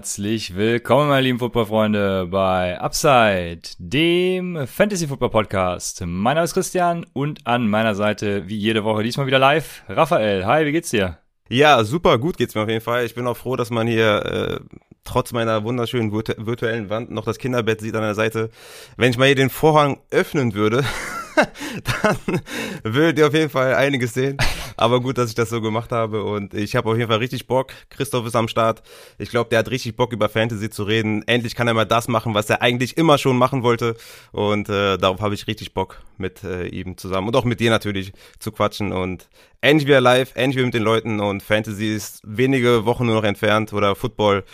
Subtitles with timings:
[0.00, 6.00] Herzlich willkommen, meine lieben Footballfreunde, bei Upside, dem Fantasy Football Podcast.
[6.06, 10.46] Mein Name ist Christian und an meiner Seite, wie jede Woche, diesmal wieder live, Raphael.
[10.46, 11.18] Hi, wie geht's dir?
[11.50, 13.04] Ja, super, gut geht's mir auf jeden Fall.
[13.04, 14.60] Ich bin auch froh, dass man hier äh,
[15.04, 18.48] trotz meiner wunderschönen virtu virtuellen Wand noch das Kinderbett sieht an der Seite.
[18.96, 20.82] Wenn ich mal hier den Vorhang öffnen würde,
[22.02, 22.40] dann
[22.82, 24.36] würdet ihr auf jeden Fall einiges sehen.
[24.76, 27.46] Aber gut, dass ich das so gemacht habe und ich habe auf jeden Fall richtig
[27.46, 27.72] Bock.
[27.90, 28.82] Christoph ist am Start.
[29.18, 31.22] Ich glaube, der hat richtig Bock über Fantasy zu reden.
[31.26, 33.96] Endlich kann er mal das machen, was er eigentlich immer schon machen wollte
[34.32, 37.70] und äh, darauf habe ich richtig Bock mit äh, ihm zusammen und auch mit dir
[37.70, 39.28] natürlich zu quatschen und
[39.60, 43.24] endlich wieder live, endlich wieder mit den Leuten und Fantasy ist wenige Wochen nur noch
[43.24, 44.44] entfernt oder Football,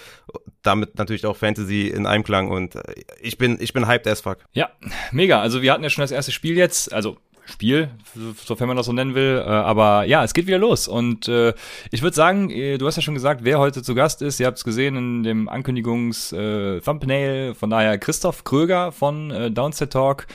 [0.63, 2.83] damit natürlich auch Fantasy in Einklang und äh,
[3.21, 4.39] ich bin ich bin hyped as fuck.
[4.53, 4.71] Ja,
[5.13, 5.41] mega.
[5.41, 7.17] Also wir hatten ja schon das erste Spiel jetzt, also
[7.49, 7.91] Spiel,
[8.45, 9.39] sofern man das so nennen will.
[9.39, 10.89] Äh, aber ja, es geht wieder los.
[10.89, 11.55] Und äh,
[11.93, 14.41] ich würde sagen, äh, du hast ja schon gesagt, wer heute zu Gast ist.
[14.41, 17.55] Ihr habt es gesehen in dem Ankündigungs-Thumbnail.
[17.55, 20.27] Von daher Christoph Kröger von Downset Talk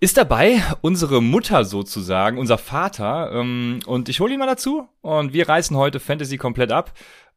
[0.00, 3.32] ist dabei, unsere Mutter sozusagen, unser Vater.
[3.32, 4.88] Ähm, und ich hole ihn mal dazu.
[5.00, 6.92] Und wir reißen heute Fantasy komplett ab.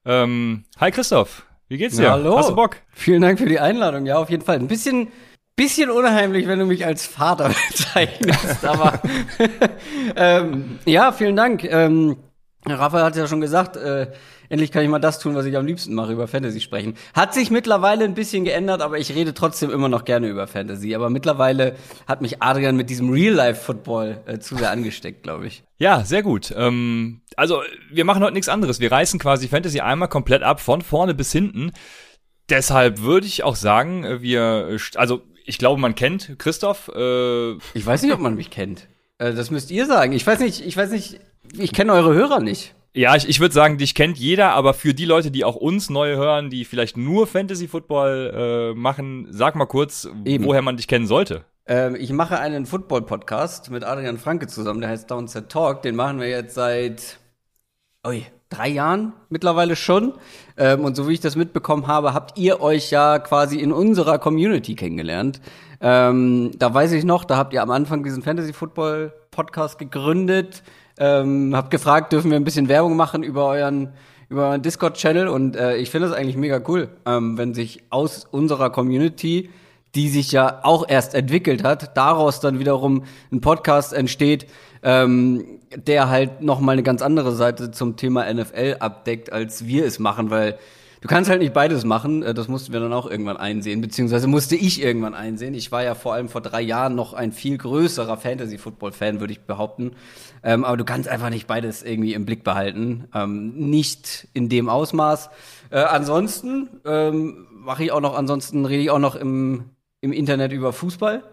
[0.05, 2.03] Ähm, hi Christoph, wie geht's dir?
[2.03, 2.37] Ja, hallo.
[2.37, 2.77] Hast du Bock?
[2.91, 4.05] Vielen Dank für die Einladung.
[4.05, 4.57] Ja, auf jeden Fall.
[4.57, 5.09] Ein bisschen
[5.59, 9.01] bisschen unheimlich, wenn du mich als Vater bezeichnest, aber
[10.15, 11.65] ähm, ja, vielen Dank.
[11.65, 12.15] Ähm,
[12.65, 14.07] Raphael hat ja schon gesagt, äh,
[14.49, 16.95] endlich kann ich mal das tun, was ich am liebsten mache, über Fantasy sprechen.
[17.13, 20.95] Hat sich mittlerweile ein bisschen geändert, aber ich rede trotzdem immer noch gerne über Fantasy.
[20.95, 21.75] Aber mittlerweile
[22.07, 25.63] hat mich Adrian mit diesem Real-Life-Football äh, zu sehr angesteckt, glaube ich.
[25.77, 26.53] Ja, sehr gut.
[26.57, 27.61] Ähm, also,
[27.91, 28.79] wir machen heute nichts anderes.
[28.79, 31.71] Wir reißen quasi Fantasy einmal komplett ab, von vorne bis hinten.
[32.49, 36.91] Deshalb würde ich auch sagen, äh, wir, also ich glaube, man kennt Christoph.
[36.95, 38.87] Äh ich weiß nicht, ob man mich kennt.
[39.17, 40.13] Äh, das müsst ihr sagen.
[40.13, 41.19] Ich weiß nicht, ich weiß nicht,
[41.57, 42.75] ich kenne eure Hörer nicht.
[42.99, 45.89] Ja, ich, ich würde sagen, dich kennt jeder, aber für die Leute, die auch uns
[45.89, 50.43] neu hören, die vielleicht nur Fantasy Football äh, machen, sag mal kurz, Eben.
[50.43, 51.45] woher man dich kennen sollte.
[51.65, 55.81] Ähm, ich mache einen Football-Podcast mit Adrian Franke zusammen, der heißt Downset Talk.
[55.81, 57.19] Den machen wir jetzt seit
[58.05, 60.15] ui, drei Jahren mittlerweile schon.
[60.57, 64.19] Ähm, und so wie ich das mitbekommen habe, habt ihr euch ja quasi in unserer
[64.19, 65.39] Community kennengelernt.
[65.79, 70.63] Ähm, da weiß ich noch, da habt ihr am Anfang diesen Fantasy Football Podcast gegründet.
[70.99, 73.93] Ähm, habt gefragt, dürfen wir ein bisschen Werbung machen über euren
[74.29, 75.27] über euren Discord-Channel?
[75.27, 79.49] Und äh, ich finde das eigentlich mega cool, ähm, wenn sich aus unserer Community,
[79.95, 84.45] die sich ja auch erst entwickelt hat, daraus dann wiederum ein Podcast entsteht,
[84.83, 89.85] ähm, der halt noch mal eine ganz andere Seite zum Thema NFL abdeckt, als wir
[89.85, 90.57] es machen, weil
[91.01, 92.23] du kannst halt nicht beides machen.
[92.23, 95.53] Äh, das mussten wir dann auch irgendwann einsehen, beziehungsweise musste ich irgendwann einsehen.
[95.53, 99.41] Ich war ja vor allem vor drei Jahren noch ein viel größerer Fantasy-Football-Fan, würde ich
[99.41, 99.91] behaupten.
[100.43, 103.07] Ähm, aber du kannst einfach nicht beides irgendwie im Blick behalten.
[103.13, 105.29] Ähm, nicht in dem Ausmaß.
[105.69, 109.71] Äh, ansonsten ähm, mache ich auch noch, ansonsten rede ich auch noch im,
[110.01, 111.23] im Internet über Fußball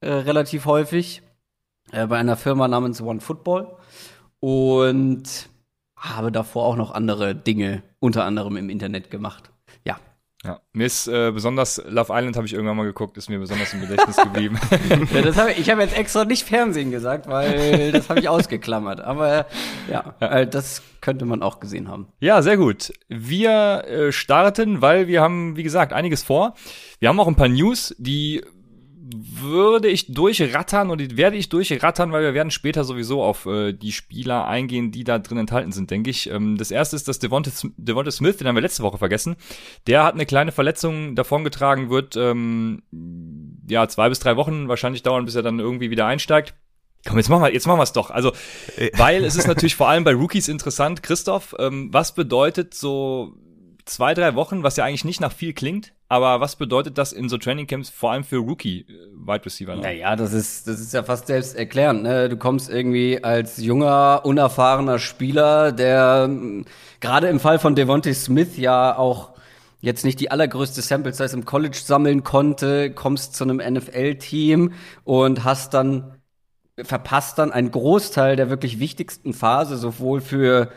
[0.00, 1.22] äh, relativ häufig
[1.92, 3.76] äh, bei einer Firma namens One Football
[4.40, 5.48] und
[6.02, 9.50] habe davor auch noch andere Dinge, unter anderem im Internet gemacht.
[9.84, 9.98] Ja.
[10.44, 13.72] Ja, mir ist äh, besonders Love Island habe ich irgendwann mal geguckt, ist mir besonders
[13.74, 14.58] im Gedächtnis geblieben.
[15.14, 19.00] ja, hab ich ich habe jetzt extra nicht Fernsehen gesagt, weil das habe ich ausgeklammert.
[19.00, 19.46] Aber
[19.88, 20.28] ja, ja.
[20.28, 22.08] Äh, das könnte man auch gesehen haben.
[22.18, 22.92] Ja, sehr gut.
[23.08, 26.54] Wir äh, starten, weil wir haben, wie gesagt, einiges vor.
[26.98, 28.42] Wir haben auch ein paar News, die
[29.04, 33.90] würde ich durchrattern und werde ich durchrattern, weil wir werden später sowieso auf äh, die
[33.90, 36.30] Spieler eingehen, die da drin enthalten sind, denke ich.
[36.30, 39.34] Ähm, das erste ist, dass Devonta, Devonta Smith, den haben wir letzte Woche vergessen,
[39.88, 42.82] der hat eine kleine Verletzung davongetragen, wird ähm,
[43.68, 46.54] ja zwei bis drei Wochen wahrscheinlich dauern, bis er dann irgendwie wieder einsteigt.
[47.04, 48.10] Komm, jetzt machen wir, jetzt machen wir es doch.
[48.10, 48.32] Also,
[48.76, 48.90] äh.
[48.94, 51.02] weil es ist natürlich vor allem bei Rookies interessant.
[51.02, 53.34] Christoph, ähm, was bedeutet so
[53.84, 57.30] zwei, drei Wochen, was ja eigentlich nicht nach viel klingt, aber was bedeutet das in
[57.30, 59.76] so Trainingcamps vor allem für Rookie-Wide äh, Receiver?
[59.76, 59.80] Ne?
[59.80, 62.02] Naja, das ist, das ist ja fast selbst erklärend.
[62.02, 62.28] Ne?
[62.28, 66.28] Du kommst irgendwie als junger, unerfahrener Spieler, der
[67.00, 69.30] gerade im Fall von Devontae Smith ja auch
[69.80, 74.74] jetzt nicht die allergrößte Sample Size im College sammeln konnte, kommst zu einem NFL-Team
[75.04, 76.18] und hast dann
[76.76, 80.72] verpasst dann einen Großteil der wirklich wichtigsten Phase, sowohl für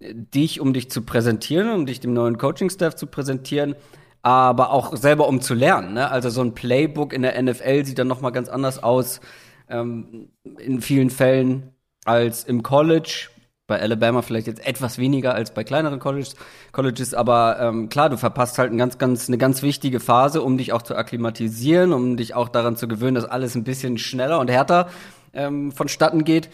[0.00, 3.74] dich, um dich zu präsentieren, um dich dem neuen Coaching-Staff zu präsentieren,
[4.22, 5.94] aber auch selber um zu lernen.
[5.94, 6.10] Ne?
[6.10, 9.20] Also so ein Playbook in der NFL sieht dann noch mal ganz anders aus
[9.68, 11.72] ähm, in vielen Fällen
[12.04, 13.28] als im College.
[13.66, 16.36] Bei Alabama vielleicht jetzt etwas weniger als bei kleineren Colleges,
[16.72, 20.56] Colleges aber ähm, klar, du verpasst halt ein ganz, ganz, eine ganz wichtige Phase, um
[20.56, 24.40] dich auch zu akklimatisieren, um dich auch daran zu gewöhnen, dass alles ein bisschen schneller
[24.40, 24.88] und härter
[25.34, 26.48] ähm, vonstatten geht.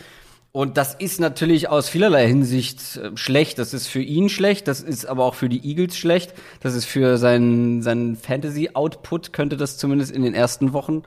[0.56, 3.58] Und das ist natürlich aus vielerlei Hinsicht äh, schlecht.
[3.58, 6.32] Das ist für ihn schlecht, das ist aber auch für die Eagles schlecht.
[6.60, 11.02] Das ist für seinen, seinen Fantasy-Output, könnte das zumindest in den ersten Wochen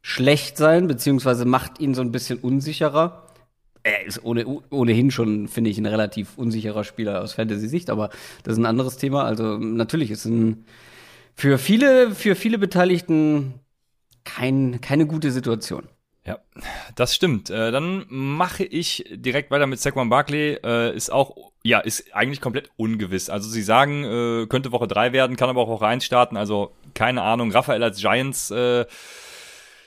[0.00, 3.24] schlecht sein, beziehungsweise macht ihn so ein bisschen unsicherer
[3.84, 8.10] er ist ohne, ohnehin schon, finde ich, ein relativ unsicherer Spieler aus Fantasy-Sicht, aber
[8.42, 9.24] das ist ein anderes Thema.
[9.24, 10.64] Also natürlich ist ein
[11.34, 13.54] für viele, für viele Beteiligten
[14.24, 15.84] kein, keine gute Situation.
[16.28, 16.38] Ja,
[16.94, 17.48] das stimmt.
[17.48, 20.58] Äh, dann mache ich direkt weiter mit Saquon Barkley.
[20.62, 23.30] Äh, ist auch, ja, ist eigentlich komplett ungewiss.
[23.30, 26.36] Also sie sagen, äh, könnte Woche drei werden, kann aber auch Woche eins starten.
[26.36, 27.50] Also keine Ahnung.
[27.50, 28.84] Raphael als Giants, äh,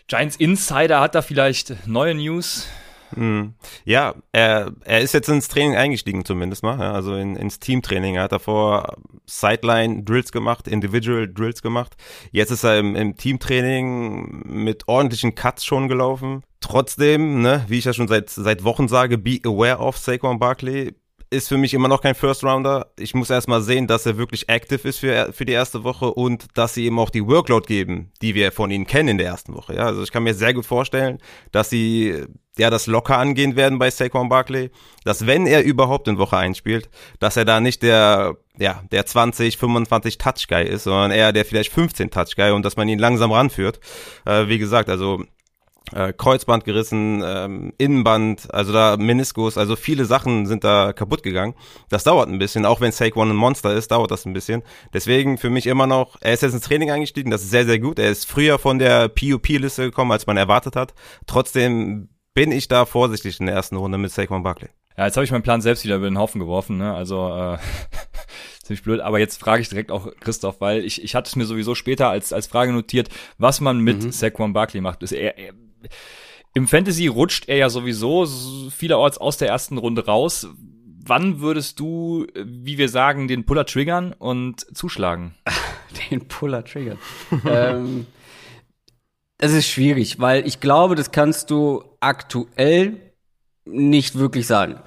[0.07, 2.67] Giants Insider hat da vielleicht neue News.
[3.15, 3.53] Mhm.
[3.85, 8.15] Ja, er, er ist jetzt ins Training eingestiegen zumindest mal, ja, also in, ins Teamtraining.
[8.15, 11.95] Er hat davor Sideline-Drills gemacht, Individual-Drills gemacht.
[12.31, 16.43] Jetzt ist er im, im Teamtraining mit ordentlichen Cuts schon gelaufen.
[16.59, 20.93] Trotzdem, ne, wie ich ja schon seit, seit Wochen sage, be aware of Saquon Barkley
[21.31, 22.91] ist für mich immer noch kein First Rounder.
[22.99, 26.45] Ich muss erstmal sehen, dass er wirklich active ist für, für die erste Woche und
[26.55, 29.55] dass sie ihm auch die Workload geben, die wir von ihnen kennen in der ersten
[29.55, 29.75] Woche.
[29.75, 31.19] Ja, also ich kann mir sehr gut vorstellen,
[31.53, 32.25] dass sie
[32.57, 34.71] ja das locker angehen werden bei Saquon Barkley,
[35.05, 36.89] dass wenn er überhaupt in Woche 1 spielt,
[37.19, 41.45] dass er da nicht der ja, der 20, 25 Touch Guy ist, sondern eher der
[41.45, 43.79] vielleicht 15 Touch Guy und dass man ihn langsam ranführt.
[44.25, 45.23] Äh, wie gesagt, also
[45.93, 51.55] äh, Kreuzband gerissen, ähm, Innenband, also da Meniskus, also viele Sachen sind da kaputt gegangen.
[51.89, 54.63] Das dauert ein bisschen, auch wenn Saquon ein Monster ist, dauert das ein bisschen.
[54.93, 57.79] Deswegen für mich immer noch, er ist jetzt ins Training eingestiegen, das ist sehr, sehr
[57.79, 57.99] gut.
[57.99, 60.93] Er ist früher von der PUP-Liste gekommen, als man erwartet hat.
[61.27, 64.69] Trotzdem bin ich da vorsichtig in der ersten Runde mit Saquon Barkley.
[64.97, 66.93] Ja, jetzt habe ich meinen Plan selbst wieder über den Haufen geworfen, ne?
[66.93, 67.57] Also äh,
[68.63, 68.99] ziemlich blöd.
[68.99, 72.09] Aber jetzt frage ich direkt auch Christoph, weil ich, ich hatte es mir sowieso später
[72.09, 74.11] als, als Frage notiert, was man mit mhm.
[74.11, 75.01] Saquon Barkley macht.
[75.03, 75.53] Ist er, er
[76.53, 78.25] im Fantasy rutscht er ja sowieso
[78.69, 80.47] vielerorts aus der ersten Runde raus.
[81.03, 85.35] Wann würdest du, wie wir sagen, den Puller triggern und zuschlagen?
[86.09, 86.97] Den Puller triggern.
[87.45, 88.05] ähm,
[89.37, 93.13] es ist schwierig, weil ich glaube, das kannst du aktuell
[93.65, 94.79] nicht wirklich sagen.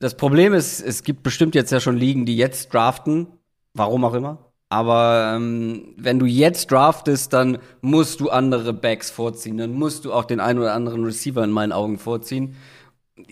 [0.00, 3.26] Das Problem ist, es gibt bestimmt jetzt ja schon Ligen, die jetzt draften,
[3.74, 4.47] warum auch immer.
[4.70, 9.56] Aber ähm, wenn du jetzt draftest, dann musst du andere Backs vorziehen.
[9.56, 12.56] Dann musst du auch den einen oder anderen Receiver in meinen Augen vorziehen.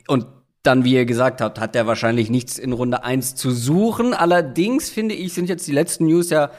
[0.08, 0.26] Und
[0.62, 4.14] dann, wie ihr gesagt habt, hat der wahrscheinlich nichts in Runde 1 zu suchen.
[4.14, 6.50] Allerdings finde ich, sind jetzt die letzten News ja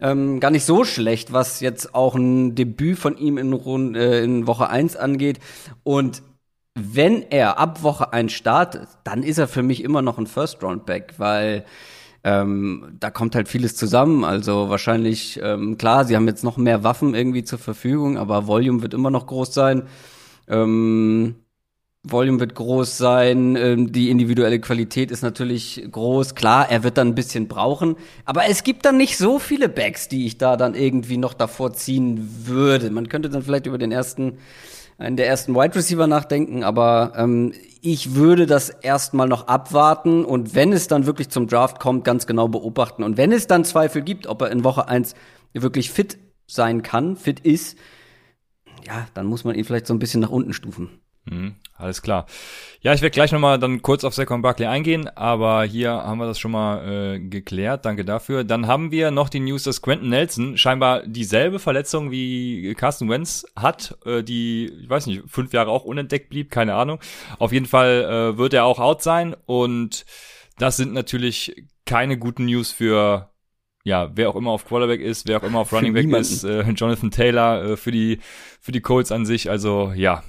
[0.00, 4.22] ähm, gar nicht so schlecht, was jetzt auch ein Debüt von ihm in, Rund, äh,
[4.22, 5.38] in Woche 1 angeht.
[5.82, 6.22] Und
[6.74, 11.14] wenn er ab Woche 1 startet, dann ist er für mich immer noch ein First-Round-Back,
[11.18, 11.64] weil
[12.24, 14.24] ähm, da kommt halt vieles zusammen.
[14.24, 18.82] Also wahrscheinlich, ähm, klar, sie haben jetzt noch mehr Waffen irgendwie zur Verfügung, aber Volume
[18.82, 19.84] wird immer noch groß sein.
[20.48, 21.36] Ähm,
[22.04, 26.34] Volume wird groß sein, ähm, die individuelle Qualität ist natürlich groß.
[26.34, 27.94] Klar, er wird dann ein bisschen brauchen,
[28.24, 31.74] aber es gibt dann nicht so viele Backs, die ich da dann irgendwie noch davor
[31.74, 32.90] ziehen würde.
[32.90, 34.38] Man könnte dann vielleicht über den ersten,
[34.98, 40.54] einen der ersten Wide Receiver nachdenken, aber ähm, ich würde das erstmal noch abwarten und
[40.54, 43.02] wenn es dann wirklich zum Draft kommt, ganz genau beobachten.
[43.02, 45.14] Und wenn es dann Zweifel gibt, ob er in Woche eins
[45.52, 47.76] wirklich fit sein kann, fit ist,
[48.86, 51.01] ja, dann muss man ihn vielleicht so ein bisschen nach unten stufen.
[51.24, 52.26] Mhm, alles klar.
[52.80, 56.26] Ja, ich werde gleich nochmal dann kurz auf Saquon Barkley eingehen, aber hier haben wir
[56.26, 57.84] das schon mal äh, geklärt.
[57.84, 58.42] Danke dafür.
[58.42, 63.46] Dann haben wir noch die News, dass Quentin Nelson scheinbar dieselbe Verletzung wie Carsten Wentz
[63.54, 66.98] hat, äh, die, ich weiß nicht, fünf Jahre auch unentdeckt blieb, keine Ahnung.
[67.38, 70.04] Auf jeden Fall äh, wird er auch out sein und
[70.58, 73.32] das sind natürlich keine guten News für
[73.84, 76.62] ja, wer auch immer auf Quarterback ist, wer auch immer auf Running Back ist, äh,
[76.70, 78.20] Jonathan Taylor äh, für die
[78.60, 79.50] für die Colts an sich.
[79.50, 80.22] Also ja,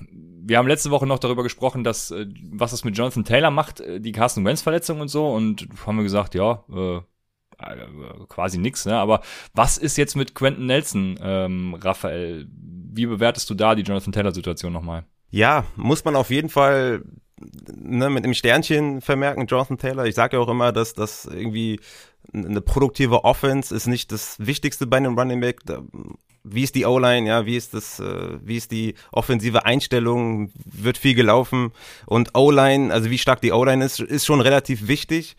[0.45, 3.79] wir haben letzte Woche noch darüber gesprochen, dass äh, was das mit Jonathan Taylor macht,
[3.79, 8.57] äh, die Carsten Wentz Verletzung und so und haben wir gesagt, ja, äh, äh, quasi
[8.57, 8.97] nix, ne?
[8.97, 9.21] Aber
[9.53, 12.47] was ist jetzt mit Quentin Nelson, ähm, Raphael?
[12.95, 15.05] Wie bewertest du da die Jonathan Taylor Situation nochmal?
[15.29, 17.03] Ja, muss man auf jeden Fall
[17.75, 20.05] ne, mit einem Sternchen vermerken, Jonathan Taylor.
[20.05, 21.79] Ich sage ja auch immer, dass das irgendwie
[22.32, 25.62] eine produktive Offense ist nicht das Wichtigste bei einem Running Back.
[26.44, 30.98] Wie ist die O-Line, ja, wie ist das, äh, wie ist die offensive Einstellung, wird
[30.98, 31.72] viel gelaufen
[32.06, 35.38] und O-Line, also wie stark die O-Line ist, ist schon relativ wichtig.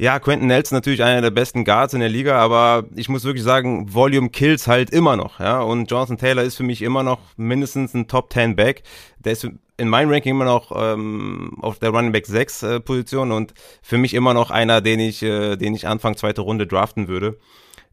[0.00, 3.44] Ja, Quentin Nelson natürlich einer der besten Guards in der Liga, aber ich muss wirklich
[3.44, 5.60] sagen, Volume kills halt immer noch, ja.
[5.60, 8.82] Und Jonathan Taylor ist für mich immer noch mindestens ein Top 10 Back.
[9.18, 9.46] Der ist
[9.80, 13.98] in meinem Ranking immer noch ähm, auf der Running Back 6 äh, Position und für
[13.98, 17.38] mich immer noch einer, den ich, äh, den ich Anfang zweite Runde draften würde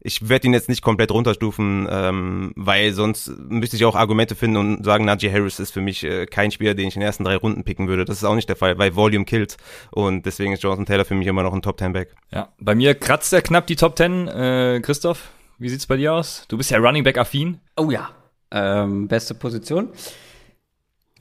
[0.00, 4.56] ich werde ihn jetzt nicht komplett runterstufen, ähm, weil sonst müsste ich auch Argumente finden
[4.56, 7.24] und sagen, Najee Harris ist für mich äh, kein Spieler, den ich in den ersten
[7.24, 8.04] drei Runden picken würde.
[8.04, 9.56] Das ist auch nicht der Fall, weil Volume killt
[9.90, 12.14] und deswegen ist Jonathan Taylor für mich immer noch ein Top 10 Back.
[12.30, 14.28] Ja, bei mir kratzt er knapp die Top 10.
[14.28, 16.44] Äh, Christoph, wie sieht's bei dir aus?
[16.48, 17.58] Du bist ja Running Back affin.
[17.76, 18.10] Oh ja,
[18.52, 19.88] ähm, beste Position.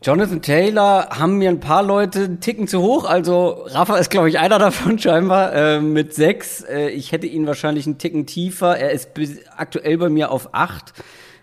[0.01, 3.05] Jonathan Taylor haben mir ein paar Leute einen Ticken zu hoch.
[3.05, 6.61] Also Rafa ist, glaube ich, einer davon scheinbar äh, mit sechs.
[6.61, 8.77] Äh, ich hätte ihn wahrscheinlich einen Ticken tiefer.
[8.77, 9.09] Er ist
[9.55, 10.93] aktuell bei mir auf acht.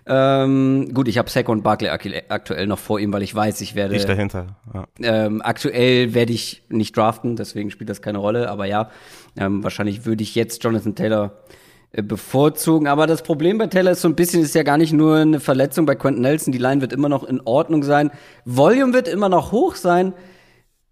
[0.06, 1.88] Ähm, gut, ich habe Sack und Barkley
[2.28, 3.96] aktuell noch vor ihm, weil ich weiß, ich werde.
[3.96, 4.56] Ich dahinter.
[4.72, 4.84] Ja.
[5.00, 8.50] Ähm, aktuell werde ich nicht draften, deswegen spielt das keine Rolle.
[8.50, 8.90] Aber ja,
[9.38, 11.32] ähm, wahrscheinlich würde ich jetzt Jonathan Taylor
[12.02, 12.88] bevorzugen.
[12.88, 15.40] Aber das Problem bei Taylor ist so ein bisschen, ist ja gar nicht nur eine
[15.40, 16.52] Verletzung bei Quentin Nelson.
[16.52, 18.10] Die Line wird immer noch in Ordnung sein.
[18.44, 20.12] Volume wird immer noch hoch sein.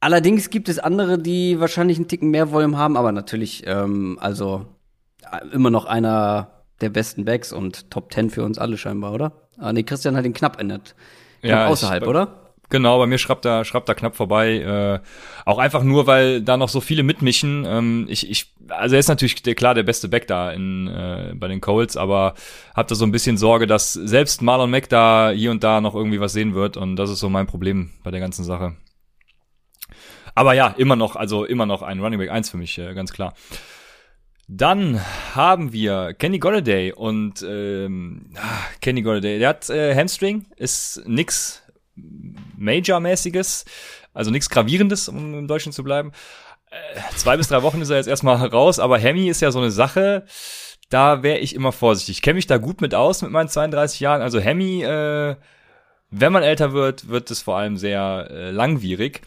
[0.00, 4.66] Allerdings gibt es andere, die wahrscheinlich einen Ticken mehr Volume haben, aber natürlich, ähm, also
[5.30, 9.32] äh, immer noch einer der besten Backs und Top 10 für uns alle scheinbar, oder?
[9.58, 10.96] Ah, nee, Christian hat ihn knapp ändert.
[11.40, 12.41] Knapp ja, außerhalb, ich, oder?
[12.72, 14.60] Genau, bei mir schreibt er, schreibt er knapp vorbei.
[14.60, 15.00] Äh,
[15.44, 17.66] auch einfach nur, weil da noch so viele mitmischen.
[17.68, 21.34] Ähm, ich, ich, also er ist natürlich der, klar der beste Back da in, äh,
[21.34, 22.32] bei den Colts, aber
[22.74, 25.94] hab da so ein bisschen Sorge, dass selbst Marlon Mack da hier und da noch
[25.94, 28.74] irgendwie was sehen wird und das ist so mein Problem bei der ganzen Sache.
[30.34, 33.12] Aber ja, immer noch, also immer noch ein Running Back 1 für mich, äh, ganz
[33.12, 33.34] klar.
[34.48, 34.98] Dann
[35.34, 41.61] haben wir Kenny Golladay und ähm, ah, Kenny Golladay, der hat äh, Hamstring, ist nix
[42.56, 43.64] Major-mäßiges,
[44.14, 46.12] also nichts Gravierendes, um im Deutschen zu bleiben.
[46.70, 49.58] Äh, zwei bis drei Wochen ist er jetzt erstmal raus, aber Hemi ist ja so
[49.58, 50.24] eine Sache,
[50.88, 52.16] da wäre ich immer vorsichtig.
[52.16, 54.22] Ich kenne mich da gut mit aus mit meinen 32 Jahren.
[54.22, 55.36] Also Hemi, äh,
[56.10, 59.22] wenn man älter wird, wird es vor allem sehr äh, langwierig.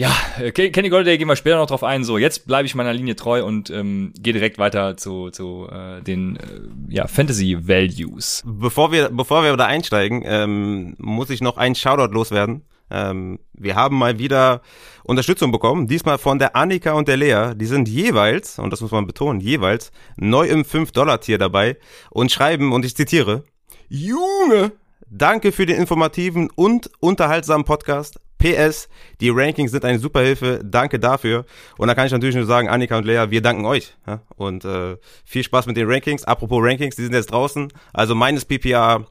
[0.00, 2.04] Ja, äh, Kenny Golladay gehen wir später noch drauf ein.
[2.04, 6.00] So, jetzt bleibe ich meiner Linie treu und ähm, gehe direkt weiter zu, zu äh,
[6.00, 6.40] den äh,
[6.88, 8.42] ja, Fantasy Values.
[8.46, 12.62] Bevor wir, bevor wir da einsteigen, ähm, muss ich noch einen Shoutout loswerden.
[12.90, 14.62] Ähm, wir haben mal wieder
[15.04, 17.52] Unterstützung bekommen, diesmal von der Annika und der Lea.
[17.54, 21.76] Die sind jeweils, und das muss man betonen, jeweils neu im 5-Dollar-Tier dabei
[22.08, 23.44] und schreiben, und ich zitiere,
[23.90, 24.72] Junge,
[25.10, 28.18] danke für den informativen und unterhaltsamen Podcast.
[28.40, 28.88] PS,
[29.20, 30.60] die Rankings sind eine super Hilfe.
[30.64, 31.44] Danke dafür.
[31.76, 33.94] Und da kann ich natürlich nur sagen, Annika und Lea, wir danken euch.
[34.36, 36.24] Und äh, viel Spaß mit den Rankings.
[36.24, 37.72] Apropos Rankings, die sind jetzt draußen.
[37.92, 39.06] Also meines PPA,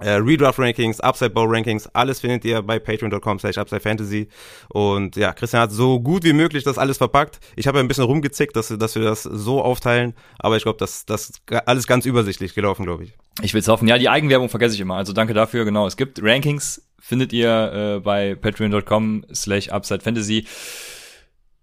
[0.00, 4.28] äh, Redraft Rankings, Upside Bow Rankings, alles findet ihr bei patreon.com slash Upside Fantasy.
[4.68, 7.40] Und ja, Christian hat so gut wie möglich das alles verpackt.
[7.56, 10.78] Ich habe ja ein bisschen rumgezickt, dass, dass wir das so aufteilen, aber ich glaube,
[10.78, 11.32] das, das
[11.66, 13.12] alles ganz übersichtlich gelaufen, glaube ich.
[13.42, 13.88] Ich will es hoffen.
[13.88, 14.96] Ja, die Eigenwerbung vergesse ich immer.
[14.96, 15.64] Also danke dafür.
[15.64, 20.46] Genau, es gibt Rankings findet ihr äh, bei patreon.com slash upside fantasy.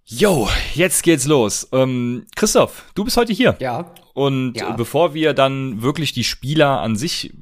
[0.05, 1.67] Yo, jetzt geht's los.
[1.71, 3.57] Ähm, Christoph, du bist heute hier.
[3.59, 3.93] Ja.
[4.13, 4.71] Und ja.
[4.71, 7.33] bevor wir dann wirklich die Spieler an sich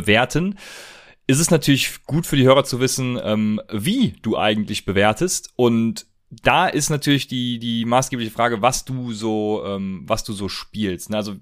[0.00, 0.58] bewerten,
[1.26, 5.52] ist es natürlich gut für die Hörer zu wissen, ähm, wie du eigentlich bewertest.
[5.56, 10.48] Und da ist natürlich die, die maßgebliche Frage, was du so, ähm, was du so
[10.48, 11.10] spielst.
[11.10, 11.16] Ne?
[11.16, 11.36] Also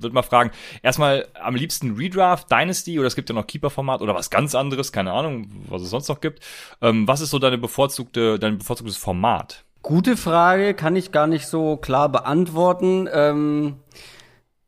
[0.00, 0.50] würde mal fragen,
[0.82, 4.92] erstmal am liebsten Redraft, Dynasty oder es gibt ja noch Keeper-Format oder was ganz anderes,
[4.92, 6.44] keine Ahnung, was es sonst noch gibt.
[6.80, 9.64] Ähm, was ist so deine bevorzugte, dein bevorzugtes Format?
[9.82, 13.08] Gute Frage, kann ich gar nicht so klar beantworten.
[13.12, 13.76] Ähm,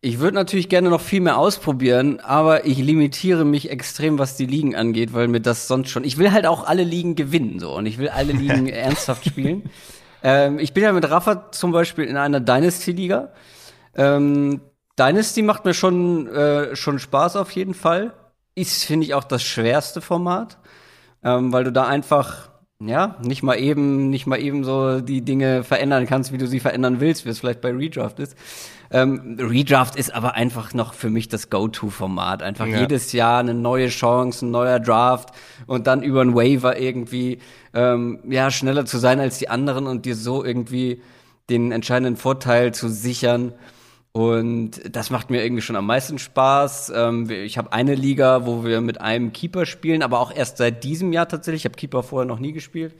[0.02, 4.46] ich würde natürlich gerne noch viel mehr ausprobieren, aber ich limitiere mich extrem, was die
[4.46, 6.04] Ligen angeht, weil mir das sonst schon.
[6.04, 9.68] Ich will halt auch alle Ligen gewinnen, so und ich will alle Ligen ernsthaft spielen.
[10.22, 13.32] Ähm, ich bin ja mit Rafa zum Beispiel in einer Dynasty-Liga.
[13.94, 14.62] Ähm,
[14.98, 18.14] Dynasty macht mir schon, äh, schon Spaß auf jeden Fall.
[18.54, 20.58] Ist, finde ich, auch das schwerste Format,
[21.22, 22.50] ähm, weil du da einfach,
[22.82, 26.60] ja, nicht mal eben, nicht mal eben so die Dinge verändern kannst, wie du sie
[26.60, 28.34] verändern willst, wie es vielleicht bei Redraft ist.
[28.92, 32.42] Ähm, Redraft ist aber einfach noch für mich das Go-To-Format.
[32.42, 32.80] Einfach ja.
[32.80, 35.30] jedes Jahr eine neue Chance, ein neuer Draft
[35.66, 37.38] und dann über ein Waiver irgendwie,
[37.72, 41.02] ähm, ja, schneller zu sein als die anderen und dir so irgendwie
[41.50, 43.52] den entscheidenden Vorteil zu sichern.
[44.12, 46.92] Und das macht mir irgendwie schon am meisten Spaß.
[46.94, 50.82] Ähm, ich habe eine Liga, wo wir mit einem Keeper spielen, aber auch erst seit
[50.82, 51.62] diesem Jahr tatsächlich.
[51.62, 52.96] Ich habe Keeper vorher noch nie gespielt.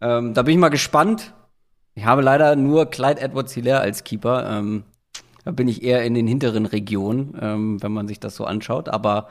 [0.00, 1.34] Ähm, da bin ich mal gespannt.
[1.94, 4.48] Ich habe leider nur Clyde Edwards Hilaire als Keeper.
[5.46, 8.88] Ähm, da bin ich eher in den hinteren Regionen, wenn man sich das so anschaut.
[8.88, 9.28] Aber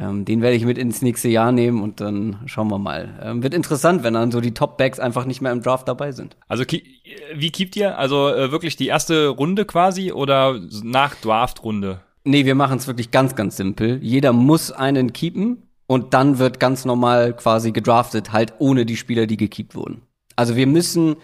[0.00, 3.18] Ähm, den werde ich mit ins nächste Jahr nehmen und dann schauen wir mal.
[3.20, 6.36] Ähm, wird interessant, wenn dann so die Top-Backs einfach nicht mehr im Draft dabei sind.
[6.46, 7.98] Also wie keept ihr?
[7.98, 12.00] Also äh, wirklich die erste Runde quasi oder nach Draft-Runde?
[12.22, 13.98] Nee, wir machen es wirklich ganz, ganz simpel.
[14.00, 19.26] Jeder muss einen keepen und dann wird ganz normal quasi gedraftet, halt ohne die Spieler,
[19.26, 20.02] die gekeept wurden.
[20.36, 21.16] Also wir müssen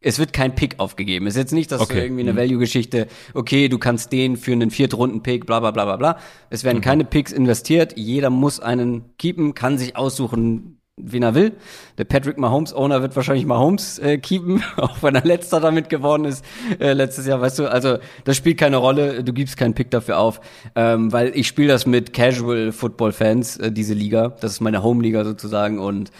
[0.00, 1.26] es wird kein Pick aufgegeben.
[1.26, 2.02] Es ist jetzt nicht, dass okay.
[2.02, 2.38] irgendwie eine mhm.
[2.38, 6.18] Value-Geschichte, okay, du kannst den für einen Viertrunden-Pick, bla bla bla bla bla.
[6.50, 6.82] Es werden mhm.
[6.82, 7.94] keine Picks investiert.
[7.96, 11.52] Jeder muss einen keepen, kann sich aussuchen, wen er will.
[11.98, 16.44] Der Patrick Mahomes-Owner wird wahrscheinlich Mahomes äh, keepen, auch wenn er letzter damit geworden ist
[16.78, 17.70] äh, letztes Jahr, weißt du.
[17.70, 20.40] Also das spielt keine Rolle, du gibst keinen Pick dafür auf,
[20.74, 24.28] ähm, weil ich spiele das mit Casual-Football-Fans, äh, diese Liga.
[24.40, 26.10] Das ist meine Home-Liga sozusagen und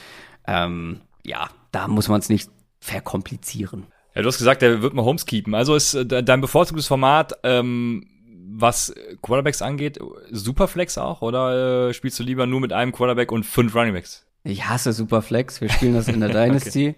[0.47, 3.87] ähm, ja, da muss man es nicht verkomplizieren.
[4.15, 5.55] Ja, du hast gesagt, der wird mal Homes keepen.
[5.55, 8.07] Also ist äh, dein bevorzugtes Format, ähm,
[8.49, 9.99] was Quarterbacks angeht,
[10.31, 11.21] Superflex auch?
[11.21, 14.27] Oder äh, spielst du lieber nur mit einem Quarterback und fünf Runningbacks?
[14.45, 15.61] Ich hasse Superflex.
[15.61, 16.91] Wir spielen das in der Dynasty.
[16.91, 16.97] okay.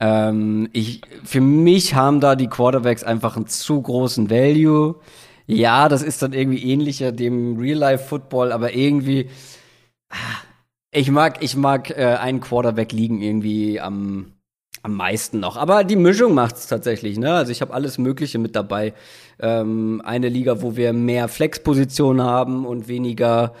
[0.00, 4.96] ähm, ich, für mich haben da die Quarterbacks einfach einen zu großen Value.
[5.46, 9.28] Ja, das ist dann irgendwie ähnlicher dem Real-Life-Football, aber irgendwie,
[10.08, 10.16] ah,
[10.90, 14.32] ich mag, ich mag äh, einen Quarterback liegen irgendwie am,
[14.86, 15.56] am meisten noch.
[15.56, 17.34] Aber die Mischung macht's tatsächlich, ne?
[17.34, 18.94] Also ich habe alles Mögliche mit dabei.
[19.38, 23.52] Ähm, eine Liga, wo wir mehr Flexpositionen haben und weniger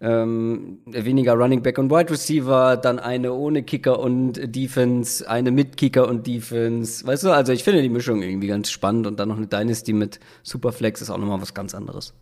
[0.00, 5.76] ähm, weniger Running Back und Wide Receiver, dann eine ohne Kicker und Defense, eine mit
[5.76, 7.04] Kicker und Defense.
[7.04, 9.92] Weißt du, also ich finde die Mischung irgendwie ganz spannend und dann noch eine Dynasty
[9.92, 12.14] mit Superflex ist auch nochmal was ganz anderes.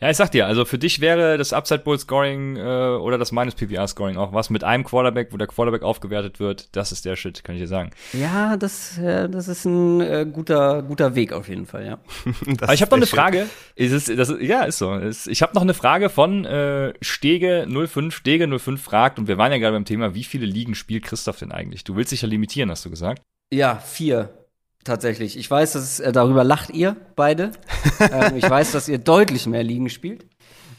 [0.00, 3.32] Ja, ich sag dir, also für dich wäre das Upside Bowl Scoring äh, oder das
[3.32, 6.76] Minus PPR Scoring auch was mit einem Quarterback, wo der Quarterback aufgewertet wird.
[6.76, 7.90] Das ist der Shit, kann ich dir sagen.
[8.12, 11.98] Ja, das, äh, das ist ein äh, guter, guter Weg auf jeden Fall, ja.
[12.60, 13.48] Aber ich habe noch eine Frage.
[13.74, 14.94] Ist es, das, ja, ist so.
[14.94, 18.14] Ist, ich habe noch eine Frage von äh, Stege 05.
[18.14, 21.38] Stege 05 fragt und wir waren ja gerade beim Thema, wie viele Ligen spielt Christoph
[21.38, 21.84] denn eigentlich?
[21.84, 23.22] Du willst dich ja limitieren, hast du gesagt?
[23.52, 24.41] Ja, vier.
[24.84, 25.36] Tatsächlich.
[25.38, 27.52] Ich weiß, dass äh, darüber lacht ihr beide.
[28.00, 30.26] ähm, ich weiß, dass ihr deutlich mehr Ligen spielt.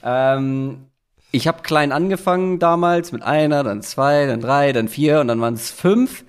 [0.04, 0.88] Ähm,
[1.32, 5.42] ich habe klein angefangen damals mit einer, dann zwei, dann drei, dann vier und dann
[5.42, 6.26] waren es fünf.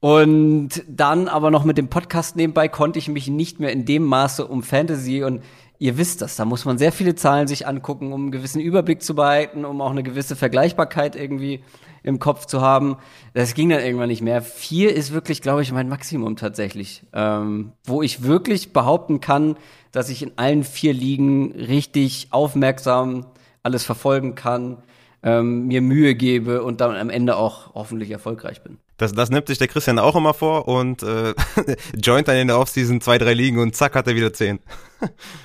[0.00, 4.04] Und dann aber noch mit dem Podcast nebenbei konnte ich mich nicht mehr in dem
[4.04, 5.42] Maße um Fantasy und
[5.78, 9.02] ihr wisst das, da muss man sehr viele Zahlen sich angucken, um einen gewissen Überblick
[9.02, 11.64] zu behalten, um auch eine gewisse Vergleichbarkeit irgendwie
[12.04, 12.98] im Kopf zu haben.
[13.32, 14.42] Das ging dann irgendwann nicht mehr.
[14.42, 17.02] Vier ist wirklich, glaube ich, mein Maximum tatsächlich.
[17.12, 19.56] Ähm, wo ich wirklich behaupten kann,
[19.90, 23.26] dass ich in allen vier Ligen richtig aufmerksam
[23.62, 24.82] alles verfolgen kann,
[25.22, 28.76] ähm, mir Mühe gebe und dann am Ende auch hoffentlich erfolgreich bin.
[28.98, 31.34] Das, das nimmt sich der Christian auch immer vor und äh,
[31.96, 34.60] joint dann in der Offseason zwei, drei Ligen und zack hat er wieder zehn.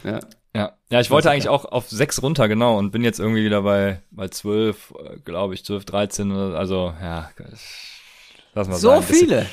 [0.04, 0.20] ja.
[0.56, 3.62] Ja, ja, ich wollte eigentlich auch auf sechs runter, genau, und bin jetzt irgendwie wieder
[3.62, 7.30] bei, bei zwölf, äh, glaube ich, zwölf, dreizehn, also, ja,
[8.54, 9.04] lass mal So sein.
[9.04, 9.46] viele.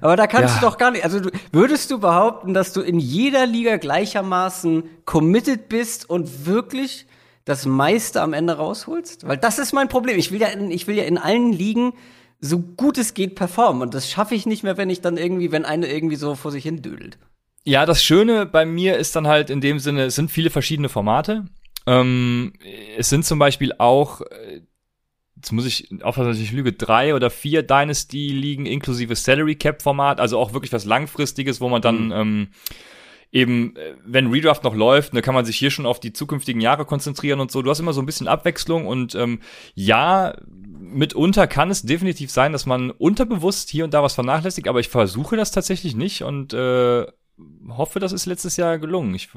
[0.00, 0.60] Aber da kannst ja.
[0.60, 4.84] du doch gar nicht, also du, würdest du behaupten, dass du in jeder Liga gleichermaßen
[5.04, 7.06] committed bist und wirklich
[7.44, 9.26] das meiste am Ende rausholst?
[9.26, 10.18] Weil das ist mein Problem.
[10.18, 11.94] Ich will ja in, ich will ja in allen Ligen
[12.40, 15.52] so gut es geht performen und das schaffe ich nicht mehr, wenn ich dann irgendwie,
[15.52, 17.18] wenn eine irgendwie so vor sich hin dödelt.
[17.64, 20.88] Ja, das Schöne bei mir ist dann halt in dem Sinne, es sind viele verschiedene
[20.88, 21.44] Formate.
[21.86, 22.54] Ähm,
[22.96, 24.62] es sind zum Beispiel auch, äh,
[25.36, 30.38] jetzt muss ich aufpassen, dass ich lüge, drei oder vier Dynasty-Ligen inklusive Salary Cap-Format, also
[30.38, 32.12] auch wirklich was Langfristiges, wo man dann mhm.
[32.12, 32.48] ähm,
[33.32, 36.60] eben, äh, wenn Redraft noch läuft, ne, kann man sich hier schon auf die zukünftigen
[36.60, 37.62] Jahre konzentrieren und so.
[37.62, 39.40] Du hast immer so ein bisschen Abwechslung und ähm,
[39.74, 44.80] ja, mitunter kann es definitiv sein, dass man unterbewusst hier und da was vernachlässigt, aber
[44.80, 47.06] ich versuche das tatsächlich nicht und äh,
[47.68, 49.14] hoffe, das ist letztes Jahr gelungen.
[49.14, 49.30] Ich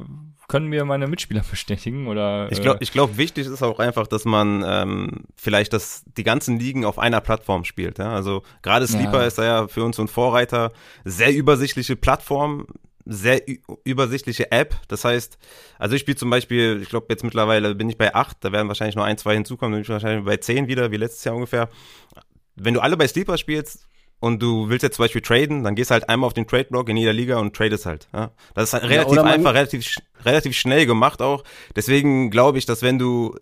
[0.47, 2.51] können mir meine Mitspieler bestätigen oder.
[2.51, 6.23] Ich glaube, äh, ich glaube, wichtig ist auch einfach, dass man ähm, vielleicht das die
[6.23, 7.99] ganzen Ligen auf einer Plattform spielt.
[7.99, 8.13] Ja?
[8.13, 9.27] Also gerade Sleeper ja.
[9.27, 10.71] ist da ja für uns so ein Vorreiter.
[11.03, 12.67] Sehr übersichtliche Plattform,
[13.05, 13.41] sehr
[13.83, 14.75] übersichtliche App.
[14.87, 15.37] Das heißt,
[15.77, 18.67] also ich spiele zum Beispiel, ich glaube jetzt mittlerweile bin ich bei acht, da werden
[18.67, 21.35] wahrscheinlich nur ein, zwei hinzukommen, dann bin ich wahrscheinlich bei zehn wieder, wie letztes Jahr
[21.35, 21.69] ungefähr.
[22.55, 23.87] Wenn du alle bei Sleeper spielst,
[24.25, 26.97] und du willst jetzt zum Beispiel traden, dann gehst halt einmal auf den Trade-Block in
[26.97, 28.07] jeder Liga und tradest halt.
[28.11, 28.31] Ja?
[28.55, 31.43] Das ist halt relativ ja, einfach, relativ, relativ schnell gemacht auch.
[31.75, 33.37] Deswegen glaube ich, dass wenn du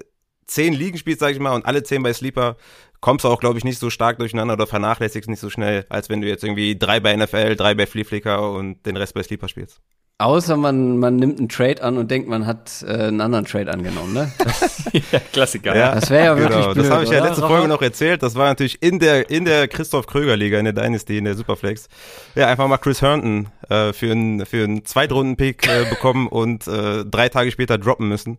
[0.46, 2.58] zehn Ligen spielst, sag ich mal, und alle zehn bei Sleeper,
[3.00, 6.10] kommst du auch, glaube ich, nicht so stark durcheinander oder vernachlässigst nicht so schnell, als
[6.10, 9.24] wenn du jetzt irgendwie drei bei NFL, drei bei Flea Flicker und den Rest bei
[9.24, 9.80] Sleeper spielst.
[10.20, 13.72] Außer man, man nimmt einen Trade an und denkt, man hat äh, einen anderen Trade
[13.74, 14.32] angenommen, ne?
[15.12, 15.76] ja, Klassiker.
[15.76, 16.74] Ja, das wäre ja wirklich genau.
[16.74, 17.48] blöd, Das habe ich ja letzte oder?
[17.50, 18.22] Folge noch erzählt.
[18.22, 21.34] Das war natürlich in der in der Christoph Kröger Liga in der Dynasty in der
[21.34, 21.88] Superflex.
[22.36, 26.68] Ja, einfach mal Chris Herndon äh, für einen für einen Zweitrunden Pick äh, bekommen und
[26.68, 28.38] äh, drei Tage später droppen müssen.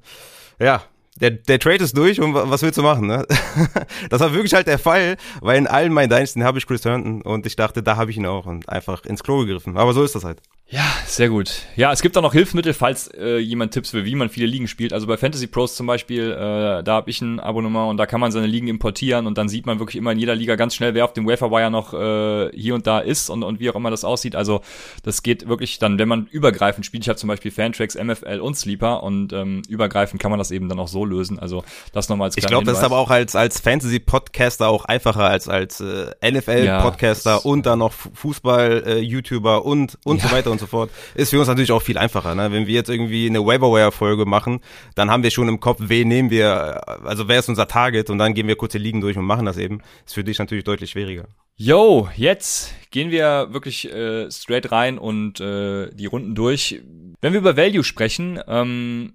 [0.61, 0.85] Ja,
[1.21, 3.27] der, der Trade ist durch und was willst du machen, ne?
[4.11, 7.23] Das war wirklich halt der Fall, weil in allen meinen Dynasty habe ich Chris Herndon
[7.23, 9.77] und ich dachte, da habe ich ihn auch und einfach ins Klo gegriffen.
[9.77, 10.41] Aber so ist das halt.
[10.71, 11.63] Ja, sehr gut.
[11.77, 14.67] Ja, es gibt auch noch Hilfsmittel, falls äh, jemand Tipps will, wie man viele Ligen
[14.67, 14.95] spielt.
[14.95, 18.19] Also bei Fantasy Pros zum Beispiel, äh, da habe ich ein Abonnement und da kann
[18.19, 20.95] man seine Ligen importieren und dann sieht man wirklich immer in jeder Liga ganz schnell,
[20.95, 23.91] wer auf dem Waferwire noch äh, hier und da ist und, und wie auch immer
[23.91, 24.35] das aussieht.
[24.35, 24.63] Also
[25.03, 27.05] das geht wirklich dann, wenn man übergreifend spielt.
[27.05, 30.71] Ich habe zum Beispiel Fantracks, MFL und Sleeper und ähm, übergreifend kann man das eben
[30.71, 31.39] dann auch so lösen.
[31.39, 35.25] Also das nochmal als Ich glaube, das ist aber auch als, als Fantasy-Podcaster auch einfacher
[35.29, 40.29] als als äh, NFL-Podcaster Ja, und dann noch Fußball-YouTuber und, und Ja.
[40.29, 40.91] so weiter und so fort.
[41.15, 42.35] Ist für uns natürlich auch viel einfacher.
[42.35, 42.51] Ne?
[42.51, 44.61] Wenn wir jetzt irgendwie eine Waverwire-Folge machen,
[44.95, 48.19] dann haben wir schon im Kopf, wen nehmen wir, also wer ist unser Target und
[48.19, 49.83] dann gehen wir kurze Ligen durch und machen das eben.
[50.07, 51.27] Ist für dich natürlich deutlich schwieriger.
[51.57, 56.83] Yo, jetzt gehen wir wirklich äh, straight rein und äh, die Runden durch.
[57.21, 59.15] Wenn wir über Value sprechen, ähm,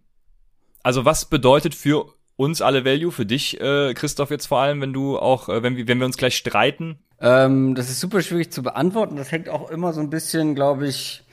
[0.84, 2.06] also was bedeutet für
[2.38, 5.76] uns alle Value, für dich, äh, Christoph, jetzt vor allem, wenn du auch, äh, wenn
[5.76, 7.00] wir, wenn wir uns gleich streiten?
[7.20, 9.18] Ähm, das ist super schwierig zu beantworten.
[9.18, 11.24] Das hängt auch immer so ein bisschen, glaube ich,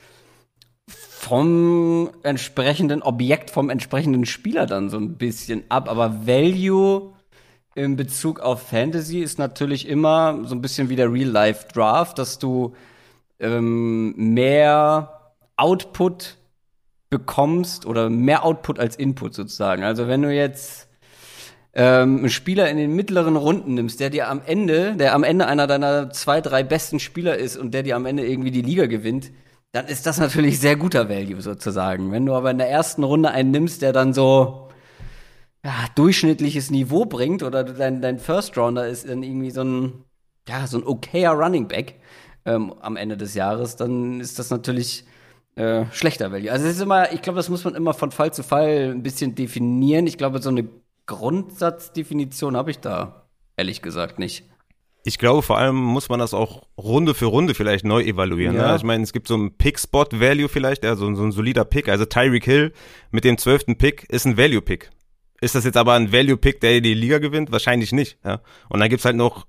[1.27, 5.89] vom entsprechenden Objekt, vom entsprechenden Spieler dann so ein bisschen ab.
[5.89, 7.13] Aber Value
[7.75, 12.75] in Bezug auf Fantasy ist natürlich immer so ein bisschen wie der Real-Life-Draft, dass du
[13.39, 16.37] ähm, mehr Output
[17.09, 19.83] bekommst oder mehr Output als Input sozusagen.
[19.83, 20.87] Also wenn du jetzt
[21.73, 25.45] ähm, einen Spieler in den mittleren Runden nimmst, der dir am Ende, der am Ende
[25.45, 28.85] einer deiner zwei, drei besten Spieler ist und der dir am Ende irgendwie die Liga
[28.85, 29.31] gewinnt,
[29.71, 32.11] dann ist das natürlich sehr guter Value sozusagen.
[32.11, 34.69] Wenn du aber in der ersten Runde einen nimmst, der dann so
[35.63, 40.03] ja, durchschnittliches Niveau bringt oder dein, dein First Rounder ist dann irgendwie so ein,
[40.47, 41.95] ja, so ein okayer Running Back
[42.45, 45.05] ähm, am Ende des Jahres, dann ist das natürlich
[45.55, 46.51] äh, schlechter Value.
[46.51, 49.03] Also es ist immer, ich glaube, das muss man immer von Fall zu Fall ein
[49.03, 50.07] bisschen definieren.
[50.07, 50.69] Ich glaube, so eine
[51.07, 53.27] Grundsatzdefinition habe ich da
[53.57, 54.45] ehrlich gesagt nicht.
[55.07, 58.57] Ich glaube, vor allem muss man das auch Runde für Runde vielleicht neu evaluieren.
[58.57, 58.71] Ja.
[58.71, 58.75] Ne?
[58.75, 61.87] Ich meine, es gibt so einen Pick-Spot-Value vielleicht, also so ein solider Pick.
[61.87, 62.73] Also Tyreek Hill
[63.11, 64.89] mit dem zwölften Pick ist ein Value-Pick.
[65.39, 67.53] Ist das jetzt aber ein Value-Pick, der die Liga gewinnt?
[67.53, 68.17] Wahrscheinlich nicht.
[68.25, 68.41] Ja?
[68.67, 69.47] Und dann gibt's halt noch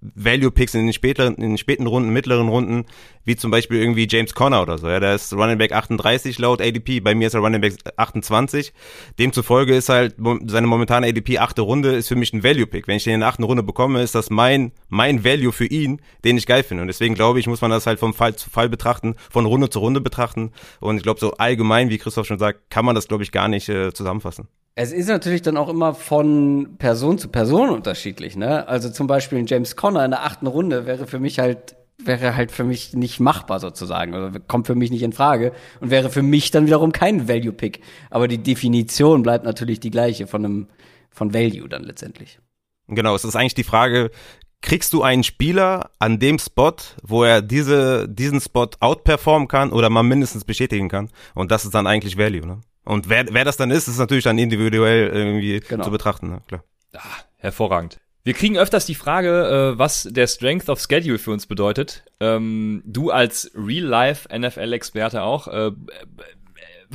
[0.00, 2.84] Value-Picks in den späteren, in den späten Runden, mittleren Runden,
[3.24, 4.88] wie zum Beispiel irgendwie James Conner oder so.
[4.88, 7.00] Ja, der ist Running Back 38 laut ADP.
[7.00, 8.72] Bei mir ist er Running Back 28.
[9.18, 10.14] Demzufolge ist halt
[10.46, 12.86] seine momentane ADP achte Runde ist für mich ein Value-Pick.
[12.86, 16.00] Wenn ich den in der achten Runde bekomme, ist das mein, mein Value für ihn,
[16.24, 16.82] den ich geil finde.
[16.82, 19.68] Und deswegen glaube ich, muss man das halt vom Fall zu Fall betrachten, von Runde
[19.68, 20.52] zu Runde betrachten.
[20.80, 23.48] Und ich glaube, so allgemein, wie Christoph schon sagt, kann man das, glaube ich, gar
[23.48, 24.48] nicht äh, zusammenfassen.
[24.80, 28.68] Es ist natürlich dann auch immer von Person zu Person unterschiedlich, ne?
[28.68, 32.36] Also zum Beispiel ein James Conner in der achten Runde wäre für mich halt, wäre
[32.36, 34.14] halt für mich nicht machbar sozusagen.
[34.14, 37.80] Also kommt für mich nicht in Frage und wäre für mich dann wiederum kein Value-Pick.
[38.08, 40.68] Aber die Definition bleibt natürlich die gleiche von einem,
[41.10, 42.38] von Value dann letztendlich.
[42.86, 44.12] Genau, es ist eigentlich die Frage,
[44.60, 49.90] kriegst du einen Spieler an dem Spot, wo er diese, diesen Spot outperformen kann oder
[49.90, 51.10] mal mindestens bestätigen kann?
[51.34, 52.60] Und das ist dann eigentlich Value, ne?
[52.88, 55.84] Und wer, wer das dann ist, ist natürlich dann individuell irgendwie Genau.
[55.84, 56.42] zu betrachten, ne?
[56.48, 56.64] Klar.
[56.94, 57.00] Ah,
[57.36, 57.98] hervorragend.
[58.24, 62.04] Wir kriegen öfters die Frage, äh, was der Strength of Schedule für uns bedeutet.
[62.20, 65.72] Ähm, du als Real-Life-NFL-Experte auch, äh, äh,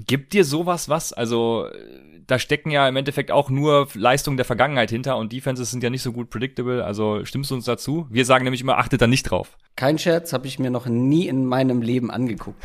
[0.07, 1.13] gibt dir sowas was?
[1.13, 5.71] Also äh, da stecken ja im Endeffekt auch nur Leistungen der Vergangenheit hinter und Defenses
[5.71, 6.83] sind ja nicht so gut predictable.
[6.83, 8.07] Also stimmst du uns dazu?
[8.09, 9.57] Wir sagen nämlich immer, achtet da nicht drauf.
[9.75, 12.61] Kein Scherz, habe ich mir noch nie in meinem Leben angeguckt.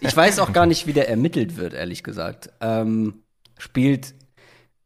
[0.00, 2.50] Ich weiß auch gar nicht, wie der ermittelt wird, ehrlich gesagt.
[2.60, 3.22] Ähm,
[3.58, 4.14] spielt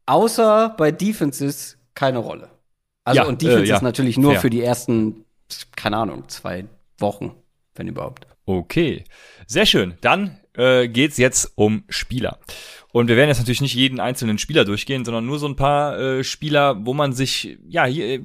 [0.05, 2.49] außer bei Defenses keine Rolle.
[3.03, 3.75] Also Ja, und Defense äh, ja.
[3.75, 4.41] ist natürlich nur Fair.
[4.41, 5.25] für die ersten,
[5.75, 6.65] keine Ahnung, zwei
[6.97, 7.35] Wochen,
[7.75, 8.27] wenn überhaupt.
[8.45, 9.03] Okay,
[9.47, 9.95] sehr schön.
[10.01, 12.39] Dann äh, geht's jetzt um Spieler.
[12.91, 15.99] Und wir werden jetzt natürlich nicht jeden einzelnen Spieler durchgehen, sondern nur so ein paar
[15.99, 18.21] äh, Spieler, wo man sich ja hier äh,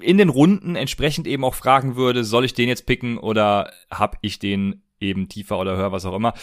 [0.00, 4.18] in den Runden entsprechend eben auch fragen würde, soll ich den jetzt picken oder hab
[4.20, 6.34] ich den eben tiefer oder höher, was auch immer.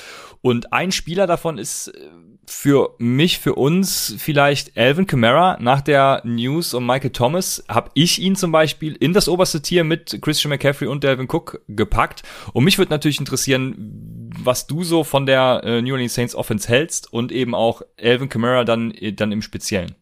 [0.41, 2.00] Und ein Spieler davon ist äh,
[2.45, 5.58] für mich, für uns vielleicht Alvin Kamara.
[5.62, 9.84] Nach der News um Michael Thomas habe ich ihn zum Beispiel in das oberste Tier
[9.84, 12.24] mit Christian McCaffrey und Delvin Cook gepackt.
[12.54, 16.67] Und mich würde natürlich interessieren, was du so von der äh, New Orleans Saints Offense
[16.67, 19.95] hältst und eben auch Alvin Kamara dann, äh, dann im Speziellen.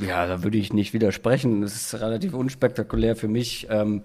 [0.00, 1.60] Ja, da würde ich nicht widersprechen.
[1.60, 3.68] Das ist relativ unspektakulär für mich.
[3.70, 4.02] Ähm,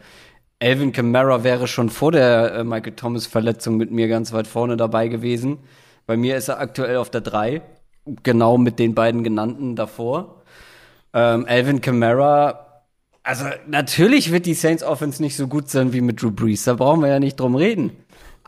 [0.62, 4.76] Alvin Kamara wäre schon vor der äh, Michael Thomas Verletzung mit mir ganz weit vorne
[4.76, 5.60] dabei gewesen.
[6.06, 7.62] Bei mir ist er aktuell auf der 3,
[8.24, 10.44] genau mit den beiden genannten davor.
[11.14, 12.84] Ähm, Alvin Kamara,
[13.24, 16.74] also natürlich wird die Saints Offense nicht so gut sein wie mit Drew Brees, da
[16.74, 17.92] brauchen wir ja nicht drum reden.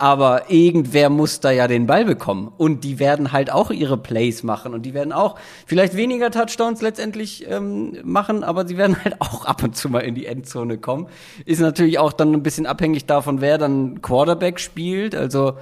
[0.02, 2.50] Aber irgendwer muss da ja den Ball bekommen.
[2.56, 4.74] Und die werden halt auch ihre Plays machen.
[4.74, 9.44] Und die werden auch vielleicht weniger Touchdowns letztendlich ähm, machen, aber sie werden halt auch
[9.44, 11.06] ab und zu mal in die Endzone kommen.
[11.44, 15.14] Ist natürlich auch dann ein bisschen abhängig davon, wer dann Quarterback spielt.
[15.14, 15.58] Also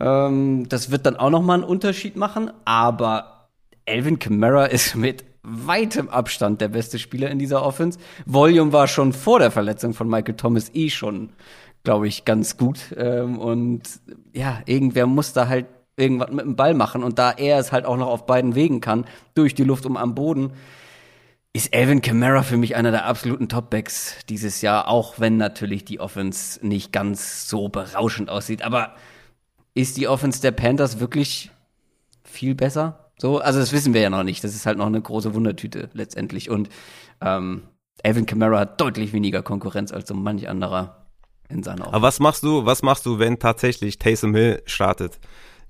[0.00, 2.50] ähm, das wird dann auch noch mal einen Unterschied machen.
[2.64, 3.50] Aber
[3.84, 8.00] Elvin Kamara ist mit weitem Abstand der beste Spieler in dieser Offense.
[8.26, 11.30] Volume war schon vor der Verletzung von Michael Thomas eh schon,
[11.82, 12.94] glaube ich, ganz gut.
[12.96, 13.82] Ähm, und
[14.32, 15.66] ja, irgendwer muss da halt
[15.96, 17.04] irgendwas mit dem Ball machen.
[17.04, 19.96] Und da er es halt auch noch auf beiden Wegen kann, durch die Luft und
[19.96, 20.52] am Boden,
[21.52, 25.98] ist Alvin Kamara für mich einer der absoluten Topbacks dieses Jahr, auch wenn natürlich die
[25.98, 28.62] Offense nicht ganz so berauschend aussieht.
[28.62, 28.94] Aber
[29.74, 31.50] ist die Offense der Panthers wirklich
[32.22, 33.10] viel besser?
[33.18, 34.44] So, also das wissen wir ja noch nicht.
[34.44, 36.50] Das ist halt noch eine große Wundertüte letztendlich.
[36.50, 36.68] Und
[37.20, 37.64] ähm,
[38.04, 40.99] Alvin Kamara hat deutlich weniger Konkurrenz als so manch anderer
[41.50, 41.96] in seiner Offense.
[41.96, 45.18] Aber was machst du, was machst du, wenn tatsächlich Taysom Hill startet?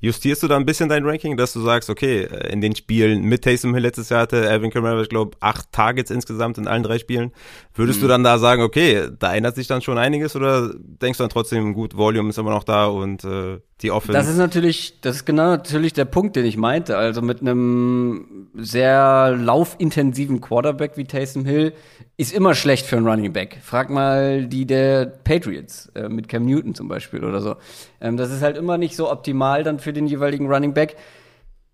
[0.03, 3.23] Justierst du da ein bisschen dein Ranking, dass du sagst, okay, äh, in den Spielen
[3.23, 6.83] mit Taysom Hill letztes Jahr hatte Alvin Kamara, ich glaube, acht Targets insgesamt in allen
[6.83, 7.33] drei Spielen.
[7.75, 8.03] Würdest mhm.
[8.03, 11.31] du dann da sagen, okay, da ändert sich dann schon einiges oder denkst du dann
[11.31, 14.13] trotzdem, gut, Volume ist immer noch da und äh, die Offense?
[14.13, 16.97] Das ist natürlich, das ist genau natürlich der Punkt, den ich meinte.
[16.97, 21.73] Also mit einem sehr laufintensiven Quarterback wie Taysom Hill
[22.17, 23.59] ist immer schlecht für einen Running Back.
[23.63, 27.57] Frag mal die der Patriots äh, mit Cam Newton zum Beispiel oder so.
[28.01, 30.97] Ähm, das ist halt immer nicht so optimal dann für den jeweiligen Running Back.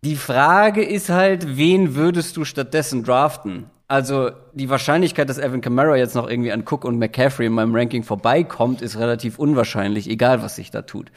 [0.05, 3.71] Die Frage ist halt, wen würdest du stattdessen draften?
[3.89, 7.75] Also die Wahrscheinlichkeit, dass Evan Kamara jetzt noch irgendwie an Cook und McCaffrey in meinem
[7.75, 11.13] Ranking vorbeikommt, ist relativ unwahrscheinlich, egal was sich da tut.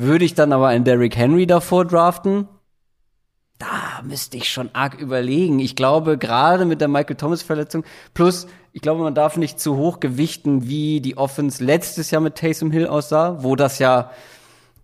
[0.00, 2.46] Würde ich dann aber einen Derrick Henry davor draften?
[3.58, 5.58] Da müsste ich schon arg überlegen.
[5.58, 7.82] Ich glaube, gerade mit der Michael Thomas Verletzung,
[8.14, 12.36] plus, ich glaube, man darf nicht zu hoch gewichten, wie die Offense letztes Jahr mit
[12.36, 14.12] Taysom Hill aussah, wo das ja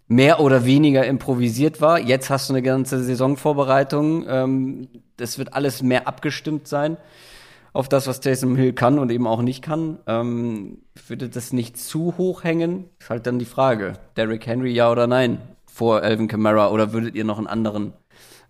[0.09, 2.01] mehr oder weniger improvisiert war.
[2.01, 4.27] Jetzt hast du eine ganze Saisonvorbereitung.
[4.29, 6.97] Ähm, das wird alles mehr abgestimmt sein
[7.75, 9.99] auf das, was Taysom Hill kann und eben auch nicht kann.
[10.07, 12.89] Ähm, würde das nicht zu hoch hängen?
[13.01, 13.95] Ist halt dann die Frage.
[14.17, 15.43] Derrick Henry, ja oder nein?
[15.67, 17.93] Vor Alvin Kamara oder würdet ihr noch einen anderen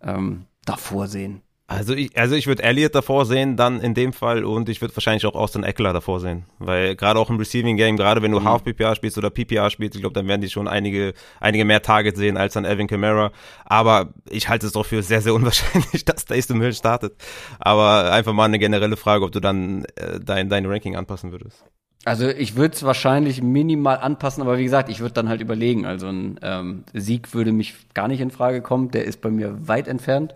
[0.02, 1.40] ähm, davor sehen.
[1.66, 4.94] Also ich, also ich würde Elliott davor sehen, dann in dem Fall und ich würde
[4.94, 8.40] wahrscheinlich auch Austin Eckler davor sehen, weil gerade auch im Receiving Game, gerade wenn du
[8.40, 8.44] mhm.
[8.44, 11.81] Half PPR spielst oder PPR spielst, ich glaube, dann werden die schon einige einige mehr
[11.81, 13.33] Targets sehen als dann Evan Kamara,
[13.64, 17.14] aber ich halte es doch für sehr sehr unwahrscheinlich, dass Taysom Hill startet.
[17.59, 21.64] Aber einfach mal eine generelle Frage, ob du dann äh, dein dein Ranking anpassen würdest.
[22.05, 25.87] Also ich würde es wahrscheinlich minimal anpassen, aber wie gesagt, ich würde dann halt überlegen.
[25.87, 29.66] Also ein ähm, Sieg würde mich gar nicht in Frage kommen, der ist bei mir
[29.66, 30.35] weit entfernt.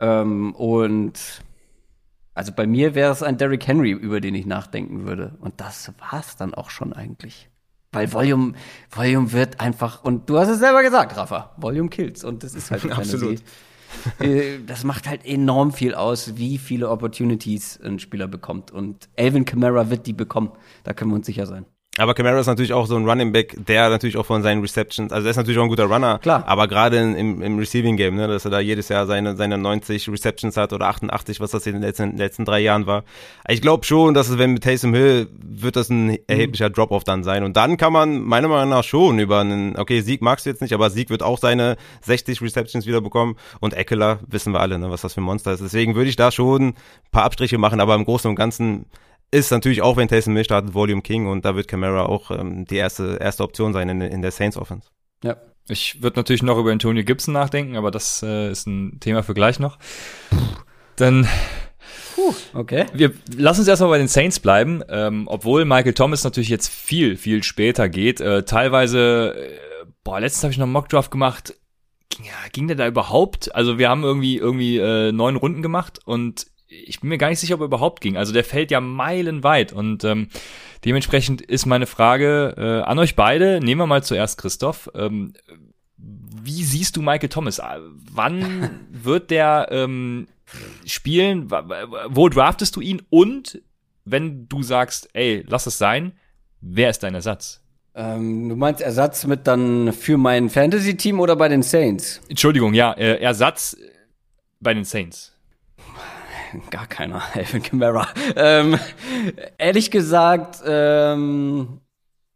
[0.00, 1.42] Ähm, und
[2.34, 5.36] also bei mir wäre es ein Derrick Henry, über den ich nachdenken würde.
[5.40, 7.48] Und das war's dann auch schon eigentlich.
[7.92, 8.54] Weil Volume,
[8.90, 12.24] Volume wird einfach, und du hast es selber gesagt, Rafa, Volume kills.
[12.24, 13.40] Und das ist halt Absolut.
[14.18, 18.72] Äh, das macht halt enorm viel aus, wie viele Opportunities ein Spieler bekommt.
[18.72, 20.50] Und Alvin Kamara wird die bekommen.
[20.82, 21.66] Da können wir uns sicher sein.
[21.98, 25.12] Aber Camara ist natürlich auch so ein Running Back, der natürlich auch von seinen Receptions,
[25.12, 26.42] also er ist natürlich auch ein guter Runner, Klar.
[26.46, 30.08] aber gerade im, im Receiving Game, ne, dass er da jedes Jahr seine, seine 90
[30.08, 33.04] Receptions hat oder 88, was das in den letzten, letzten drei Jahren war.
[33.48, 37.22] Ich glaube schon, dass es, wenn mit Taysom Hill, wird das ein erheblicher Drop-Off dann
[37.22, 37.44] sein.
[37.44, 40.62] Und dann kann man meiner Meinung nach schon über einen, okay, Sieg magst du jetzt
[40.62, 43.36] nicht, aber Sieg wird auch seine 60 Receptions wieder bekommen.
[43.60, 45.62] Und Eckler, wissen wir alle, ne, was das für ein Monster ist.
[45.62, 46.74] Deswegen würde ich da schon ein
[47.12, 48.86] paar Abstriche machen, aber im Großen und Ganzen
[49.30, 52.64] ist natürlich auch, wenn Taysom Hill startet, Volume King und da wird Camara auch ähm,
[52.64, 54.88] die erste, erste Option sein in, in der Saints Offense.
[55.22, 55.36] Ja.
[55.66, 59.32] Ich würde natürlich noch über Antonio Gibson nachdenken, aber das äh, ist ein Thema für
[59.32, 59.78] gleich noch.
[60.96, 61.26] Dann
[62.14, 62.86] Puh, okay.
[62.92, 67.16] Wir lassen uns erstmal bei den Saints bleiben, ähm, obwohl Michael Thomas natürlich jetzt viel,
[67.16, 68.20] viel später geht.
[68.20, 71.54] Äh, teilweise, äh, boah, letztens habe ich noch einen Mockdraft gemacht.
[72.22, 73.54] Ja, ging der da überhaupt?
[73.54, 76.46] Also wir haben irgendwie irgendwie äh, neun Runden gemacht und
[76.86, 78.16] ich bin mir gar nicht sicher, ob er überhaupt ging.
[78.16, 80.28] Also der fällt ja meilenweit und ähm,
[80.84, 83.60] dementsprechend ist meine Frage äh, an euch beide.
[83.60, 84.90] Nehmen wir mal zuerst Christoph.
[84.94, 85.34] Ähm,
[85.96, 87.60] wie siehst du Michael Thomas?
[88.12, 90.26] Wann wird der ähm,
[90.84, 91.50] spielen?
[92.08, 93.02] Wo draftest du ihn?
[93.10, 93.62] Und
[94.04, 96.12] wenn du sagst, ey, lass es sein,
[96.60, 97.62] wer ist dein Ersatz?
[97.94, 102.20] Ähm, du meinst Ersatz mit dann für mein Fantasy-Team oder bei den Saints?
[102.28, 103.76] Entschuldigung, ja, äh, Ersatz
[104.60, 105.32] bei den Saints
[106.70, 108.06] gar keiner, Alvin Kamara.
[108.36, 108.78] Ähm,
[109.58, 111.80] ehrlich gesagt, ähm,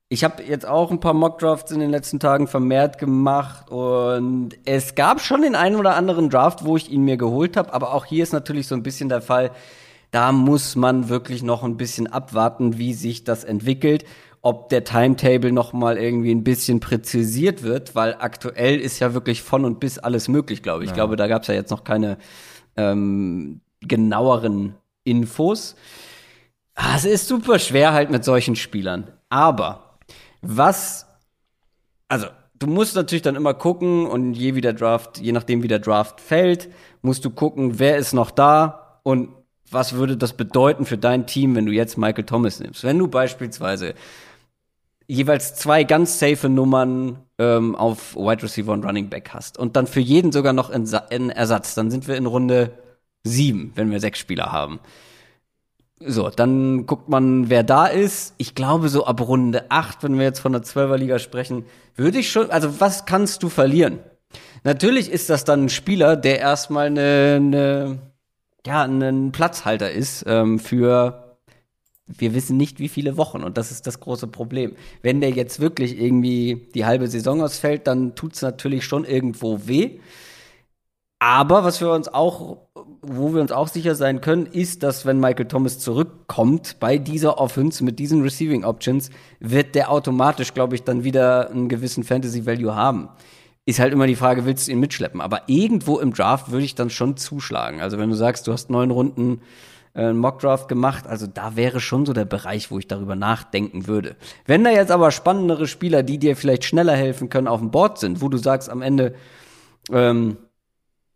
[0.09, 4.95] ich habe jetzt auch ein paar Mockdrafts in den letzten Tagen vermehrt gemacht und es
[4.95, 8.07] gab schon den einen oder anderen Draft, wo ich ihn mir geholt habe, aber auch
[8.07, 9.51] hier ist natürlich so ein bisschen der Fall,
[10.11, 14.07] da muss man wirklich noch ein bisschen abwarten, wie sich das entwickelt
[14.41, 19.43] ob der Timetable noch mal irgendwie ein bisschen präzisiert wird, weil aktuell ist ja wirklich
[19.43, 20.91] von und bis alles möglich, glaube ich.
[20.91, 22.19] Ich glaube, da gab es ja jetzt noch keine
[22.77, 25.77] ähm, genaueren Infos.
[26.75, 29.13] Ah, es ist super schwer halt mit solchen Spielern.
[29.29, 29.99] Aber
[30.41, 31.07] was,
[32.09, 32.27] also
[32.59, 35.79] du musst natürlich dann immer gucken und je wie der Draft, je nachdem wie der
[35.79, 36.69] Draft fällt,
[37.03, 39.31] musst du gucken, wer ist noch da und
[39.71, 42.85] was würde das bedeuten für dein Team, wenn du jetzt Michael Thomas nimmst?
[42.85, 43.95] Wenn du beispielsweise
[45.07, 49.87] jeweils zwei ganz safe Nummern ähm, auf Wide Receiver und Running Back hast und dann
[49.87, 52.73] für jeden sogar noch einen Ersatz, dann sind wir in Runde
[53.25, 54.81] sieben, wenn wir sechs Spieler haben.
[56.01, 58.35] So, dann guckt man, wer da ist.
[58.39, 61.65] Ich glaube, so ab Runde acht, wenn wir jetzt von der Zwölferliga sprechen,
[61.97, 63.99] würde ich schon, also was kannst du verlieren?
[64.63, 67.99] Natürlich ist das dann ein Spieler, der erstmal eine, eine
[68.67, 71.29] ja, ein Platzhalter ist ähm, für
[72.09, 73.43] wir wissen nicht, wie viele Wochen.
[73.43, 74.77] Und das ist das große Problem.
[75.03, 79.67] Wenn der jetzt wirklich irgendwie die halbe Saison ausfällt, dann tut es natürlich schon irgendwo
[79.67, 80.01] weh.
[81.19, 82.68] Aber was wir uns auch,
[83.03, 87.39] wo wir uns auch sicher sein können, ist, dass wenn Michael Thomas zurückkommt bei dieser
[87.39, 92.47] Offense mit diesen Receiving Options, wird der automatisch, glaube ich, dann wieder einen gewissen Fantasy
[92.47, 93.09] Value haben.
[93.67, 95.21] Ist halt immer die Frage, willst du ihn mitschleppen?
[95.21, 97.81] Aber irgendwo im Draft würde ich dann schon zuschlagen.
[97.81, 99.43] Also wenn du sagst, du hast neun Runden
[99.95, 101.07] äh, Mockdraft gemacht.
[101.07, 104.17] Also da wäre schon so der Bereich, wo ich darüber nachdenken würde.
[104.47, 107.99] Wenn da jetzt aber spannendere Spieler, die dir vielleicht schneller helfen können, auf dem Board
[107.99, 109.15] sind, wo du sagst am Ende,
[109.91, 110.37] ähm,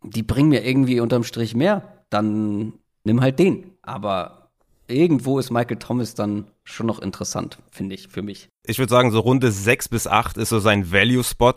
[0.03, 3.71] die bringen mir irgendwie unterm Strich mehr, dann nimm halt den.
[3.81, 4.49] Aber
[4.87, 8.49] irgendwo ist Michael Thomas dann schon noch interessant, finde ich, für mich.
[8.65, 11.53] Ich würde sagen, so Runde 6 bis 8 ist so sein Value-Spot.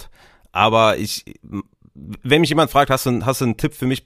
[0.52, 1.24] Aber ich,
[1.92, 4.04] wenn mich jemand fragt, hast du, hast du einen Tipp für mich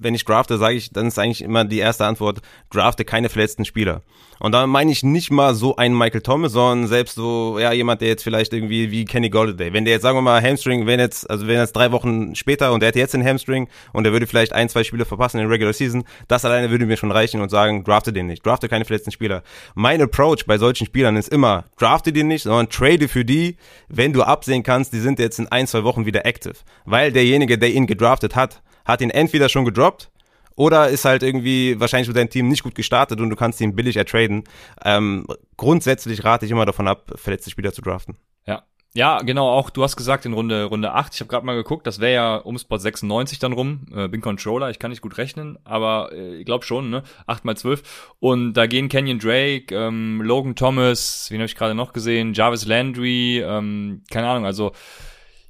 [0.00, 3.64] wenn ich drafte, sage ich, dann ist eigentlich immer die erste Antwort, drafte keine verletzten
[3.64, 4.02] Spieler.
[4.40, 8.00] Und da meine ich nicht mal so einen Michael Thomas, sondern selbst so, ja, jemand,
[8.00, 9.74] der jetzt vielleicht irgendwie wie Kenny Golladay.
[9.74, 12.72] Wenn der jetzt, sagen wir mal, Hamstring, wenn jetzt, also wenn jetzt drei Wochen später
[12.72, 15.44] und der hätte jetzt den Hamstring und der würde vielleicht ein, zwei Spiele verpassen in
[15.44, 18.70] der Regular Season, das alleine würde mir schon reichen und sagen, drafte den nicht, drafte
[18.70, 19.42] keine verletzten Spieler.
[19.74, 23.58] Mein Approach bei solchen Spielern ist immer, drafte den nicht, sondern trade für die,
[23.88, 26.54] wenn du absehen kannst, die sind jetzt in ein, zwei Wochen wieder active.
[26.86, 30.10] Weil derjenige, der ihn gedraftet hat, hat ihn entweder schon gedroppt
[30.56, 33.74] oder ist halt irgendwie wahrscheinlich für dein Team nicht gut gestartet und du kannst ihn
[33.74, 34.44] billig ertraden.
[34.84, 38.16] Ähm, grundsätzlich rate ich immer davon ab, verletzte Spieler zu draften.
[38.46, 38.62] Ja.
[38.92, 41.86] Ja, genau, auch du hast gesagt in Runde Runde 8, ich habe gerade mal geguckt,
[41.86, 43.86] das wäre ja um Spot 96 dann rum.
[43.94, 47.04] Äh, bin Controller, ich kann nicht gut rechnen, aber äh, ich glaube schon, ne?
[47.26, 51.76] 8 mal 12 und da gehen Kenyon Drake, ähm, Logan Thomas, wen habe ich gerade
[51.76, 54.72] noch gesehen, Jarvis Landry, ähm, keine Ahnung, also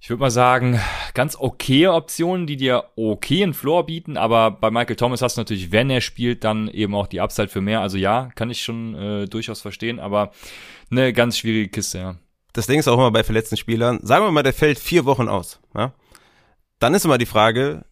[0.01, 0.81] ich würde mal sagen,
[1.13, 5.73] ganz okay Optionen, die dir okayen Floor bieten, aber bei Michael Thomas hast du natürlich,
[5.73, 7.83] wenn er spielt, dann eben auch die Upside für mehr.
[7.83, 10.33] Also ja, kann ich schon äh, durchaus verstehen, aber
[10.91, 12.17] eine ganz schwierige Kiste, ja.
[12.53, 14.01] Das Ding ist auch immer bei verletzten Spielern.
[14.03, 15.61] Sagen wir mal, der fällt vier Wochen aus.
[15.75, 15.93] Ja?
[16.81, 17.85] Dann ist immer die Frage,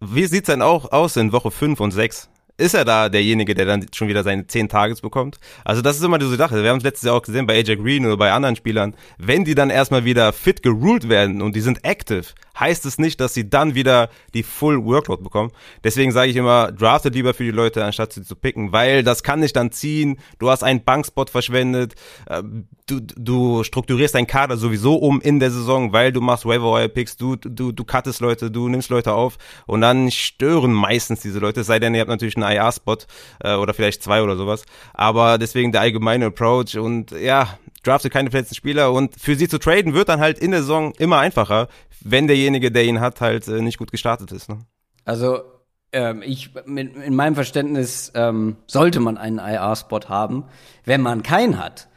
[0.00, 2.30] wie sieht's denn auch aus in Woche fünf und sechs?
[2.58, 5.38] Ist er da derjenige, der dann schon wieder seine 10 Targets bekommt.
[5.64, 6.62] Also das ist immer diese Sache.
[6.62, 8.94] Wir haben es letztes Jahr auch gesehen bei AJ Green oder bei anderen Spielern.
[9.16, 12.26] Wenn die dann erstmal wieder fit geruled werden und die sind active,
[12.58, 15.50] heißt es nicht, dass sie dann wieder die Full Workload bekommen.
[15.84, 19.22] Deswegen sage ich immer, draftet lieber für die Leute, anstatt sie zu picken, weil das
[19.22, 20.18] kann nicht dann ziehen.
[20.38, 21.94] Du hast einen Bankspot verschwendet.
[22.28, 26.88] Ähm, du, du strukturierst deinen Kader sowieso um in der Saison, weil du machst Waiver
[26.88, 31.38] Picks, du, du, du cuttest Leute, du nimmst Leute auf und dann stören meistens diese
[31.38, 32.98] Leute, sei denn, ihr habt natürlich einen IR-Spot
[33.40, 34.64] äh, oder vielleicht zwei oder sowas.
[34.94, 39.58] Aber deswegen der allgemeine Approach und ja, draftet keine verletzten Spieler und für sie zu
[39.58, 41.68] traden wird dann halt in der Saison immer einfacher,
[42.00, 44.48] wenn derjenige, der ihn hat, halt äh, nicht gut gestartet ist.
[44.48, 44.58] Ne?
[45.04, 45.40] Also
[45.92, 50.44] ähm, ich mit, in meinem Verständnis ähm, sollte man einen IR-Spot haben.
[50.84, 51.88] Wenn man keinen hat,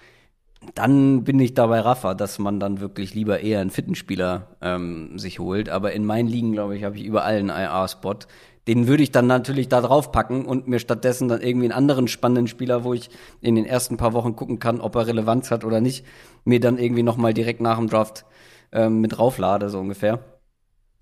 [0.76, 5.18] dann bin ich dabei Rafa, dass man dann wirklich lieber eher einen fitten Spieler ähm,
[5.18, 5.70] sich holt.
[5.70, 8.20] Aber in meinen Ligen, glaube ich, habe ich überall einen IR-Spot.
[8.68, 12.08] Den würde ich dann natürlich da drauf packen und mir stattdessen dann irgendwie einen anderen
[12.08, 13.10] spannenden Spieler, wo ich
[13.42, 16.06] in den ersten paar Wochen gucken kann, ob er Relevanz hat oder nicht,
[16.46, 18.26] mir dann irgendwie nochmal direkt nach dem Draft
[18.72, 20.20] ähm, mit drauflade, so ungefähr.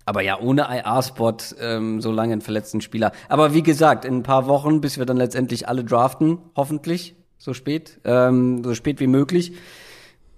[0.06, 3.12] Aber ja, ohne IR-Spot ähm, so lange einen verletzten Spieler.
[3.28, 7.54] Aber wie gesagt, in ein paar Wochen, bis wir dann letztendlich alle draften, hoffentlich, so
[7.54, 9.52] spät, ähm, so spät wie möglich,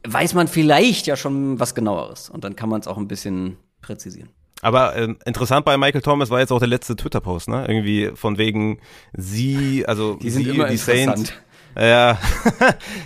[0.06, 2.28] weiß man vielleicht ja schon was genaueres.
[2.28, 4.30] Und dann kann man es auch ein bisschen präzisieren.
[4.62, 7.66] Aber ähm, interessant bei Michael Thomas war jetzt auch der letzte Twitter-Post, ne?
[7.68, 8.78] Irgendwie von wegen
[9.12, 11.16] sie, also die sind sie, immer die interessant.
[11.26, 11.32] Saints.
[11.74, 12.18] Ja,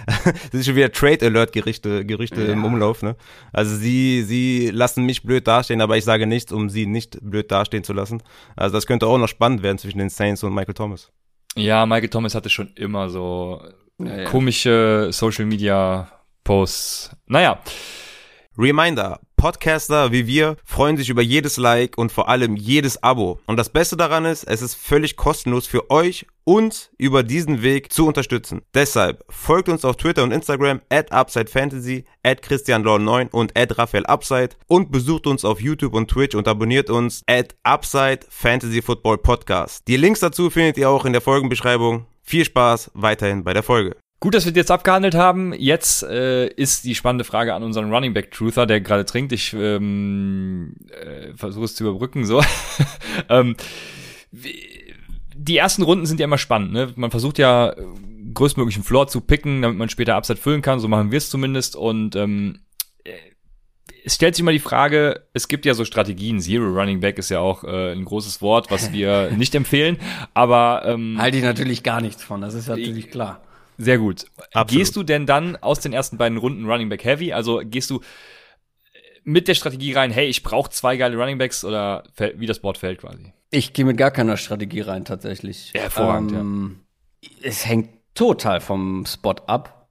[0.06, 2.52] das ist schon wieder Trade Alert Gerüchte, Gerüchte Ja.
[2.52, 3.14] im Umlauf, ne?
[3.52, 7.50] Also sie, sie lassen mich blöd dastehen, aber ich sage nichts, um sie nicht blöd
[7.50, 8.22] dastehen zu lassen.
[8.56, 11.10] Also das könnte auch noch spannend werden zwischen den Saints und Michael Thomas.
[11.54, 13.62] Ja, Michael Thomas hatte schon immer so
[13.98, 14.24] Ja, ja.
[14.24, 16.10] komische Social Media
[16.44, 17.10] Posts.
[17.26, 17.60] Naja.
[18.58, 23.38] Reminder, Podcaster wie wir freuen sich über jedes Like und vor allem jedes Abo.
[23.46, 27.92] Und das Beste daran ist, es ist völlig kostenlos für euch, uns über diesen Weg
[27.92, 28.62] zu unterstützen.
[28.74, 34.90] Deshalb folgt uns auf Twitter und Instagram at UpsideFantasy, at ChristianLaw9 und at RaphaelUpside und
[34.90, 39.86] besucht uns auf YouTube und Twitch und abonniert uns at Upside Fantasy Football Podcast.
[39.88, 42.06] Die Links dazu findet ihr auch in der Folgenbeschreibung.
[42.22, 43.96] Viel Spaß weiterhin bei der Folge.
[44.18, 45.52] Gut, dass wir das jetzt abgehandelt haben.
[45.52, 49.32] Jetzt äh, ist die spannende Frage an unseren Running Back Truther, der gerade trinkt.
[49.32, 52.24] Ich ähm, äh, versuche es zu überbrücken.
[52.24, 52.42] So,
[53.28, 53.56] ähm,
[54.32, 56.72] die ersten Runden sind ja immer spannend.
[56.72, 56.92] Ne?
[56.96, 57.74] Man versucht ja
[58.32, 60.80] größtmöglichen Floor zu picken, damit man später Upside füllen kann.
[60.80, 61.76] So machen wir es zumindest.
[61.76, 62.60] Und ähm,
[64.06, 67.28] es stellt sich mal die Frage, es gibt ja so Strategien, Zero Running Back ist
[67.28, 69.98] ja auch äh, ein großes Wort, was wir nicht empfehlen,
[70.32, 73.42] aber ähm, halte ich natürlich gar nichts von, das ist natürlich klar.
[73.78, 74.26] Sehr gut.
[74.52, 74.68] Absolut.
[74.70, 77.32] Gehst du denn dann aus den ersten beiden Runden Running Back Heavy?
[77.32, 78.00] Also gehst du
[79.24, 82.04] mit der Strategie rein, hey, ich brauche zwei geile Running Backs oder
[82.36, 83.32] wie das Board fällt quasi?
[83.50, 85.72] Ich gehe mit gar keiner Strategie rein tatsächlich.
[85.74, 86.80] Hervorragend, ähm,
[87.22, 87.30] ja.
[87.42, 89.88] Es hängt total vom Spot ab.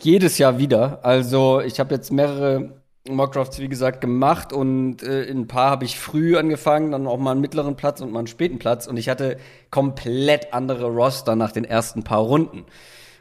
[0.00, 1.04] Jedes Jahr wieder.
[1.04, 5.84] Also ich habe jetzt mehrere Mockdrafts, wie gesagt, gemacht und äh, in ein paar habe
[5.84, 8.96] ich früh angefangen, dann auch mal einen mittleren Platz und mal einen späten Platz und
[8.96, 9.38] ich hatte
[9.70, 12.66] komplett andere Roster nach den ersten paar Runden.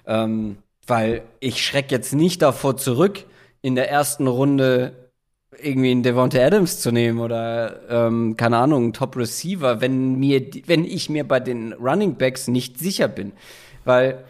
[0.08, 3.26] Ähm, weil ich schreck jetzt nicht davor zurück,
[3.62, 4.94] in der ersten Runde
[5.62, 10.42] irgendwie einen Devonta Adams zu nehmen oder ähm, keine Ahnung, einen Top Receiver, wenn mir,
[10.66, 13.34] wenn ich mir bei den Running Backs nicht sicher bin,
[13.84, 14.24] weil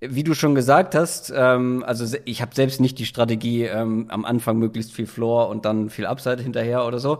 [0.00, 4.24] wie du schon gesagt hast, ähm, also ich habe selbst nicht die Strategie ähm, am
[4.24, 7.18] Anfang möglichst viel Floor und dann viel Upside hinterher oder so.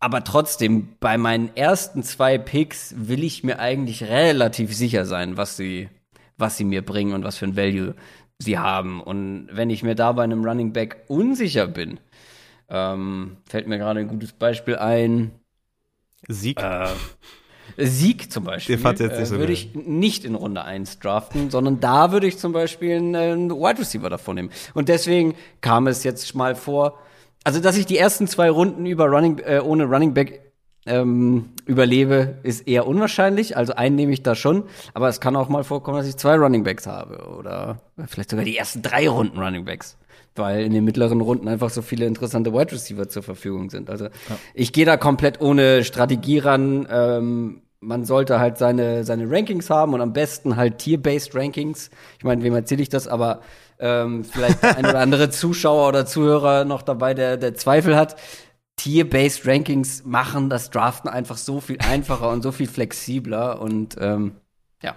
[0.00, 5.56] Aber trotzdem, bei meinen ersten zwei Picks will ich mir eigentlich relativ sicher sein, was
[5.56, 5.88] sie
[6.36, 7.94] was sie mir bringen und was für ein Value
[8.38, 9.00] sie haben.
[9.00, 12.00] Und wenn ich mir da bei einem Running Back unsicher bin,
[12.68, 15.32] ähm, fällt mir gerade ein gutes Beispiel ein.
[16.28, 16.60] Sieg.
[16.60, 16.88] Äh,
[17.78, 22.12] Sieg zum Beispiel nicht so äh, würde ich nicht in Runde 1 draften, sondern da
[22.12, 24.50] würde ich zum Beispiel einen, einen Wide Receiver davon nehmen.
[24.74, 26.98] Und deswegen kam es jetzt mal vor,
[27.44, 30.45] also dass ich die ersten zwei Runden über Running, äh, ohne Running Back
[30.86, 33.56] ähm, überlebe, ist eher unwahrscheinlich.
[33.56, 34.64] Also einen nehme ich da schon.
[34.94, 37.28] Aber es kann auch mal vorkommen, dass ich zwei Running Backs habe.
[37.38, 39.96] Oder vielleicht sogar die ersten drei Runden Running Backs.
[40.36, 43.90] Weil in den mittleren Runden einfach so viele interessante Wide Receiver zur Verfügung sind.
[43.90, 44.10] Also ja.
[44.54, 46.86] ich gehe da komplett ohne Strategie ran.
[46.90, 51.90] Ähm, man sollte halt seine, seine Rankings haben und am besten halt Tier-Based Rankings.
[52.18, 53.06] Ich meine, wem erzähle ich das?
[53.08, 53.40] Aber
[53.78, 58.16] ähm, vielleicht ein oder andere Zuschauer oder Zuhörer noch dabei, der, der Zweifel hat.
[58.76, 64.36] Tier-based Rankings machen das Draften einfach so viel einfacher und so viel flexibler und ähm,
[64.82, 64.94] ja.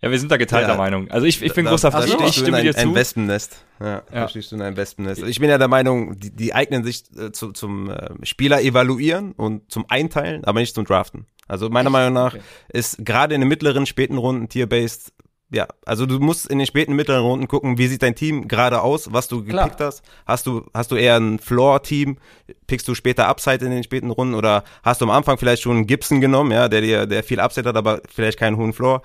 [0.00, 1.10] Ja, wir sind da geteilter ja, Meinung.
[1.10, 2.08] Also ich, ich bin da, großer Fan.
[2.26, 2.80] Ich stimme dir zu.
[2.80, 3.64] Ein Wespennest.
[3.80, 4.28] Ja, ja.
[4.28, 5.22] stehst du in einem Wespennest.
[5.22, 9.32] Ich bin ja der Meinung, die, die eignen sich äh, zu, zum äh, Spieler evaluieren
[9.32, 11.26] und zum Einteilen, aber nicht zum Draften.
[11.48, 12.42] Also meiner Meinung nach okay.
[12.68, 15.12] ist gerade in den mittleren, späten Runden Tier-based
[15.50, 18.82] ja, also du musst in den späten mittleren Runden gucken, wie sieht dein Team gerade
[18.82, 19.64] aus, was du Klar.
[19.64, 20.02] gepickt hast.
[20.26, 22.18] Hast du, hast du eher ein Floor-Team?
[22.66, 25.76] Pickst du später Upside in den späten Runden oder hast du am Anfang vielleicht schon
[25.76, 29.02] einen Gibson genommen, ja, der dir, der viel Upside hat, aber vielleicht keinen hohen Floor?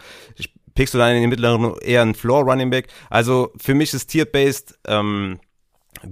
[0.75, 2.87] Pickst du dann in den mittleren eher einen Floor-Running Back?
[3.09, 5.39] Also für mich ist Tier-based, ähm,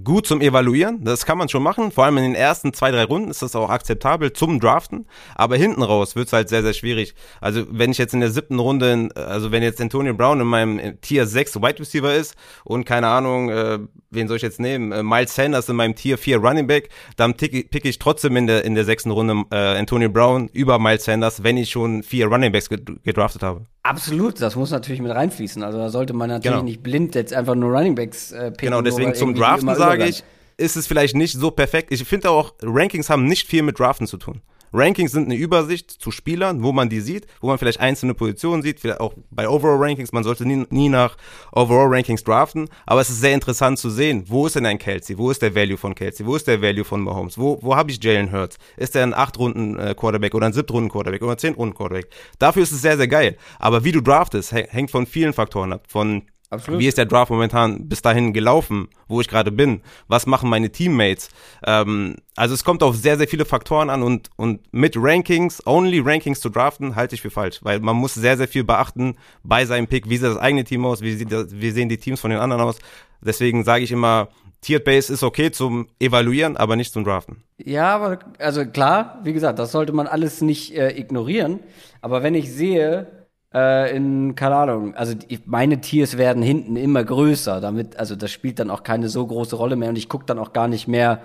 [0.04, 1.04] gut zum Evaluieren.
[1.04, 1.90] Das kann man schon machen.
[1.90, 5.06] Vor allem in den ersten zwei, drei Runden ist das auch akzeptabel zum Draften.
[5.34, 7.14] Aber hinten raus wird's halt sehr, sehr schwierig.
[7.40, 11.00] Also wenn ich jetzt in der siebten Runde, also wenn jetzt Antonio Brown in meinem
[11.00, 13.78] Tier 6 Wide Receiver ist und keine Ahnung, äh,
[14.10, 14.92] wen soll ich jetzt nehmen?
[14.92, 18.64] Äh, Miles Sanders in meinem Tier 4 Running Back, dann pick ich trotzdem in der,
[18.64, 22.52] in der sechsten Runde äh, Antonio Brown über Miles Sanders, wenn ich schon vier Running
[22.52, 23.66] Backs gedraftet habe.
[23.84, 25.62] Absolut, das muss natürlich mit reinfließen.
[25.62, 26.64] Also da sollte man natürlich genau.
[26.64, 28.68] nicht blind jetzt einfach nur Running Backs äh, picken.
[28.68, 30.22] Genau, deswegen zum Draften sage ich,
[30.56, 31.90] ist es vielleicht nicht so perfekt.
[31.90, 34.40] Ich finde auch, Rankings haben nicht viel mit Draften zu tun.
[34.72, 38.62] Rankings sind eine Übersicht zu Spielern, wo man die sieht, wo man vielleicht einzelne Positionen
[38.62, 40.12] sieht, vielleicht auch bei Overall Rankings.
[40.12, 41.16] Man sollte nie, nie nach
[41.52, 45.18] Overall Rankings draften, aber es ist sehr interessant zu sehen, wo ist denn ein Kelsey,
[45.18, 47.90] wo ist der Value von Kelsey, wo ist der Value von Mahomes, wo, wo habe
[47.90, 48.58] ich Jalen Hurts?
[48.76, 52.08] Ist der ein 8-Runden-Quarterback oder ein 7-Runden-Quarterback oder ein 10-Runden-Quarterback?
[52.38, 53.36] Dafür ist es sehr, sehr geil.
[53.58, 56.22] Aber wie du draftest, hängt von vielen Faktoren ab, von
[56.52, 56.80] Absolut.
[56.80, 59.80] Wie ist der Draft momentan bis dahin gelaufen, wo ich gerade bin?
[60.08, 61.30] Was machen meine Teammates?
[61.64, 66.00] Ähm, also es kommt auf sehr, sehr viele Faktoren an und, und mit Rankings, only
[66.00, 69.64] Rankings zu draften, halte ich für falsch, weil man muss sehr, sehr viel beachten bei
[69.64, 70.10] seinem Pick.
[70.10, 71.00] Wie sieht das eigene Team aus?
[71.00, 72.76] Wie, sieht das, wie sehen die Teams von den anderen aus?
[73.22, 74.28] Deswegen sage ich immer,
[74.60, 77.42] Tiered Base ist okay zum Evaluieren, aber nicht zum Draften.
[77.56, 81.60] Ja, aber also klar, wie gesagt, das sollte man alles nicht äh, ignorieren.
[82.02, 83.21] Aber wenn ich sehe,
[83.54, 88.30] äh, in, keine Ahnung, also die, meine Tiers werden hinten immer größer, damit, also das
[88.30, 90.88] spielt dann auch keine so große Rolle mehr und ich gucke dann auch gar nicht
[90.88, 91.20] mehr,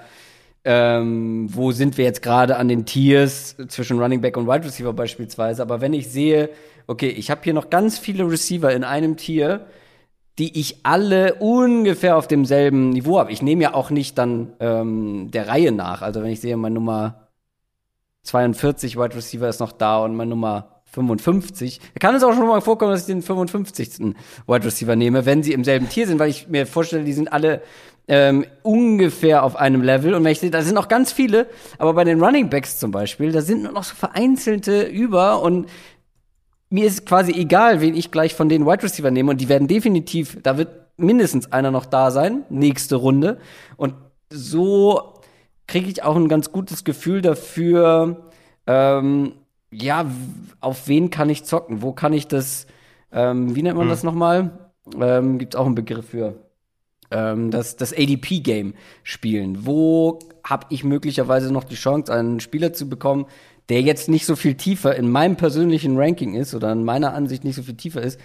[0.66, 4.92] ähm, wo sind wir jetzt gerade an den Tiers zwischen Running Back und Wide Receiver
[4.92, 5.62] beispielsweise.
[5.62, 6.50] Aber wenn ich sehe,
[6.88, 9.68] okay, ich habe hier noch ganz viele Receiver in einem Tier,
[10.38, 13.32] die ich alle ungefähr auf demselben Niveau habe.
[13.32, 16.02] Ich nehme ja auch nicht dann ähm, der Reihe nach.
[16.02, 17.28] Also wenn ich sehe, meine Nummer
[18.24, 21.80] 42 Wide Receiver ist noch da und meine Nummer 55.
[21.94, 24.16] Da kann es auch schon mal vorkommen, dass ich den 55.
[24.48, 27.32] Wide Receiver nehme, wenn sie im selben Tier sind, weil ich mir vorstelle, die sind
[27.32, 27.62] alle
[28.08, 30.16] ähm, ungefähr auf einem Level.
[30.16, 32.92] Und wenn ich sehe, da sind noch ganz viele, aber bei den Running Backs zum
[32.92, 35.68] Beispiel, da sind nur noch so vereinzelte über und
[36.70, 39.68] mir ist quasi egal, wen ich gleich von den Wide Receiver nehme und die werden
[39.68, 43.38] definitiv, da wird mindestens einer noch da sein, nächste Runde.
[43.78, 43.94] Und
[44.30, 45.14] so
[45.68, 48.32] kriege ich auch ein ganz gutes Gefühl dafür,
[48.66, 49.34] ähm,
[49.82, 50.06] ja,
[50.60, 51.82] auf wen kann ich zocken?
[51.82, 52.68] Wo kann ich das,
[53.12, 53.92] ähm, wie nennt man hm.
[53.92, 54.70] das nochmal?
[55.00, 56.36] Ähm, Gibt es auch einen Begriff für?
[57.12, 58.74] Ähm, das, das ADP-Game
[59.04, 59.66] spielen.
[59.66, 63.26] Wo habe ich möglicherweise noch die Chance, einen Spieler zu bekommen,
[63.70, 67.44] der jetzt nicht so viel tiefer in meinem persönlichen Ranking ist oder in meiner Ansicht
[67.44, 68.20] nicht so viel tiefer ist,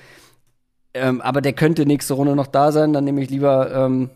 [0.95, 4.11] ähm, aber der könnte nächste Runde noch da sein, dann nehme ich lieber ähm,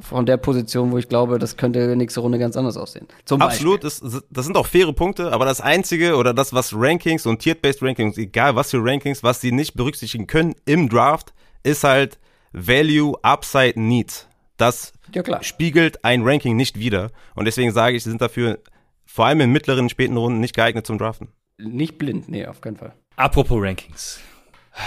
[0.00, 3.06] von der Position, wo ich glaube, das könnte nächste Runde ganz anders aussehen.
[3.24, 7.26] Zum Absolut, das, das sind auch faire Punkte, aber das Einzige oder das, was Rankings
[7.26, 11.32] und Tiered-Based Rankings, egal was für Rankings, was sie nicht berücksichtigen können im Draft,
[11.62, 12.18] ist halt
[12.52, 14.26] Value, Upside, Need.
[14.56, 17.10] Das ja, spiegelt ein Ranking nicht wider.
[17.34, 18.58] Und deswegen sage ich, sie sind dafür
[19.06, 21.28] vor allem in mittleren, späten Runden nicht geeignet zum Draften.
[21.58, 22.92] Nicht blind, nee, auf keinen Fall.
[23.16, 24.20] Apropos Rankings.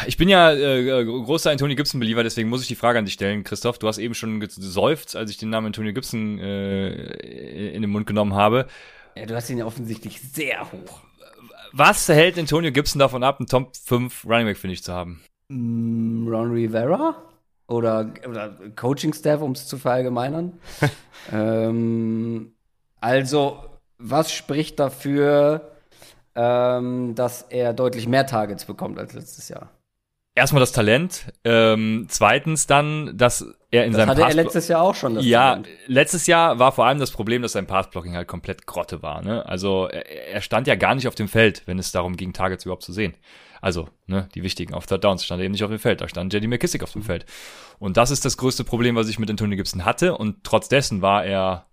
[0.07, 3.43] Ich bin ja äh, großer Antonio Gibson-Believer, deswegen muss ich die Frage an dich stellen,
[3.43, 3.79] Christoph.
[3.79, 8.07] Du hast eben schon gesäuft, als ich den Namen Antonio Gibson äh, in den Mund
[8.07, 8.67] genommen habe.
[9.15, 11.01] Ja, du hast ihn ja offensichtlich sehr hoch.
[11.73, 15.21] Was hält Antonio Gibson davon ab, einen Top 5 Running Back Finish zu haben?
[15.49, 17.15] Mm, Ron Rivera?
[17.67, 20.59] Oder, oder Coaching-Staff, um es zu verallgemeinern.
[21.31, 22.53] ähm,
[22.99, 23.63] also,
[23.97, 25.72] was spricht dafür,
[26.35, 29.69] ähm, dass er deutlich mehr Targets bekommt als letztes Jahr?
[30.35, 31.25] Erstmal das Talent.
[31.43, 35.15] Ähm, zweitens dann, dass er in das seinem hatte Pass er letztes Jahr auch schon.
[35.15, 35.67] Das ja, Talent.
[35.85, 39.21] letztes Jahr war vor allem das Problem, dass sein Passblocking halt komplett Grotte war.
[39.21, 39.45] Ne?
[39.45, 42.65] Also er, er stand ja gar nicht auf dem Feld, wenn es darum ging, Targets
[42.65, 43.15] überhaupt zu sehen.
[43.63, 46.33] Also, ne, die wichtigen auf Third Downs stand eben nicht auf dem Feld, da stand
[46.33, 47.25] JD McKissick auf dem Feld.
[47.79, 50.17] Und das ist das größte Problem, was ich mit Antonio Gibson hatte.
[50.17, 51.65] Und trotz dessen war er,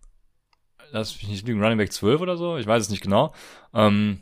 [0.93, 3.35] lass mich nicht lügen, Running Back 12 oder so, ich weiß es nicht genau.
[3.75, 4.21] Ähm,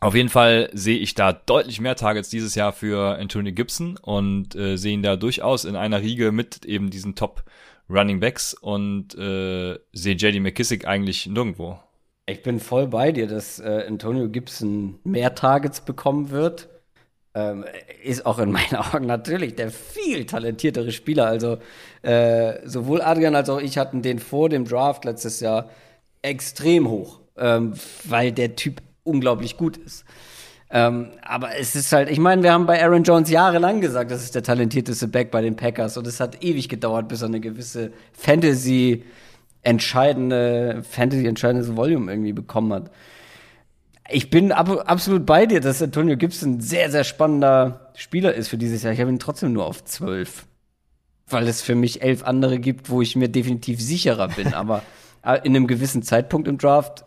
[0.00, 4.54] auf jeden Fall sehe ich da deutlich mehr Targets dieses Jahr für Antonio Gibson und
[4.54, 7.44] äh, sehe ihn da durchaus in einer Riege mit eben diesen Top
[7.88, 11.78] Running Backs und äh, sehe JD McKissick eigentlich nirgendwo.
[12.26, 16.68] Ich bin voll bei dir, dass äh, Antonio Gibson mehr Targets bekommen wird
[17.34, 17.64] ähm,
[18.02, 21.26] ist auch in meinen Augen natürlich der viel talentiertere Spieler.
[21.26, 21.58] Also
[22.02, 25.70] äh, sowohl Adrian als auch ich hatten den vor dem Draft letztes Jahr
[26.22, 27.74] extrem hoch, ähm,
[28.04, 30.04] weil der Typ unglaublich gut ist.
[30.72, 34.22] Ähm, aber es ist halt, ich meine, wir haben bei Aaron Jones jahrelang gesagt, das
[34.22, 37.40] ist der talentierteste Back bei den Packers und es hat ewig gedauert, bis er eine
[37.40, 39.04] gewisse Fantasy
[39.62, 42.90] entscheidende, Fantasy entscheidendes Volume irgendwie bekommen hat.
[44.08, 48.48] Ich bin ab, absolut bei dir, dass Antonio Gibson ein sehr, sehr spannender Spieler ist
[48.48, 48.92] für dieses Jahr.
[48.92, 50.46] Ich habe ihn trotzdem nur auf zwölf.
[51.28, 54.52] Weil es für mich elf andere gibt, wo ich mir definitiv sicherer bin.
[54.52, 54.82] Aber
[55.24, 57.04] äh, in einem gewissen Zeitpunkt im Draft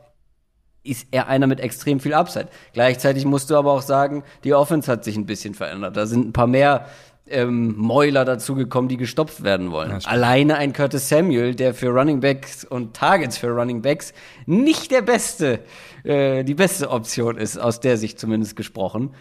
[0.83, 2.47] ist er einer mit extrem viel Upside.
[2.73, 5.95] Gleichzeitig musst du aber auch sagen, die Offense hat sich ein bisschen verändert.
[5.95, 6.87] Da sind ein paar mehr
[7.27, 9.99] ähm, Mäuler dazugekommen, die gestopft werden wollen.
[10.05, 14.13] Alleine ein Curtis Samuel, der für Running Backs und Targets für Running Backs
[14.45, 15.59] nicht der beste,
[16.03, 19.11] äh, die beste Option ist, aus der Sicht zumindest gesprochen.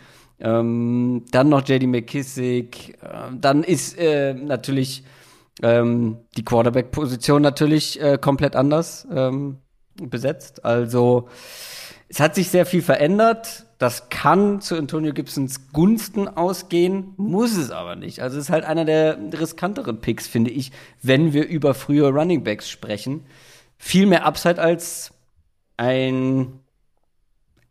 [0.41, 2.99] Ähm, dann noch JD McKissick.
[3.03, 5.05] Äh, dann ist äh, natürlich
[5.63, 9.59] ähm, die Quarterback-Position natürlich äh, komplett anders ähm,
[9.97, 10.65] besetzt.
[10.65, 11.29] Also
[12.09, 13.67] es hat sich sehr viel verändert.
[13.79, 18.21] Das kann zu Antonio Gibsons Gunsten ausgehen, muss es aber nicht.
[18.21, 20.73] Also es ist halt einer der riskanteren Picks, finde ich,
[21.03, 23.25] wenn wir über frühe Running Backs sprechen.
[23.79, 25.13] Viel mehr Upside als
[25.77, 26.61] ein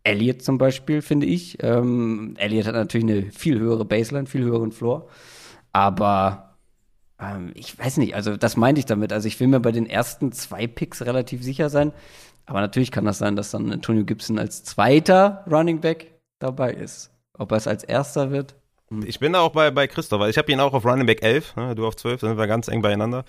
[0.04, 1.64] Elliott zum Beispiel, finde ich.
[1.64, 5.08] Ähm, Elliott hat natürlich eine viel höhere Baseline, viel höheren Floor.
[5.72, 6.51] Aber
[7.22, 9.14] ähm, ich weiß nicht, also das meinte ich damit.
[9.14, 11.94] Also ich will mir bei den ersten zwei Picks relativ sicher sein.
[12.46, 17.12] Aber natürlich kann das sein, dass dann Antonio Gibson als zweiter Running Back dabei ist.
[17.38, 18.56] Ob er es als erster wird?
[18.90, 19.04] Hm.
[19.06, 21.24] Ich bin da auch bei, bei Christoph, weil ich habe ihn auch auf Running Back
[21.24, 23.24] 11, ne, du auf 12, da sind wir ganz eng beieinander.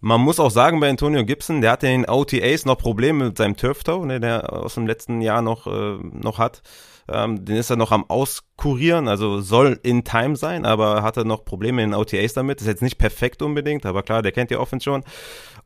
[0.00, 3.38] Man muss auch sagen, bei Antonio Gibson, der hatte in den OTAs noch Probleme mit
[3.38, 6.62] seinem Turf Toe, ne, der aus dem letzten Jahr noch, äh, noch hat.
[7.10, 11.44] Ähm, den ist er noch am Auskurieren, also soll in Time sein, aber hatte noch
[11.44, 12.60] Probleme in OTAs damit.
[12.60, 15.04] Ist jetzt nicht perfekt unbedingt, aber klar, der kennt die Offense schon.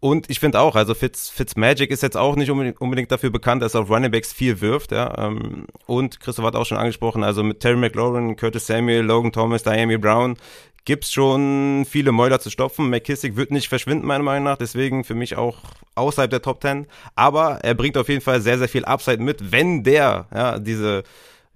[0.00, 3.62] Und ich finde auch, also Fitz, Fitz Magic ist jetzt auch nicht unbedingt, dafür bekannt,
[3.62, 5.16] dass er auf Running Backs viel wirft, ja.
[5.16, 9.62] Ähm, und Christoph hat auch schon angesprochen, also mit Terry McLaurin, Curtis Samuel, Logan Thomas,
[9.62, 10.36] Diami Brown
[10.84, 12.90] gibt's schon viele Mäuler zu stopfen.
[12.90, 15.58] McKissick wird nicht verschwinden, meiner Meinung nach, deswegen für mich auch
[15.94, 16.86] außerhalb der Top 10.
[17.14, 21.04] Aber er bringt auf jeden Fall sehr, sehr viel Upside mit, wenn der, ja, diese,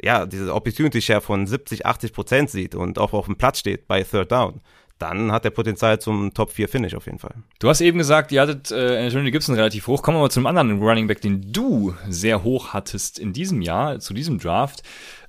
[0.03, 3.87] ja, diese Opportunity Share von 70, 80 Prozent sieht und auch auf dem Platz steht
[3.87, 4.61] bei Third Down
[4.99, 7.35] dann hat er Potenzial zum Top 4 Finish auf jeden Fall.
[7.59, 10.03] Du hast eben gesagt, ihr hattet äh, Antonio Gibson relativ hoch.
[10.03, 13.99] Kommen wir mal zum anderen Running Back, den du sehr hoch hattest in diesem Jahr,
[13.99, 14.83] zu diesem Draft.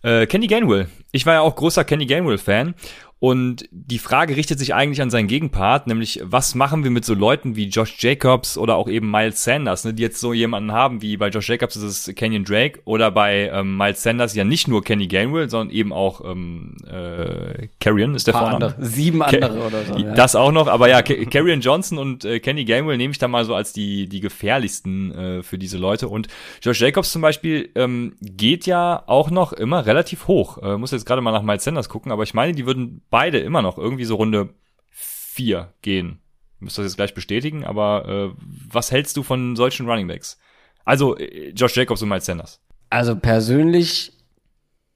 [0.04, 0.88] Äh, Kenny Gainwell.
[1.12, 2.76] Ich war ja auch großer Kenny Gainwell-Fan
[3.20, 7.16] und die Frage richtet sich eigentlich an seinen Gegenpart, nämlich was machen wir mit so
[7.16, 11.02] Leuten wie Josh Jacobs oder auch eben Miles Sanders, ne, die jetzt so jemanden haben,
[11.02, 14.68] wie bei Josh Jacobs ist es Kenyon Drake oder bei ähm, Miles Sanders ja nicht
[14.68, 18.66] nur Kenny Gainwell, sondern eben auch ähm, äh, Carrion ist der Vorname.
[18.68, 19.98] Andere, sieben andere oder so.
[19.98, 20.14] Ja.
[20.14, 23.46] Das auch noch, aber ja, Carrion Johnson und äh, Kenny Gainwell nehme ich da mal
[23.46, 26.08] so als die, die gefährlichsten äh, für diese Leute.
[26.08, 26.28] Und
[26.62, 30.60] Josh Jacobs zum Beispiel ähm, geht ja auch noch immer relativ hoch.
[30.62, 33.40] Äh, muss jetzt gerade mal nach Miles Sanders gucken, aber ich meine, die würden beide
[33.40, 34.54] immer noch irgendwie so Runde
[34.90, 36.20] vier gehen.
[36.60, 40.40] Müsst das jetzt gleich bestätigen, aber äh, was hältst du von solchen Runningbacks?
[40.86, 42.60] Also äh, Josh Jacobs und Miles Sanders.
[42.90, 44.14] Also persönlich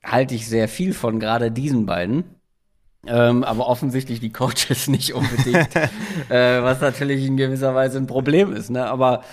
[0.03, 2.36] halte ich sehr viel von gerade diesen beiden.
[3.07, 5.76] Ähm, aber offensichtlich die Coaches nicht unbedingt.
[6.30, 8.70] äh, was natürlich in gewisser Weise ein Problem ist.
[8.70, 8.86] Ne?
[8.86, 9.24] Aber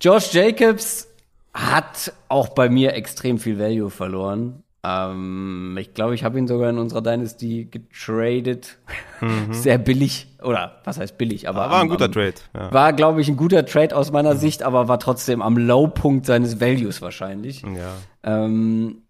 [0.00, 1.08] Josh Jacobs
[1.52, 4.62] hat auch bei mir extrem viel Value verloren.
[4.84, 8.78] Ähm, ich glaube, ich habe ihn sogar in unserer Dynasty getradet.
[9.20, 9.48] Mhm.
[9.52, 10.28] Sehr billig.
[10.42, 11.48] Oder was heißt billig?
[11.48, 12.34] Aber, aber war am, ein guter am, Trade.
[12.54, 12.72] Ja.
[12.72, 14.38] War, glaube ich, ein guter Trade aus meiner mhm.
[14.38, 17.62] Sicht, aber war trotzdem am Low-Punkt seines Values wahrscheinlich.
[17.62, 17.94] Ja.
[18.22, 19.02] Ähm,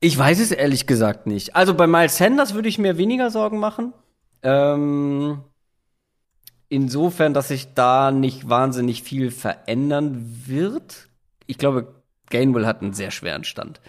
[0.00, 1.56] ich weiß es ehrlich gesagt nicht.
[1.56, 3.92] Also bei Miles Sanders würde ich mir weniger Sorgen machen.
[4.42, 5.40] Ähm,
[6.68, 11.08] insofern, dass sich da nicht wahnsinnig viel verändern wird.
[11.46, 11.94] Ich glaube,
[12.30, 13.80] Gainwell hat einen sehr schweren Stand.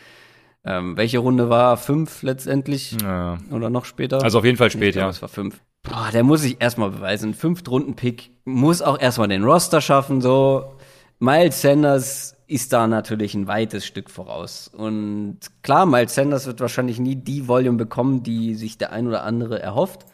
[0.67, 1.77] Ähm, welche Runde war?
[1.77, 2.97] Fünf letztendlich?
[3.01, 3.37] Ja.
[3.51, 4.21] Oder noch später?
[4.21, 5.09] Also auf jeden Fall spät, glaub, ja.
[5.09, 5.61] Es war fünf.
[5.83, 7.33] Boah, der muss sich erstmal beweisen.
[7.33, 10.75] Fünft-Runden-Pick muss auch erstmal den Roster schaffen, so.
[11.19, 14.67] Miles Sanders ist da natürlich ein weites Stück voraus.
[14.67, 19.23] Und klar, Miles Sanders wird wahrscheinlich nie die Volume bekommen, die sich der ein oder
[19.23, 20.05] andere erhofft.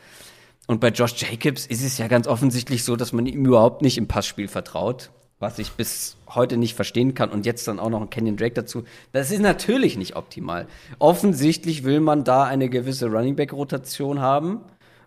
[0.68, 3.98] Und bei Josh Jacobs ist es ja ganz offensichtlich so, dass man ihm überhaupt nicht
[3.98, 5.12] im Passspiel vertraut
[5.44, 8.54] was ich bis heute nicht verstehen kann und jetzt dann auch noch ein Kenyon Drake
[8.54, 8.86] dazu.
[9.12, 10.68] Das ist natürlich nicht optimal.
[11.00, 14.62] Offensichtlich will man da eine gewisse Running Back Rotation haben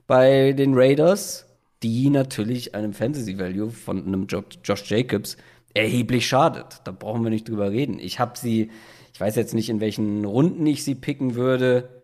[0.07, 1.47] bei den Raiders,
[1.82, 5.39] die natürlich einem Fantasy Value von einem Josh Jacobs
[5.72, 6.82] erheblich schadet.
[6.84, 7.99] Da brauchen wir nicht drüber reden.
[7.99, 8.70] Ich habe sie,
[9.14, 11.96] ich weiß jetzt nicht in welchen Runden ich sie picken würde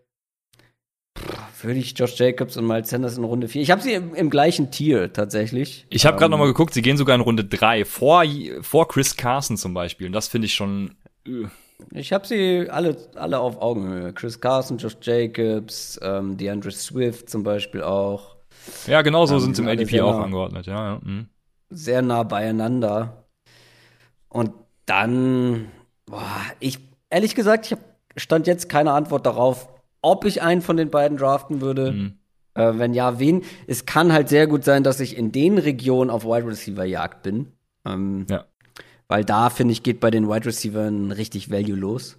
[1.62, 3.62] würde ich Josh Jacobs und Miles Sanders in Runde 4.
[3.62, 5.86] Ich habe sie im, im, gleichen Tier tatsächlich.
[5.90, 8.24] Ich habe ähm, gerade noch mal geguckt, sie gehen sogar in Runde 3 vor
[8.60, 10.94] vor Chris Carson zum Beispiel und das finde ich schon
[11.26, 11.46] äh.
[11.90, 14.12] Ich habe sie alle alle auf Augenhöhe.
[14.12, 18.36] Chris Carson, Josh Jacobs, ähm, DeAndre Swift zum Beispiel auch.
[18.86, 20.94] Ja, genau so ähm, sind sie im ADP auch angeordnet, ja.
[20.94, 21.00] ja.
[21.02, 21.26] Mhm.
[21.70, 23.24] Sehr nah beieinander.
[24.28, 24.52] Und
[24.86, 25.70] dann,
[26.06, 26.22] boah,
[26.60, 26.78] ich
[27.10, 27.82] ehrlich gesagt, ich habe
[28.16, 29.68] stand jetzt keine Antwort darauf,
[30.02, 31.92] ob ich einen von den beiden draften würde.
[31.92, 32.12] Mhm.
[32.54, 33.42] Äh, wenn ja, wen?
[33.66, 37.22] Es kann halt sehr gut sein, dass ich in den Regionen auf Wide Receiver Jagd
[37.22, 37.46] bin.
[37.86, 38.44] Ähm, ja.
[39.08, 42.18] Weil da, finde ich, geht bei den Wide Receivers richtig Value los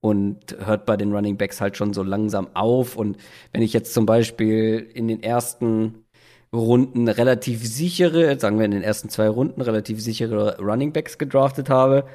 [0.00, 2.96] und hört bei den Running Backs halt schon so langsam auf.
[2.96, 3.18] Und
[3.52, 6.04] wenn ich jetzt zum Beispiel in den ersten
[6.52, 11.68] Runden relativ sichere, sagen wir in den ersten zwei Runden relativ sichere Running Backs gedraftet
[11.68, 12.06] habe,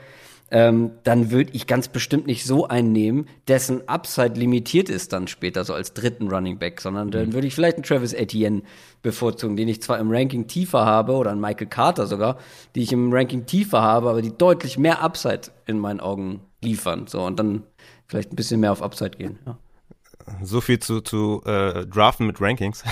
[0.52, 5.28] ähm, dann würde ich ganz bestimmt nicht so einen nehmen, dessen Upside limitiert ist dann
[5.28, 7.34] später so als dritten Running Back, sondern dann mhm.
[7.34, 8.62] würde ich vielleicht einen Travis Etienne
[9.02, 12.38] bevorzugen, den ich zwar im Ranking tiefer habe oder einen Michael Carter sogar,
[12.76, 17.08] die ich im Ranking tiefer habe, aber die deutlich mehr Upside in meinen Augen liefern.
[17.08, 17.64] So und dann
[18.08, 19.40] vielleicht ein bisschen mehr auf Upside gehen.
[19.46, 19.58] Ja.
[20.42, 22.84] So viel zu, zu äh, Draften mit Rankings.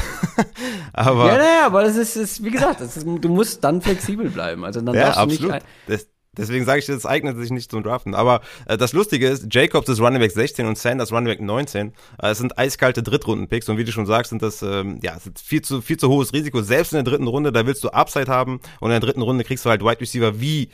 [0.94, 4.64] aber ja, naja, aber das ist, ist wie gesagt, ist, du musst dann flexibel bleiben.
[4.64, 5.50] Also dann ja, darfst absolut.
[5.50, 5.66] du nicht.
[5.88, 8.16] Das, Deswegen sage ich, das eignet sich nicht zum Draften.
[8.16, 11.94] Aber äh, das Lustige ist, Jacobs ist Running Back 16 und Sanders Running Back 19.
[12.22, 15.40] Äh, es sind eiskalte Drittrunden-Picks und wie du schon sagst, sind das ähm, ja sind
[15.40, 16.62] viel zu viel zu hohes Risiko.
[16.62, 19.44] Selbst in der dritten Runde, da willst du Upside haben und in der dritten Runde
[19.44, 20.70] kriegst du halt Wide Receiver wie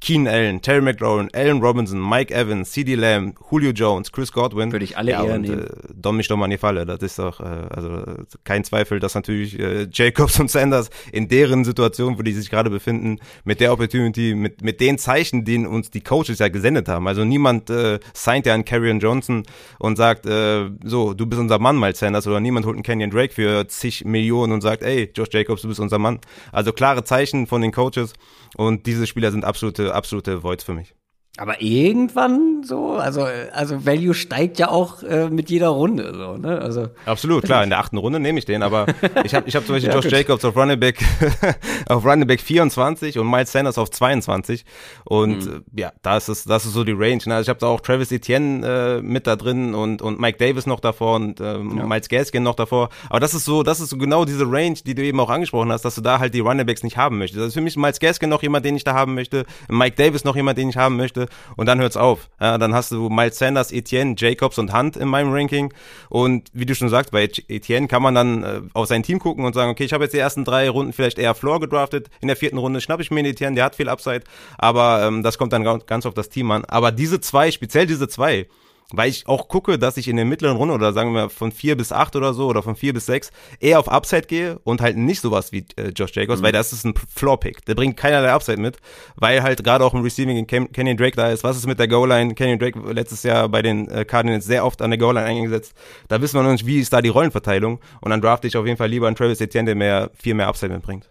[0.00, 2.94] Keenan Allen, Terry McLaurin, Allen Robinson, Mike Evans, C.D.
[2.94, 4.72] Lamb, Julio Jones, Chris Godwin.
[4.72, 5.66] Würde ich alle ja, eher und, nehmen.
[5.66, 6.84] Äh, Don mich doch mal in die Falle.
[6.84, 8.02] Das ist doch, äh, also
[8.42, 12.70] kein Zweifel, dass natürlich äh, Jacobs und Sanders in deren Situation, wo die sich gerade
[12.70, 17.06] befinden, mit der Opportunity, mit, mit den Zeichen, die uns die Coaches ja gesendet haben.
[17.06, 19.44] Also niemand äh, signed ja an Carrion Johnson
[19.78, 23.10] und sagt, äh, so, du bist unser Mann, Miles Sanders, oder niemand holt einen Kenyon
[23.10, 26.18] Drake für zig Millionen und sagt, ey, Josh Jacobs, du bist unser Mann.
[26.52, 28.12] Also klare Zeichen von den Coaches
[28.56, 30.94] und diese Spieler sind absolute, absolute Voids für mich.
[31.36, 36.60] Aber irgendwann so, also, also Value steigt ja auch äh, mit jeder Runde, so, ne?
[36.60, 38.86] Also, Absolut, klar, in der achten Runde nehme ich den, aber
[39.24, 40.12] ich habe ich hab zum Beispiel Ja, Josh gut.
[40.12, 40.98] Jacobs auf Running Back,
[41.88, 44.64] auf Running Back 24 und Miles Sanders auf 22
[45.04, 45.62] und Mhm.
[45.76, 47.18] äh, ja, das ist, das ist so die Range.
[47.26, 47.34] Ne?
[47.34, 50.66] Also ich habe da auch Travis Etienne äh, mit da drin und, und Mike Davis
[50.66, 53.98] noch davor und äh, Miles Gaskin noch davor, aber das ist so, das ist so
[53.98, 56.64] genau diese Range, die du eben auch angesprochen hast, dass du da halt die Running
[56.66, 57.40] Backs nicht haben möchtest.
[57.40, 60.22] Das ist für mich Miles Gaskin noch jemand, den ich da haben möchte, Mike Davis
[60.22, 61.23] noch jemand, den ich haben möchte
[61.56, 62.28] und dann hört's auf.
[62.40, 65.72] Ja, dann hast du Miles Sanders, Etienne, Jacobs und Hunt in meinem Ranking
[66.08, 69.44] und wie du schon sagst, bei Etienne kann man dann äh, auf sein Team gucken
[69.44, 72.28] und sagen, okay, ich habe jetzt die ersten drei Runden vielleicht eher Floor gedraftet, in
[72.28, 74.22] der vierten Runde schnapp ich mir den Etienne, der hat viel Upside,
[74.58, 76.64] aber ähm, das kommt dann ganz auf das Team an.
[76.66, 78.46] Aber diese zwei, speziell diese zwei,
[78.92, 81.76] weil ich auch gucke, dass ich in der mittleren Runde oder sagen wir von vier
[81.76, 83.30] bis acht oder so oder von vier bis sechs
[83.60, 86.84] eher auf Upside gehe und halt nicht sowas wie äh, Josh Jacobs, weil das ist
[86.84, 87.64] ein Floor-Pick.
[87.64, 88.78] Der bringt keinerlei Upside mit,
[89.16, 91.44] weil halt gerade auch im Receiving in Ken Kenyon Drake da ist.
[91.44, 92.34] Was ist mit der Goal-Line?
[92.34, 95.74] Kenyon Drake letztes Jahr bei den äh, Cardinals sehr oft an der Goal-Line eingesetzt.
[96.08, 98.66] Da wissen wir noch nicht, wie ist da die Rollenverteilung und dann drafte ich auf
[98.66, 101.10] jeden Fall lieber einen Travis Etienne, der mehr, viel mehr Upside mitbringt.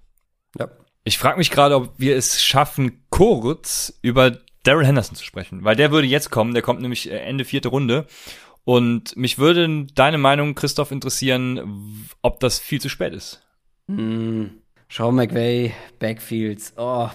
[0.59, 0.67] ja.
[1.05, 5.75] Ich frage mich gerade, ob wir es schaffen, kurz über Daryl Henderson zu sprechen, weil
[5.75, 8.05] der würde jetzt kommen, der kommt nämlich äh, Ende vierte Runde.
[8.65, 13.41] Und mich würde deine Meinung, Christoph, interessieren, ob das viel zu spät ist.
[13.89, 14.51] Hm,
[14.89, 16.73] Sean McVay, Backfields.
[16.77, 17.09] Oh.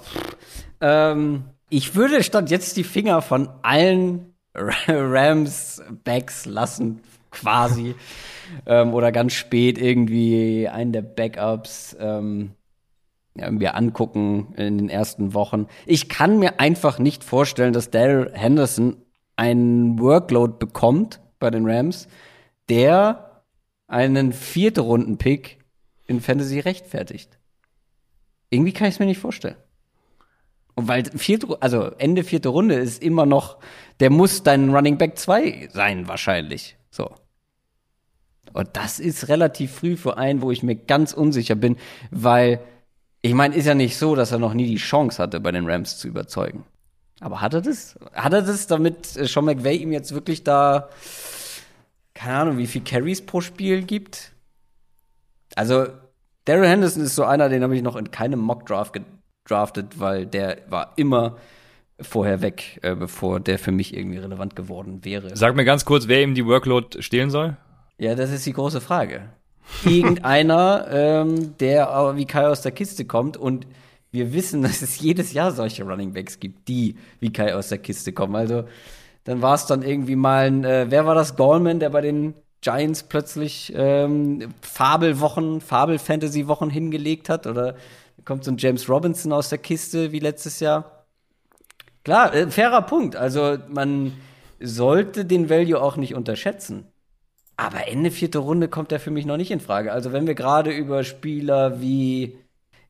[0.82, 7.94] Ähm, ich würde statt jetzt die Finger von allen Rams Backs lassen, quasi.
[8.66, 12.53] ähm, oder ganz spät irgendwie einen der Backups ähm,
[13.35, 15.66] mir angucken in den ersten Wochen.
[15.87, 18.97] Ich kann mir einfach nicht vorstellen, dass Daryl Henderson
[19.37, 22.09] einen Workload bekommt bei den Rams,
[22.68, 23.45] der
[23.87, 25.59] einen vierte Runden-Pick
[26.07, 27.39] in Fantasy rechtfertigt.
[28.51, 29.57] Irgendwie kann ich es mir nicht vorstellen.
[30.74, 33.59] Und weil vierte, also Ende vierte Runde ist immer noch,
[34.01, 36.76] der muss dein Running Back 2 sein, wahrscheinlich.
[36.91, 37.11] So.
[38.53, 41.76] Und das ist relativ früh für einen, wo ich mir ganz unsicher bin,
[42.11, 42.61] weil
[43.23, 45.69] ich meine, ist ja nicht so, dass er noch nie die Chance hatte, bei den
[45.69, 46.64] Rams zu überzeugen.
[47.21, 47.99] Aber hat er das?
[48.14, 50.89] Hat er das, damit äh, Sean McVay ihm jetzt wirklich da,
[52.14, 54.33] keine Ahnung, wie viel Carries pro Spiel gibt?
[55.57, 55.87] Also,
[56.45, 58.97] Daryl Henderson ist so einer, den habe ich noch in keinem Mock-Draft
[59.45, 61.37] gedraftet, weil der war immer
[62.01, 65.37] vorher weg, äh, bevor der für mich irgendwie relevant geworden wäre.
[65.37, 67.57] Sag mir ganz kurz, wer ihm die Workload stehlen soll.
[67.99, 69.29] Ja, das ist die große Frage.
[69.85, 73.66] Irgendeiner, ähm, der aber wie Kai aus der Kiste kommt und
[74.11, 77.79] wir wissen, dass es jedes Jahr solche Running Backs gibt, die wie Kai aus der
[77.79, 78.37] Kiste kommen.
[78.37, 78.64] Also
[79.25, 81.37] dann war es dann irgendwie mal ein, äh, wer war das?
[81.37, 87.47] Gallman, der bei den Giants plötzlich ähm, Fabelwochen, Fabel-Fantasy-Wochen hingelegt hat?
[87.47, 87.77] Oder
[88.25, 91.05] kommt so ein James Robinson aus der Kiste wie letztes Jahr?
[92.05, 93.16] Klar, äh, fairer Punkt.
[93.16, 94.12] Also man
[94.61, 96.87] sollte den Value auch nicht unterschätzen.
[97.59, 99.92] Aber Ende vierte Runde kommt er für mich noch nicht in Frage.
[99.92, 102.38] Also wenn wir gerade über Spieler wie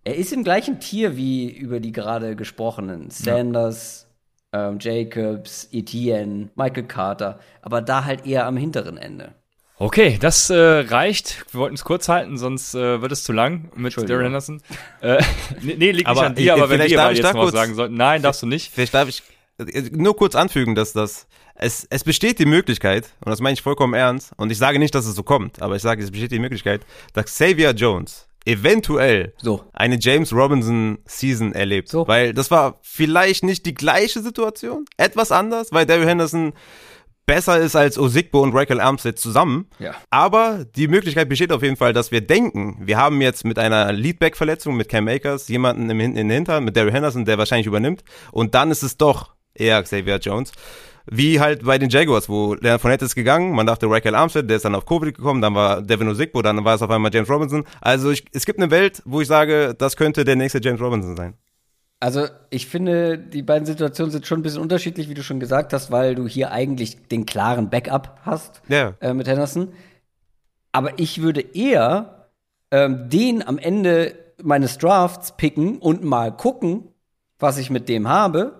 [0.05, 4.07] er ist im gleichen Tier wie über die gerade gesprochenen Sanders,
[4.53, 9.35] ähm, Jacobs, Etienne, Michael Carter, aber da halt eher am hinteren Ende.
[9.79, 11.47] Okay, das äh, reicht.
[11.53, 13.97] Wir wollten es kurz halten, sonst äh, wird es zu lang mit.
[13.97, 14.61] Daryl Henderson.
[15.01, 15.23] Äh,
[15.63, 17.53] nee, nee, liegt Aber nicht an dir, aber wenn wir ich jetzt da noch was
[17.53, 17.95] sagen sollten.
[17.95, 18.71] Nein, darfst du nicht.
[18.73, 19.23] Vielleicht darf ich
[19.93, 21.27] nur kurz anfügen, dass das
[21.59, 24.95] es, es besteht die Möglichkeit, und das meine ich vollkommen ernst, und ich sage nicht,
[24.95, 29.35] dass es so kommt, aber ich sage, es besteht die Möglichkeit, dass Xavier Jones eventuell
[29.43, 29.65] So.
[29.73, 31.89] eine James Robinson Season erlebt.
[31.89, 32.09] So.
[32.09, 36.55] Weil das war vielleicht nicht die gleiche Situation, etwas anders, weil Daryl Henderson
[37.27, 39.67] besser ist als Osigbo und Raquel Armstead zusammen.
[39.79, 39.95] Ja.
[40.09, 43.93] Aber die Möglichkeit besteht auf jeden Fall, dass wir denken, wir haben jetzt mit einer
[43.93, 48.03] Leadback-Verletzung mit Cam Akers jemanden im, in den Hintern, mit Daryl Henderson, der wahrscheinlich übernimmt.
[48.33, 50.53] Und dann ist es doch eher Xavier Jones.
[51.11, 54.57] Wie halt bei den Jaguars, wo Leonard Fournette ist gegangen, man dachte Raquel Armstead, der
[54.57, 57.31] ist dann auf Covid gekommen, dann war Devin Osigbo, dann war es auf einmal James
[57.31, 57.65] Robinson.
[57.81, 61.17] Also ich, es gibt eine Welt, wo ich sage, das könnte der nächste James Robinson
[61.17, 61.35] sein.
[62.01, 65.73] Also ich finde, die beiden Situationen sind schon ein bisschen unterschiedlich, wie du schon gesagt
[65.73, 68.95] hast, weil du hier eigentlich den klaren Backup hast Ja.
[69.01, 69.73] äh, mit Henderson.
[70.73, 72.29] Aber ich würde eher
[72.71, 76.85] ähm, den am Ende meines Drafts picken und mal gucken,
[77.39, 78.58] was ich mit dem habe,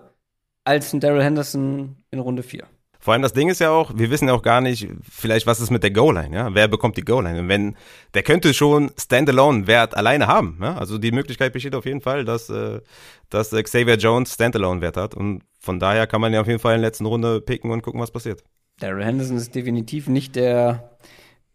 [0.63, 2.67] als ein Daryl Henderson in Runde 4.
[3.01, 5.61] Vor allem das Ding ist ja auch, wir wissen ja auch gar nicht, vielleicht was
[5.61, 6.53] ist mit der Goal-Line, ja?
[6.53, 7.39] Wer bekommt die Goal-Line?
[7.39, 7.77] Und wenn,
[8.13, 10.77] der könnte schon Standalone-Wert alleine haben, ja?
[10.77, 12.81] Also die Möglichkeit besteht auf jeden Fall, dass, äh,
[13.29, 15.15] dass äh, Xavier Jones Standalone-Wert hat.
[15.15, 17.83] Und von daher kann man ja auf jeden Fall in der letzten Runde picken und
[17.83, 18.43] gucken, was passiert.
[18.81, 20.97] Daryl Henderson ist definitiv nicht der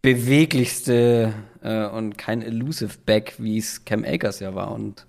[0.01, 4.71] beweglichste äh, und kein elusive Back, wie es Cam Akers ja war.
[4.71, 5.05] Und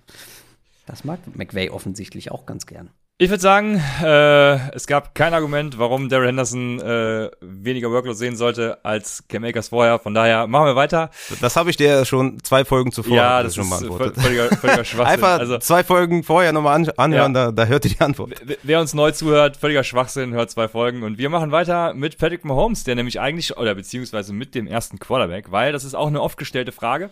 [0.84, 2.90] das mag McVay offensichtlich auch ganz gern.
[3.18, 8.36] Ich würde sagen, äh, es gab kein Argument, warum Daryl Henderson äh, weniger Workload sehen
[8.36, 9.98] sollte als Cam Akers vorher.
[9.98, 11.08] Von daher machen wir weiter.
[11.40, 14.20] Das habe ich dir schon zwei Folgen zuvor ja, das schon ist beantwortet.
[14.20, 15.14] völliger, völliger Schwachsinn.
[15.14, 17.46] Einfach also, zwei Folgen vorher nochmal an, anhören, Ja.
[17.46, 18.34] da, da hört ihr die Antwort.
[18.44, 21.02] wer- wer uns neu zuhört, völliger Schwachsinn, hört zwei Folgen.
[21.02, 24.98] Und wir machen weiter mit Patrick Mahomes, der nämlich eigentlich, oder beziehungsweise mit dem ersten
[24.98, 27.08] Quarterback, weil das ist auch eine oft gestellte Frage.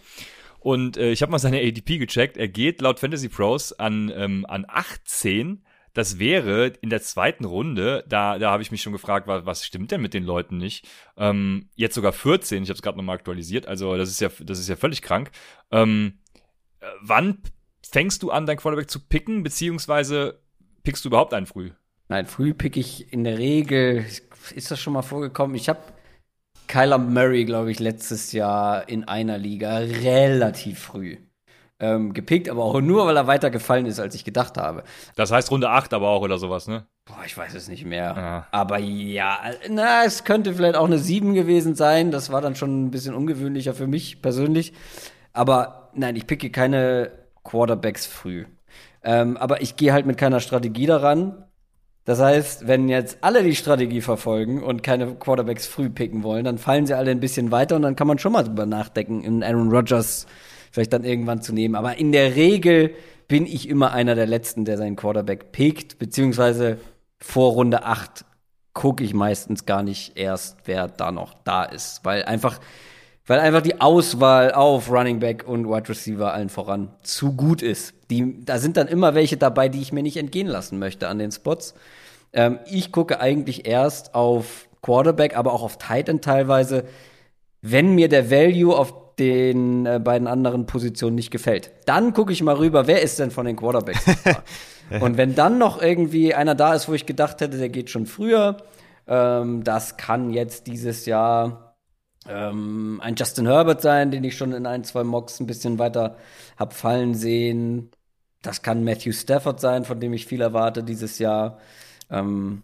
[0.61, 2.37] Und äh, ich habe mal seine ADP gecheckt.
[2.37, 5.63] Er geht laut Fantasy Pros an, ähm, an 18.
[5.95, 9.65] Das wäre in der zweiten Runde, da, da habe ich mich schon gefragt, was, was
[9.65, 10.89] stimmt denn mit den Leuten nicht?
[11.17, 14.59] Ähm, jetzt sogar 14, ich habe es gerade nochmal aktualisiert, also das ist ja, das
[14.59, 15.31] ist ja völlig krank.
[15.71, 16.19] Ähm,
[16.81, 17.39] äh, wann
[17.89, 20.41] fängst du an, dein Quarterback zu picken, beziehungsweise
[20.83, 21.71] pickst du überhaupt einen früh?
[22.09, 24.05] Nein, früh pick ich in der Regel,
[24.55, 25.55] ist das schon mal vorgekommen?
[25.55, 25.81] Ich habe
[26.67, 31.19] Kyler Murray, glaube ich, letztes Jahr in einer Liga relativ früh
[31.81, 34.85] ähm, gepickt, aber auch nur, weil er weiter gefallen ist, als ich gedacht habe.
[35.17, 36.87] Das heißt Runde 8 aber auch oder sowas, ne?
[37.05, 38.15] Boah, ich weiß es nicht mehr.
[38.17, 38.47] Ja.
[38.53, 42.11] Aber ja, na, es könnte vielleicht auch eine 7 gewesen sein.
[42.11, 44.73] Das war dann schon ein bisschen ungewöhnlicher für mich persönlich.
[45.33, 47.11] Aber nein, ich picke keine
[47.43, 48.47] Quarterbacks früh.
[49.03, 51.45] Ähm, aber ich gehe halt mit keiner Strategie daran.
[52.07, 56.59] Das heißt, wenn jetzt alle die Strategie verfolgen und keine Quarterbacks früh picken wollen, dann
[56.59, 59.43] fallen sie alle ein bisschen weiter und dann kann man schon mal drüber nachdenken, in
[59.43, 60.27] Aaron Rodgers
[60.75, 61.77] vielleicht dann irgendwann zu nehmen.
[61.77, 62.91] Aber in der Regel
[63.29, 66.79] bin ich immer einer der Letzten, der seinen Quarterback pickt, beziehungsweise
[67.21, 68.25] vor Runde 8
[68.73, 72.01] gucke ich meistens gar nicht erst, wer da noch da ist.
[72.03, 72.59] Weil einfach,
[73.25, 77.95] weil einfach die Auswahl auf Running Back und Wide Receiver allen voran zu gut ist.
[78.11, 81.21] Die, da sind dann immer welche dabei, die ich mir nicht entgehen lassen möchte an
[81.21, 81.75] den Spots.
[82.33, 86.85] Ähm, ich gucke eigentlich erst auf Quarterback, aber auch auf Tight End teilweise,
[87.63, 91.71] wenn mir der Value auf den äh, beiden anderen Positionen nicht gefällt.
[91.87, 94.05] Dann gucke ich mal rüber, wer ist denn von den Quarterbacks?
[95.01, 98.07] Und wenn dann noch irgendwie einer da ist, wo ich gedacht hätte, der geht schon
[98.07, 98.59] früher,
[99.07, 101.77] ähm, das kann jetzt dieses Jahr
[102.29, 106.17] ähm, ein Justin Herbert sein, den ich schon in ein, zwei Mocks ein bisschen weiter
[106.57, 107.91] hab fallen sehen.
[108.43, 111.59] Das kann Matthew Stafford sein, von dem ich viel erwarte dieses Jahr.
[112.11, 112.63] Ähm,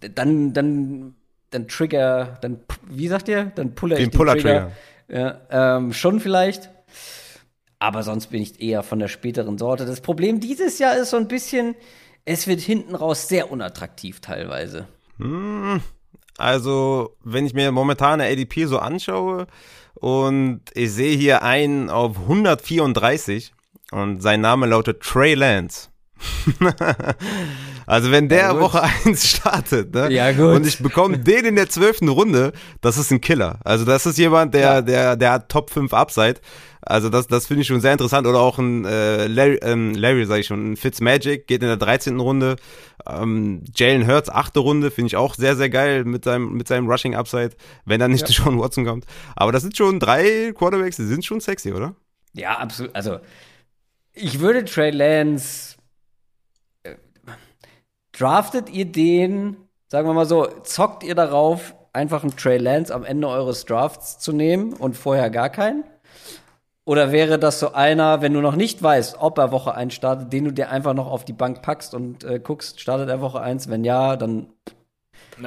[0.00, 1.14] dann, dann,
[1.50, 3.52] dann Trigger, dann, wie sagt ihr?
[3.54, 4.72] Dann puller ich Den Puller-Trigger.
[5.08, 6.70] Ja, ähm, schon vielleicht.
[7.78, 9.84] Aber sonst bin ich eher von der späteren Sorte.
[9.84, 11.74] Das Problem dieses Jahr ist so ein bisschen,
[12.24, 14.88] es wird hinten raus sehr unattraktiv teilweise.
[16.38, 19.46] Also, wenn ich mir momentan eine ADP so anschaue
[19.94, 23.52] und ich sehe hier einen auf 134
[23.92, 25.88] und sein Name lautet Trey Lance.
[27.86, 28.60] also wenn der Ja.
[28.60, 30.10] Woche 1 startet, ne?
[30.12, 30.56] Ja, gut.
[30.56, 33.58] Und ich bekomme den in der zwölften Runde, das ist ein Killer.
[33.64, 34.82] Also das ist jemand, der, Ja.
[34.82, 36.40] der, der hat Top 5 Upside.
[36.82, 38.26] Also das, das finde ich schon sehr interessant.
[38.28, 41.76] Oder auch ein äh, Larry, ähm, Larry sage ich schon, ein Fitzmagic geht in der
[41.76, 42.18] 13.
[42.20, 42.56] Runde.
[43.08, 46.88] Ähm, Jalen Hurts, achte Runde, finde ich auch sehr, sehr geil mit seinem, mit seinem
[46.88, 47.50] Rushing Upside,
[47.84, 48.44] wenn dann nicht Ja.
[48.44, 49.04] Sean Watson kommt.
[49.34, 51.94] Aber das sind schon drei Quarterbacks, die sind schon sexy, oder?
[52.34, 52.94] Ja, absolut.
[52.94, 53.18] Also,
[54.12, 55.75] ich würde Trey Lance.
[58.18, 59.56] Draftet ihr den,
[59.88, 64.18] sagen wir mal so, zockt ihr darauf, einfach einen Trey Lance am Ende eures Drafts
[64.18, 65.84] zu nehmen und vorher gar keinen?
[66.84, 70.32] Oder wäre das so einer, wenn du noch nicht weißt, ob er Woche 1 startet,
[70.32, 73.40] den du dir einfach noch auf die Bank packst und äh, guckst, startet er Woche
[73.40, 73.68] 1?
[73.68, 74.46] Wenn ja, dann,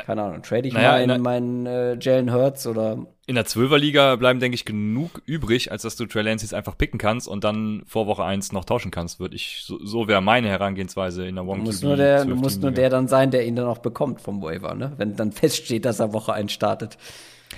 [0.06, 4.16] keine Ahnung, trade ich naja, meinen, na- meinen äh, Jalen Hurts oder In der Zwölferliga
[4.16, 7.44] bleiben, denke ich, genug übrig, als dass du Trey Lance jetzt einfach picken kannst und
[7.44, 11.36] dann vor Woche 1 noch tauschen kannst, würde ich, so, so wäre meine Herangehensweise in
[11.36, 14.20] der One muss nur der, muss nur der dann sein, der ihn dann auch bekommt
[14.20, 14.94] vom Waiver, ne?
[14.98, 16.98] Wenn dann feststeht, dass er Woche 1 startet.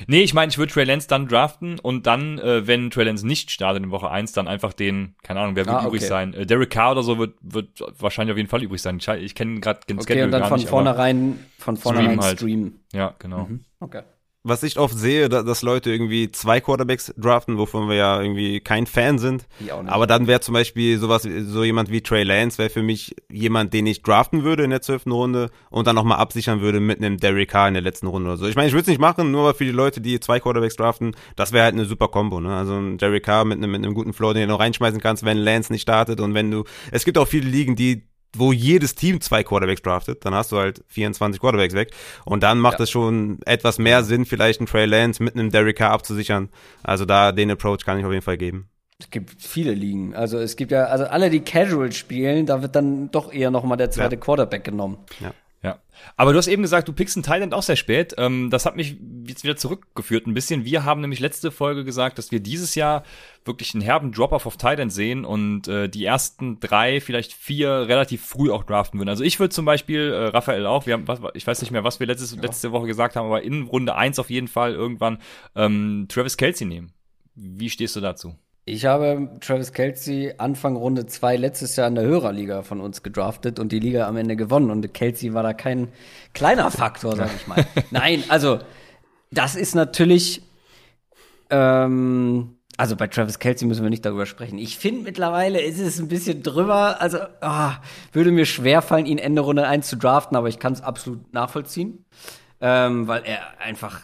[0.08, 3.26] Nee, ich meine, ich würde Trey Lance dann draften und dann, äh, wenn Trey Lance
[3.26, 6.10] nicht startet in Woche 1, dann einfach den, keine Ahnung, wer wird Ah, übrig okay.
[6.10, 6.34] sein?
[6.34, 8.98] Äh, Derek Carr oder so wird, wird wahrscheinlich auf jeden Fall übrig sein.
[8.98, 12.40] Ich, ich kenne gerade den Okay, und dann von nicht, vornherein, von vornherein halt.
[12.40, 12.82] streamen.
[12.92, 13.48] Ja, genau.
[13.80, 14.02] Okay.
[14.44, 18.60] Was ich oft sehe, da, dass Leute irgendwie zwei Quarterbacks draften, wovon wir ja irgendwie
[18.60, 19.46] kein Fan sind.
[19.92, 23.72] Aber dann wäre zum Beispiel sowas, so jemand wie Trey Lance wäre für mich jemand,
[23.72, 27.18] den ich draften würde in der zwölften Runde und dann nochmal absichern würde mit einem
[27.18, 28.48] Derek Carr in der letzten Runde oder so.
[28.48, 31.16] Ich meine, ich würde es nicht machen, nur für die Leute, die zwei Quarterbacks draften,
[31.36, 32.56] das wäre halt eine super Kombo, ne?
[32.56, 35.24] Also ein Derek Carr mit einem, mit einem guten Floor, den du noch reinschmeißen kannst,
[35.24, 38.96] wenn Lance nicht startet und wenn du, es gibt auch viele Ligen, die wo jedes
[38.96, 41.92] Team zwei Quarterbacks draftet, dann hast du halt 24 Quarterbacks weg.
[42.26, 45.78] Und dann macht es schon etwas mehr Sinn, vielleicht einen Trey Lance mit einem Derrick
[45.78, 46.50] Carr abzusichern.
[46.84, 48.70] Also da den Approach kann ich auf jeden Fall geben.
[49.00, 50.14] Es gibt viele Ligen.
[50.16, 53.64] Also es gibt ja, also alle, die Casual spielen, da wird dann doch eher noch
[53.64, 54.22] mal der zweite Ja.
[54.22, 54.98] Quarterback genommen.
[55.20, 55.34] Ja.
[55.64, 55.80] Ja.
[56.18, 58.16] Aber du hast eben gesagt, du pickst einen Thailand auch sehr spät.
[58.18, 58.98] Ähm, das hat mich
[59.28, 60.66] jetzt wieder zurückgeführt ein bisschen.
[60.66, 63.04] Wir haben nämlich letzte Folge gesagt, dass wir dieses Jahr
[63.46, 68.26] wirklich einen herben Drop-off auf Thailand sehen und äh, die ersten drei, vielleicht vier relativ
[68.26, 69.10] früh auch draften würden.
[69.10, 71.84] Also ich würde zum Beispiel, äh, Raphael auch, wir haben, was, ich weiß nicht mehr,
[71.84, 75.20] was wir letztes, letzte Woche gesagt haben, aber in Runde eins auf jeden Fall irgendwann
[75.56, 76.92] ähm, Travis Kelsey nehmen.
[77.36, 78.36] Wie stehst du dazu?
[78.66, 83.60] Ich habe Travis Kelsey Anfang Runde 2 letztes Jahr in der Hörerliga von uns gedraftet
[83.60, 84.70] und die Liga am Ende gewonnen.
[84.70, 85.88] Und Kelsey war da kein
[86.34, 87.66] kleiner Faktor, sag ich mal.
[87.92, 88.60] Nein, also
[89.32, 90.44] das ist natürlich,
[91.50, 94.60] ähm, also bei Travis Kelsey müssen wir nicht darüber sprechen.
[94.60, 97.02] Ich finde mittlerweile ist es ein bisschen drüber.
[97.02, 97.78] Also ah,
[98.12, 102.06] würde mir schwerfallen, ihn Ende Runde 1 zu draften, aber ich kann es absolut nachvollziehen,
[102.62, 104.02] ähm, weil er einfach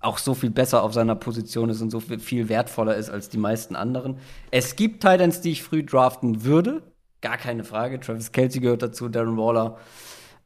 [0.00, 3.38] auch so viel besser auf seiner Position ist und so viel, wertvoller ist als die
[3.38, 4.18] meisten anderen.
[4.50, 6.82] Es gibt Titans, die ich früh draften würde.
[7.20, 8.00] Gar keine Frage.
[8.00, 9.76] Travis Kelsey gehört dazu, Darren Waller.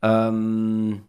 [0.03, 1.03] Ähm,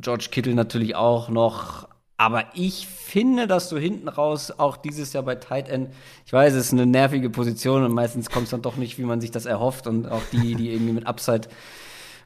[0.00, 1.88] George Kittle natürlich auch noch.
[2.16, 5.90] Aber ich finde, dass du hinten raus auch dieses Jahr bei Tight End,
[6.24, 9.04] ich weiß, es ist eine nervige Position und meistens kommt es dann doch nicht, wie
[9.04, 9.86] man sich das erhofft.
[9.86, 11.48] Und auch die, die irgendwie mit Upside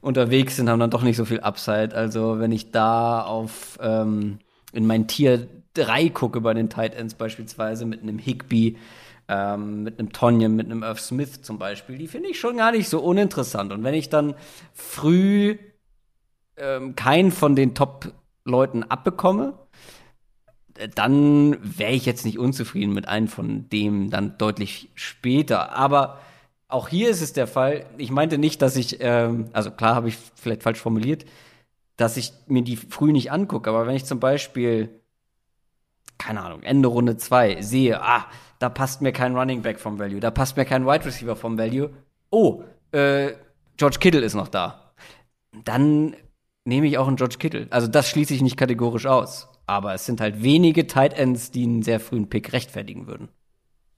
[0.02, 1.96] unterwegs sind, haben dann doch nicht so viel Upside.
[1.96, 4.38] Also wenn ich da auf ähm,
[4.76, 8.76] in mein Tier 3 gucke bei den Tight Ends beispielsweise mit einem Higby,
[9.28, 12.72] ähm, mit einem Tonyan, mit einem Irv Smith zum Beispiel, die finde ich schon gar
[12.72, 13.72] nicht so uninteressant.
[13.72, 14.34] Und wenn ich dann
[14.72, 15.58] früh
[16.56, 19.54] ähm, keinen von den Top-Leuten abbekomme,
[20.76, 25.72] äh, dann wäre ich jetzt nicht unzufrieden mit einem von dem dann deutlich später.
[25.72, 26.20] Aber
[26.68, 27.86] auch hier ist es der Fall.
[27.98, 31.24] Ich meinte nicht, dass ich, ähm, also klar habe ich vielleicht falsch formuliert,
[31.96, 33.70] dass ich mir die früh nicht angucke.
[33.70, 35.00] Aber wenn ich zum Beispiel,
[36.18, 38.26] keine Ahnung, Ende Runde 2 sehe, ah,
[38.58, 41.58] da passt mir kein Running Back vom Value, da passt mir kein Wide Receiver vom
[41.58, 41.90] Value.
[42.30, 43.32] Oh, äh,
[43.76, 44.92] George Kittle ist noch da.
[45.64, 46.16] Dann
[46.64, 47.66] nehme ich auch einen George Kittle.
[47.70, 49.48] Also das schließe ich nicht kategorisch aus.
[49.66, 53.28] Aber es sind halt wenige Tight Ends, die einen sehr frühen Pick rechtfertigen würden.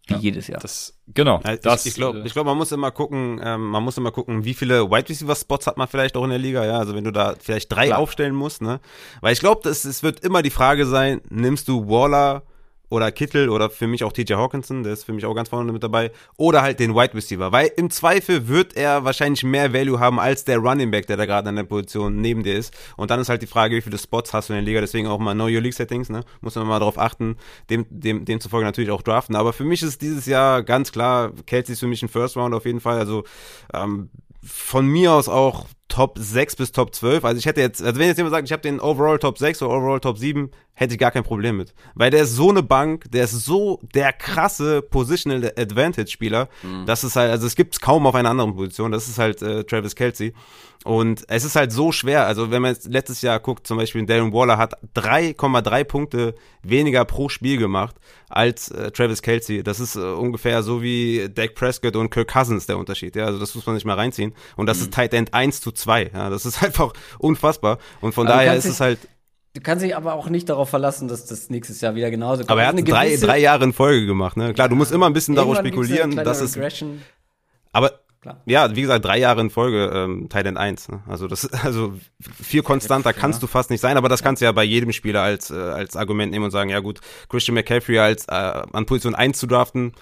[0.09, 0.61] Wie jedes Jahr.
[0.61, 1.41] Das, genau.
[1.43, 4.11] Also das, ich ich glaube, ich glaub, man muss immer gucken, ähm, man muss immer
[4.11, 6.95] gucken, wie viele Wide Receiver Spots hat man vielleicht auch in der Liga, ja, also
[6.95, 7.99] wenn du da vielleicht drei Klar.
[7.99, 8.81] aufstellen musst, ne,
[9.21, 12.43] weil ich glaube, es wird immer die Frage sein, nimmst du Waller
[12.91, 15.73] oder Kittel oder für mich auch TJ Hawkinson, der ist für mich auch ganz vorne
[15.73, 20.01] mit dabei, oder halt den Wide Receiver, weil im Zweifel wird er wahrscheinlich mehr Value
[20.01, 22.75] haben als der Running Back, der da gerade an der Position neben dir ist.
[22.97, 25.07] Und dann ist halt die Frage, wie viele Spots hast du in der Liga, deswegen
[25.07, 26.25] auch mal Know Your League Settings, ne?
[26.41, 27.37] Muss man mal darauf achten,
[27.71, 29.37] dem, dem, demzufolge natürlich auch draften.
[29.37, 32.55] Aber für mich ist dieses Jahr ganz klar, Kelsey ist für mich ein First Round
[32.55, 32.99] auf jeden Fall.
[32.99, 33.25] Also
[33.73, 34.11] ähm,
[34.43, 37.25] von mir aus auch Top 6 bis Top 12.
[37.25, 39.63] Also ich hätte jetzt, also wenn jetzt jemand sagt, ich habe den Overall Top 6
[39.63, 41.75] oder Overall Top 7, hätte ich gar kein Problem mit.
[41.95, 46.49] Weil der ist so eine Bank, der ist so der krasse Positional Advantage Spieler.
[46.87, 48.93] Das ist halt, also es gibt kaum auf einer anderen Position.
[48.93, 50.35] Das ist halt äh, Travis Kelsey.
[50.89, 52.25] Und es ist halt so schwer.
[52.27, 57.05] Also wenn man jetzt letztes Jahr guckt, zum Beispiel Darren Waller hat 3,3 Punkte weniger
[57.05, 57.97] pro Spiel gemacht
[58.31, 59.63] als äh, Travis Kelsey.
[59.63, 63.17] Das ist äh, ungefähr so wie Dak Prescott und Kirk Cousins der Unterschied.
[63.17, 64.35] Ja, also das muss man sich mal reinziehen.
[64.57, 66.11] Und das ist Tight End 1 zu 2.
[66.15, 67.77] Ja, das ist einfach unfassbar.
[68.01, 68.99] Und von Aber daher ist es halt,
[69.53, 72.51] Du kannst dich aber auch nicht darauf verlassen, dass das nächstes Jahr wieder genauso kommt.
[72.51, 74.39] aber er hat drei, drei Jahre in Folge gemacht.
[74.39, 74.55] Ne?
[74.55, 76.59] Klar, du musst immer ein bisschen darauf eine spekulieren, dass es.
[77.73, 78.43] Aber Klar.
[78.47, 80.89] ja, wie gesagt, drei Jahre in Folge ähm, End 1.
[80.89, 81.03] Ne?
[81.07, 84.53] Also das also viel konstanter kannst du fast nicht sein, aber das kannst du ja
[84.53, 88.27] bei jedem Spieler als äh, als Argument nehmen und sagen, ja gut, Christian McCaffrey als
[88.27, 89.93] äh, an Position 1 zu draften,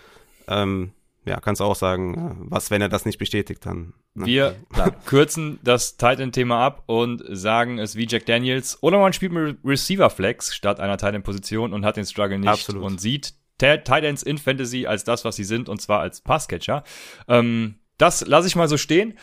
[0.49, 0.93] ähm,
[1.27, 3.93] ja, kannst du auch sagen, äh, was, wenn er das nicht bestätigt, dann.
[4.15, 4.27] Ne?
[4.27, 4.57] Wir
[5.07, 8.79] kürzen das Titan-Thema ab und sagen es wie Jack Daniels.
[8.81, 12.83] Oder man spielt mit Receiver Flex statt einer Titan-Position und hat den Struggle nicht Absolut.
[12.85, 16.85] und sieht Ta- Titans in Fantasy als das, was sie sind, und zwar als Passcatcher.
[17.27, 19.15] Ähm, das lasse ich mal so stehen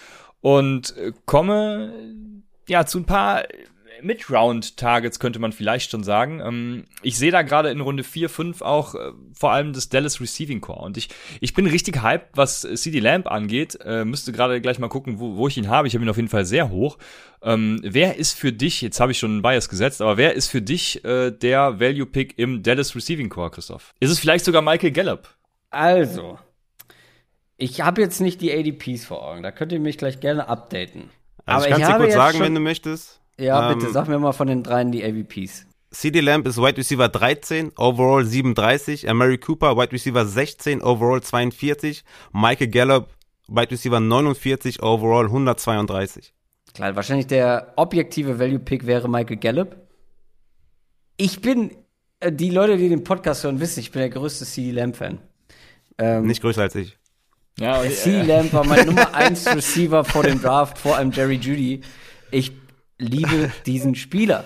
[0.42, 1.94] und äh, komme
[2.68, 3.44] ja zu ein paar
[4.04, 6.42] Mid-Round-Targets, könnte man vielleicht schon sagen.
[6.42, 10.20] Ähm, ich sehe da gerade in Runde 4, 5 auch äh, vor allem das Dallas
[10.20, 10.82] Receiving Core.
[10.82, 11.10] Und ich,
[11.40, 13.80] ich bin richtig hyped, was CD Lamb angeht.
[13.84, 15.88] Äh, müsste gerade gleich mal gucken, wo, wo ich ihn habe.
[15.88, 16.98] Ich habe ihn auf jeden Fall sehr hoch.
[17.42, 20.50] Ähm, wer ist für dich, jetzt habe ich schon einen Bias gesetzt, aber wer ist
[20.50, 23.94] für dich der Value-Pick im Dallas Receiving Core, Christoph?
[24.00, 25.28] Ist es vielleicht sogar Michael Gallup?
[25.70, 26.40] Also,
[27.58, 29.44] ich habe jetzt nicht die ADPs vor Augen.
[29.44, 31.10] Da könnt ihr mich gleich gerne updaten.
[31.46, 33.20] Also ich kann dir habe kurz sagen, schon- wenn du möchtest.
[33.38, 35.66] Ja, Ähm, bitte, sag mir mal von den dreien die AVPs.
[35.92, 42.04] CD Lamb ist Wide Receiver 13, Overall 37, Amari Cooper Wide Receiver 16, Overall 42,
[42.32, 43.10] Michael Gallup
[43.48, 46.34] Wide Receiver 49, overall 132.
[46.74, 49.76] Klar, wahrscheinlich der objektive Value-Pick wäre Michael Gallup.
[51.18, 51.72] Ich bin,
[52.20, 55.20] äh, die Leute, die den Podcast hören, wissen, ich bin der größte CD Lamb-Fan.
[56.00, 56.98] Ähm, Nicht größer als ich.
[57.60, 61.36] Ja, und, CD Lamb war mein Nummer 1 Receiver vor dem Draft, vor allem Jerry
[61.36, 61.82] Judy.
[62.32, 62.52] Ich
[62.98, 64.46] liebe diesen Spieler.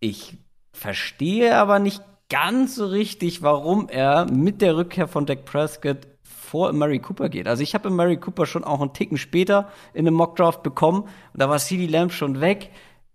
[0.00, 0.36] Ich
[0.72, 6.72] verstehe aber nicht ganz so richtig, warum er mit der Rückkehr von Dak Prescott vor
[6.72, 7.46] Murray Cooper geht.
[7.46, 11.42] Also ich habe Murray Cooper schon auch einen Ticken später in einem Mockdraft bekommen und
[11.42, 12.70] da war CD Lamb schon weg.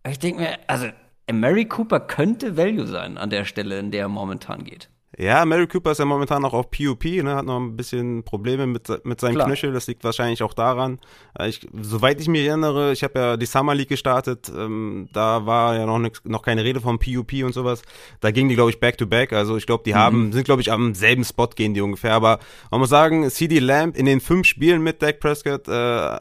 [0.08, 0.88] Ich denke mir, also
[1.32, 4.90] Murray Cooper könnte Value sein an der Stelle, in der er momentan geht.
[5.18, 8.66] Ja, Mary Cooper ist ja momentan noch auf PUP, ne, hat noch ein bisschen Probleme
[8.66, 9.48] mit, mit seinem Klar.
[9.48, 9.72] Knöchel.
[9.72, 11.00] Das liegt wahrscheinlich auch daran.
[11.38, 14.52] Äh, Ich, soweit ich mich erinnere, ich habe ja die Summer League gestartet.
[14.56, 17.84] Ähm, da war ja noch, nix, noch keine Rede vom PUP und sowas.
[18.22, 19.34] Da gingen die, glaube ich, back to back.
[19.34, 22.14] Also ich glaube, die haben sind, glaube ich, am selben Spot gehen die ungefähr.
[22.14, 22.40] Aber
[22.72, 26.18] man muss sagen, CD Lamb in den fünf Spielen mit Dak Prescott äh,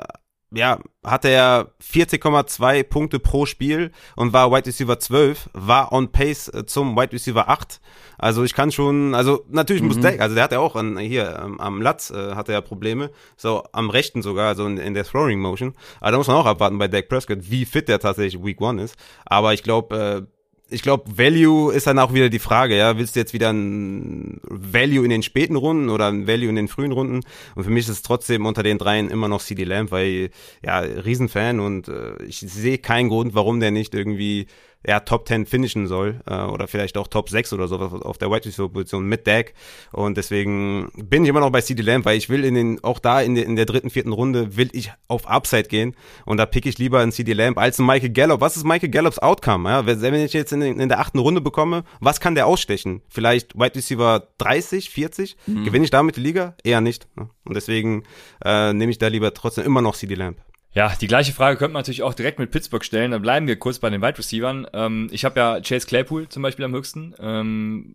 [0.55, 6.49] ja, hatte er 40,2 Punkte pro Spiel und war Wide Receiver 12, war on pace
[6.49, 7.81] äh, zum Wide Receiver 8.
[8.19, 11.41] Also ich kann schon, also natürlich muss Dak, also der hat ja auch an, hier
[11.45, 15.05] ähm, am Latz äh, hatte er Probleme, so am rechten sogar, also in, in der
[15.05, 15.75] Throwing Motion.
[16.01, 18.83] Aber da muss man auch abwarten bei Dak Prescott, wie fit der tatsächlich Week 1
[18.83, 18.97] ist.
[19.25, 20.32] Aber ich glaube, äh,
[20.73, 24.41] ich glaube, Value ist dann auch wieder die Frage, ja, willst du jetzt wieder ein
[24.43, 27.21] Value in den späten Runden oder ein Value in den frühen Runden?
[27.55, 30.31] Und für mich ist es trotzdem unter den dreien immer noch CD Lamb, weil,
[30.65, 34.47] ja, Riesenfan und äh, ich sehe keinen Grund, warum der nicht irgendwie
[34.87, 38.31] ja, Top 10 finishen soll äh, oder vielleicht auch Top 6 oder so auf der
[38.31, 39.55] Wide Receiver Position mit Dak
[39.93, 42.99] und deswegen bin ich immer noch bei CD Lamb, weil ich will in den auch
[42.99, 45.95] da in, der in der dritten, vierten Runde will ich auf Upside gehen
[46.27, 48.41] und da pick ich lieber einen CD Lamb als einen Michael Gallup.
[48.41, 49.69] Was ist Michael Gallups Outcome?
[49.71, 53.03] Ja, wenn ich jetzt in, den- in der achten Runde bekomme, was kann der ausstechen?
[53.09, 55.37] Vielleicht Wide Receiver 30, 40?
[55.47, 56.57] Gewinne ich damit die Liga?
[56.65, 57.07] Eher nicht.
[57.17, 57.29] Ne?
[57.45, 58.03] Und deswegen
[58.45, 60.39] äh, nehme ich da lieber trotzdem immer noch CD Lamb.
[60.75, 63.11] Ja, die gleiche Frage könnte man natürlich auch direkt mit Pittsburgh stellen.
[63.11, 64.67] Dann bleiben wir kurz bei den Wide Receivern.
[64.73, 67.15] Ähm, ich habe ja Chase Claypool zum Beispiel am höchsten.
[67.19, 67.95] Ähm,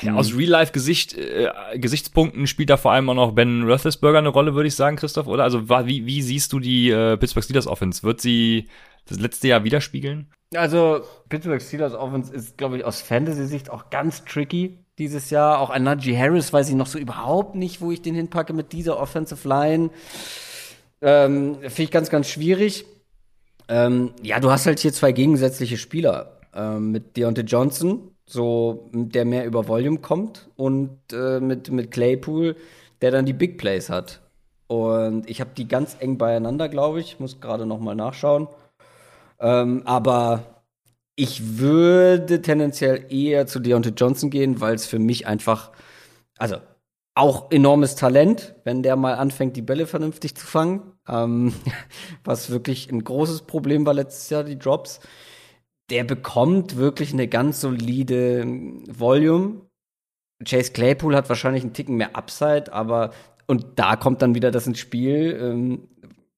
[0.00, 4.54] ja, aus Real-Life-Gesicht, äh, Gesichtspunkten spielt da vor allem auch noch Ben Roethlisberger eine Rolle,
[4.54, 5.42] würde ich sagen, Christoph, oder?
[5.42, 8.02] Also wie, wie siehst du die äh, Pittsburgh Steelers Offense?
[8.02, 8.68] Wird sie
[9.06, 10.30] das letzte Jahr widerspiegeln?
[10.54, 15.58] Also, Pittsburgh Steelers Offense ist, glaube ich, aus Fantasy-Sicht auch ganz tricky dieses Jahr.
[15.58, 18.72] Auch an Najee Harris weiß ich noch so überhaupt nicht, wo ich den hinpacke mit
[18.72, 19.90] dieser Offensive Line.
[21.00, 22.86] Ähm, Finde ich ganz, ganz schwierig.
[23.68, 26.40] Ähm, ja, du hast halt hier zwei gegensätzliche Spieler.
[26.54, 32.56] Ähm, mit Deontay Johnson, so der mehr über Volume kommt, und äh, mit, mit Claypool,
[33.00, 34.20] der dann die Big Plays hat.
[34.66, 37.20] Und ich habe die ganz eng beieinander, glaube ich.
[37.20, 38.48] Muss gerade noch mal nachschauen.
[39.40, 40.62] Ähm, aber
[41.16, 45.70] ich würde tendenziell eher zu Deontay Johnson gehen, weil es für mich einfach,
[46.38, 46.56] also
[47.14, 50.82] auch enormes Talent, wenn der mal anfängt, die Bälle vernünftig zu fangen.
[51.08, 51.54] Ähm,
[52.24, 55.00] was wirklich ein großes Problem war letztes Jahr, die Drops.
[55.90, 58.44] Der bekommt wirklich eine ganz solide
[58.88, 59.60] Volume.
[60.44, 63.12] Chase Claypool hat wahrscheinlich einen Ticken mehr Upside, aber
[63.46, 65.38] und da kommt dann wieder das ins Spiel.
[65.40, 65.88] Ähm,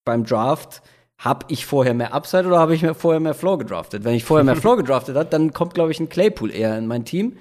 [0.05, 0.83] beim Draft
[1.19, 4.05] habe ich vorher mehr Upside oder habe ich mir vorher mehr Floor gedraftet?
[4.05, 6.87] Wenn ich vorher mehr Floor gedraftet habe, dann kommt, glaube ich, ein Claypool eher in
[6.87, 7.39] mein Team.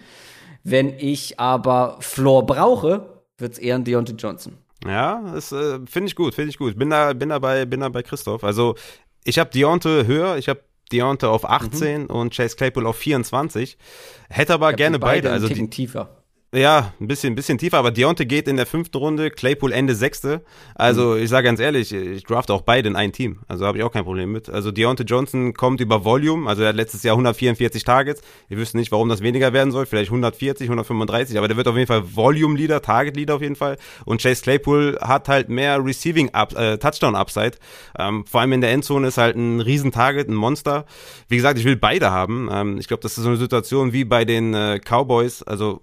[0.63, 4.57] Wenn ich aber Floor brauche, wird es eher ein Deontay Johnson.
[4.85, 6.77] Ja, das äh, finde ich gut, finde ich gut.
[6.77, 8.43] Bin da, bin da bei, bin da bei Christoph.
[8.43, 8.75] Also
[9.23, 10.61] ich habe Deontay höher, ich habe
[10.91, 13.77] Deontay auf 18 und Chase Claypool auf 24.
[14.29, 15.29] Hätte aber gerne beide.
[15.31, 16.24] einen Also die, tiefer.
[16.55, 19.93] Ja, ein bisschen, ein bisschen tiefer, aber Deontay geht in der fünften Runde, Claypool Ende
[19.95, 20.43] sechste.
[20.73, 23.39] Also ich sage ganz ehrlich, ich drafte auch beide in ein Team.
[23.47, 24.49] Also habe ich auch kein Problem mit.
[24.49, 28.21] Also Deontay Johnson kommt über Volume, also er hat letztes Jahr 144 Targets.
[28.49, 31.75] Ich wüsste nicht, warum das weniger werden soll, vielleicht 140, 135, aber der wird auf
[31.75, 33.77] jeden Fall Volume Leader, Target Leader auf jeden Fall.
[34.05, 37.57] Und Chase Claypool hat halt mehr Receiving Up, äh, Touchdown Upside.
[37.99, 40.85] Ähm, vor allem in der Endzone ist halt ein riesen Target, ein Monster.
[41.27, 42.49] Wie gesagt, ich will beide haben.
[42.51, 45.81] Ähm, ich glaube, das ist so eine Situation wie bei den äh, Cowboys, also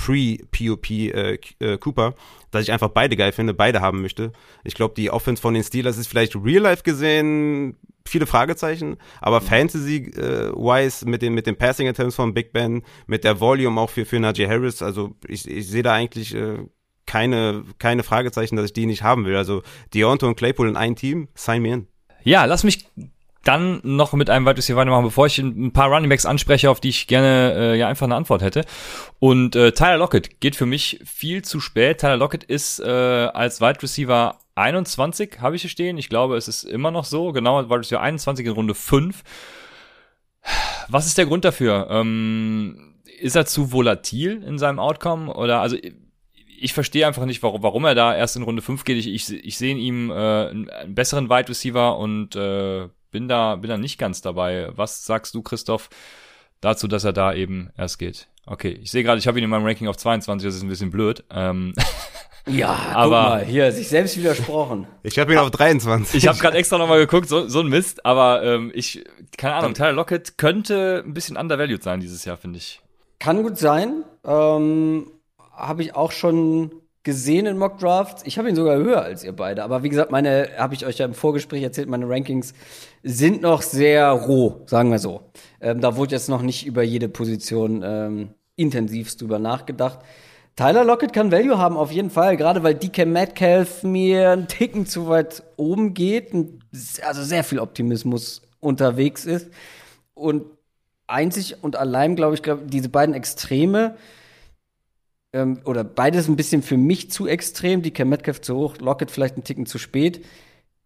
[0.00, 2.14] Pre-POP äh, äh, Cooper,
[2.50, 4.32] dass ich einfach beide geil finde, beide haben möchte.
[4.64, 9.40] Ich glaube, die Offense von den Steelers ist vielleicht real life gesehen viele Fragezeichen, aber
[9.40, 14.06] Fantasy-wise mit den, mit den Passing Attempts von Big Ben, mit der Volume auch für,
[14.06, 16.58] für Najee Harris, also ich, ich sehe da eigentlich äh,
[17.06, 19.36] keine, keine Fragezeichen, dass ich die nicht haben will.
[19.36, 19.62] Also
[19.94, 21.86] Deontay und Claypool in ein Team, sign me in.
[22.24, 22.86] Ja, lass mich
[23.44, 26.90] dann noch mit einem weiteres hier weitermachen, bevor ich ein paar Runningbacks anspreche, auf die
[26.90, 28.64] ich gerne äh, ja einfach eine Antwort hätte.
[29.18, 31.98] Und äh, Tyler Lockett geht für mich viel zu spät.
[31.98, 35.96] Tyler Lockett ist äh, als Wide Receiver 21, habe ich hier stehen.
[35.96, 37.32] Ich glaube, es ist immer noch so.
[37.32, 39.22] Genau, Wide Receiver 21 in Runde 5.
[40.88, 41.86] Was ist der Grund dafür?
[41.90, 45.32] Ähm, ist er zu volatil in seinem Outcome?
[45.32, 45.76] Oder also
[46.60, 48.98] ich verstehe einfach nicht, warum, warum er da erst in Runde 5 geht.
[48.98, 53.56] Ich, ich, ich sehe in ihm äh, einen besseren Wide Receiver und äh, bin da,
[53.56, 54.68] bin da nicht ganz dabei.
[54.74, 55.88] Was sagst du, Christoph,
[56.60, 58.28] dazu, dass er da eben erst geht?
[58.46, 60.68] Okay, ich sehe gerade, ich habe ihn in meinem Ranking auf 22, das ist ein
[60.68, 61.24] bisschen blöd.
[61.30, 61.74] Ähm,
[62.46, 64.86] Ja, Aber- guck mal, hier, sich selbst widersprochen.
[65.02, 66.14] Ich habe ihn auf 23.
[66.16, 69.04] ich habe gerade extra nochmal geguckt, so, so ein Mist, aber ähm, ich,
[69.36, 72.80] keine Ahnung, Tyler Lockett könnte ein bisschen undervalued sein dieses Jahr, finde ich.
[73.18, 74.04] Kann gut sein.
[74.24, 75.10] Ähm,
[75.54, 78.22] habe ich auch schon gesehen in Mock Drafts.
[78.26, 79.62] Ich habe ihn sogar höher als ihr beide.
[79.62, 82.52] Aber wie gesagt, meine, habe ich euch ja im Vorgespräch erzählt, meine Rankings
[83.02, 85.22] sind noch sehr roh, sagen wir so.
[85.60, 90.00] Ähm, da wurde jetzt noch nicht über jede Position ähm, intensivst drüber nachgedacht.
[90.56, 94.84] Tyler Lockett kann Value haben, auf jeden Fall, gerade weil DK Metcalf mir einen Ticken
[94.84, 96.32] zu weit oben geht,
[97.02, 99.48] also sehr viel Optimismus unterwegs ist.
[100.12, 100.44] Und
[101.06, 103.96] einzig und allein, glaube ich, glaub, diese beiden Extreme,
[105.32, 109.34] ähm, oder beides ein bisschen für mich zu extrem, die Metcalf zu hoch, Lockett vielleicht
[109.34, 110.24] einen Ticken zu spät,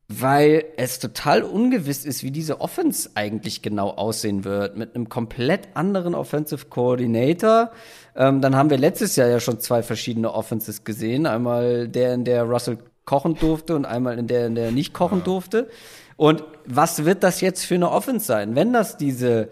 [0.08, 4.76] weil es total ungewiss ist, wie diese Offense eigentlich genau aussehen wird.
[4.76, 7.70] Mit einem komplett anderen Offensive Coordinator.
[8.14, 11.26] Ähm, dann haben wir letztes Jahr ja schon zwei verschiedene Offenses gesehen.
[11.26, 14.92] Einmal der, in der Russell kochen durfte und einmal in der, in der er nicht
[14.92, 15.68] kochen durfte.
[16.16, 18.54] Und was wird das jetzt für eine Offense sein?
[18.54, 19.48] Wenn das diese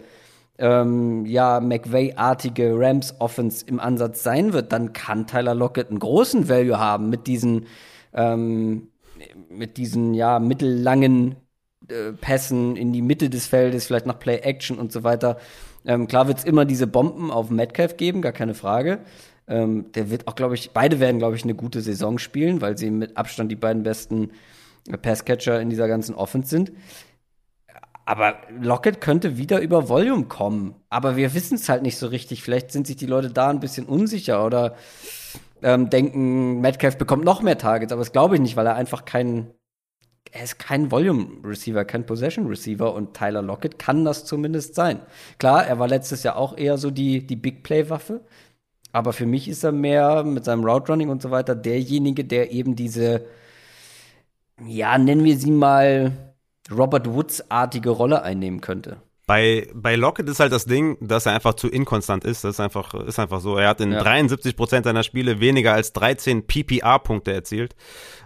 [0.63, 6.79] ähm, ja, McVay-artige Rams-Offense im Ansatz sein wird, dann kann Tyler Lockett einen großen Value
[6.79, 7.65] haben mit diesen,
[8.13, 8.87] ähm,
[9.49, 11.35] mit diesen, ja, mittellangen
[11.89, 15.37] äh, Pässen in die Mitte des Feldes, vielleicht nach Play-Action und so weiter.
[15.85, 18.99] Ähm, klar wird es immer diese Bomben auf Metcalf geben, gar keine Frage.
[19.49, 22.77] Ähm, der wird auch, glaube ich, beide werden, glaube ich, eine gute Saison spielen, weil
[22.77, 24.31] sie mit Abstand die beiden besten
[24.87, 26.71] äh, Passcatcher in dieser ganzen Offense sind.
[28.05, 30.75] Aber Lockett könnte wieder über Volume kommen.
[30.89, 32.43] Aber wir wissen es halt nicht so richtig.
[32.43, 34.75] Vielleicht sind sich die Leute da ein bisschen unsicher oder
[35.61, 37.93] ähm, denken, Metcalf bekommt noch mehr Targets.
[37.93, 39.51] Aber das glaube ich nicht, weil er einfach kein,
[40.31, 44.99] er ist kein Volume-Receiver, kein Possession-Receiver und Tyler Lockett kann das zumindest sein.
[45.37, 48.21] Klar, er war letztes Jahr auch eher so die, die Big-Play-Waffe.
[48.91, 52.75] Aber für mich ist er mehr mit seinem Route-Running und so weiter derjenige, der eben
[52.75, 53.25] diese,
[54.67, 56.32] ja, nennen wir sie mal
[56.71, 58.97] Robert Woods-artige Rolle einnehmen könnte.
[59.25, 62.43] Bei, bei Lockett ist halt das Ding, dass er einfach zu inkonstant ist.
[62.43, 63.55] Das ist einfach, ist einfach so.
[63.55, 64.03] Er hat in Ja.
[64.03, 67.73] 73 Prozent seiner Spiele weniger als 13 PPR-Punkte erzielt.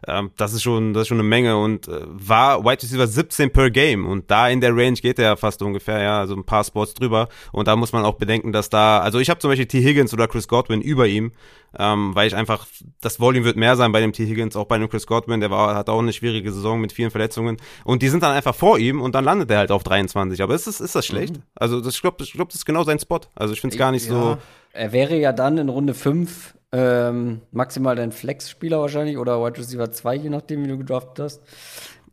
[0.07, 3.51] Ähm, das ist schon, das ist schon eine Menge und äh, war Wide Receiver 17
[3.51, 6.63] per Game und da in der Range geht er fast ungefähr, ja, also ein paar
[6.63, 7.29] Spots drüber.
[7.51, 9.83] Und da muss man auch bedenken, dass da, also ich habe zum Beispiel T.
[9.83, 11.31] Higgins oder Chris Godwin über ihm,
[11.77, 12.67] ähm, weil ich einfach,
[13.01, 14.25] das Volume wird mehr sein bei dem T.
[14.25, 17.11] Higgins, auch bei dem Chris Godwin, der war, hat auch eine schwierige Saison mit vielen
[17.11, 20.41] Verletzungen und die sind dann einfach vor ihm und dann landet er halt auf 23.
[20.41, 21.39] Aber ist das, ist das schlecht?
[21.55, 23.21] Also das, ich glaube, ich glaub, das ist genau sein Spot.
[23.35, 24.37] Also ich finde es gar nicht so.
[24.73, 29.91] Er wäre ja dann in Runde 5 ähm, maximal dein Flex-Spieler wahrscheinlich oder Wide Receiver
[29.91, 31.41] 2, je nachdem, wie du gedraftet hast.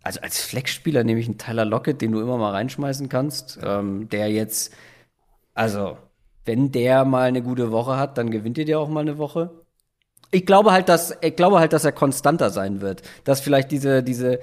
[0.02, 4.08] Also als Flex-Spieler nehme ich einen Tyler Lockett, den du immer mal reinschmeißen kannst, ähm,
[4.10, 4.72] der jetzt,
[5.54, 5.96] also
[6.44, 9.50] wenn der mal eine gute Woche hat, dann gewinnt ihr dir auch mal eine Woche.
[10.30, 14.02] Ich glaube halt, dass ich glaube halt, dass er konstanter sein wird, dass vielleicht diese
[14.02, 14.40] diese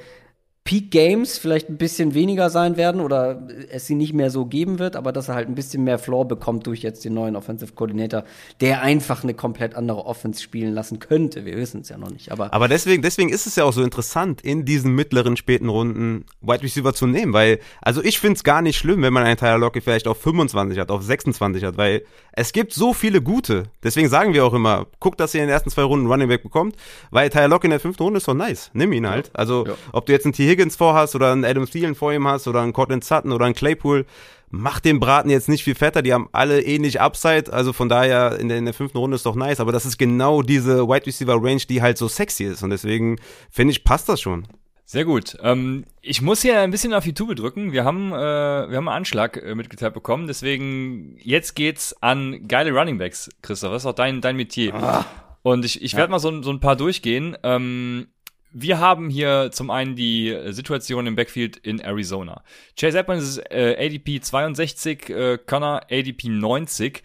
[0.64, 4.78] Peak Games vielleicht ein bisschen weniger sein werden oder es sie nicht mehr so geben
[4.78, 7.74] wird, aber dass er halt ein bisschen mehr Floor bekommt durch jetzt den neuen Offensive
[7.74, 8.24] Coordinator,
[8.62, 11.46] der einfach eine komplett andere Offense spielen lassen könnte.
[11.46, 13.82] Wir wissen es ja noch nicht, aber Aber deswegen, deswegen ist es ja auch so
[13.82, 18.62] interessant, in diesen mittleren, späten Runden Wide Receiver zu nehmen, weil, also ich find's gar
[18.62, 22.04] nicht schlimm, wenn man einen Tyler Lockett vielleicht auf 25 hat, auf 26 hat, weil
[22.34, 23.64] es gibt so viele gute.
[23.84, 26.44] Deswegen sagen wir auch immer, guckt, dass ihr in den ersten zwei Runden Running Back
[26.44, 26.76] bekommt,
[27.10, 28.70] weil Tyler Lockett in der fünften Runde ist doch nice.
[28.74, 29.32] Nimm ihn halt.
[29.34, 29.74] Also, Ja.
[29.92, 30.51] ob du jetzt einen T.
[30.52, 33.56] Higgins vorhast oder einen Adam Thielen vor ihm hast oder einen Cortland Sutton oder einen
[33.56, 34.06] Claypool,
[34.54, 38.38] Mach den Braten jetzt nicht viel fetter, die haben alle ähnlich Upside, also von daher
[38.38, 41.06] in der, in der fünften Runde ist doch nice, aber das ist genau diese Wide
[41.06, 43.16] Receiver Range, die halt so sexy ist und deswegen
[43.50, 44.46] finde ich, passt das schon.
[44.84, 45.38] Sehr gut.
[45.42, 47.72] Ähm, ich muss hier ein bisschen auf die Tube drücken.
[47.72, 50.28] Wir haben, äh, wir haben einen Anschlag äh, mitgeteilt bekommen.
[50.28, 53.72] Deswegen, jetzt geht's an geile Runningbacks, Christoph.
[53.72, 55.06] Das ist auch dein, dein Metier.
[55.44, 57.38] Und ich, ich werde mal so, so ein paar durchgehen.
[57.42, 58.08] Ähm,
[58.54, 62.44] wir haben hier zum einen die Situation im Backfield in Arizona.
[62.78, 67.04] Chase Edmonds ist äh, ADP 62, äh, Connor ADP 90.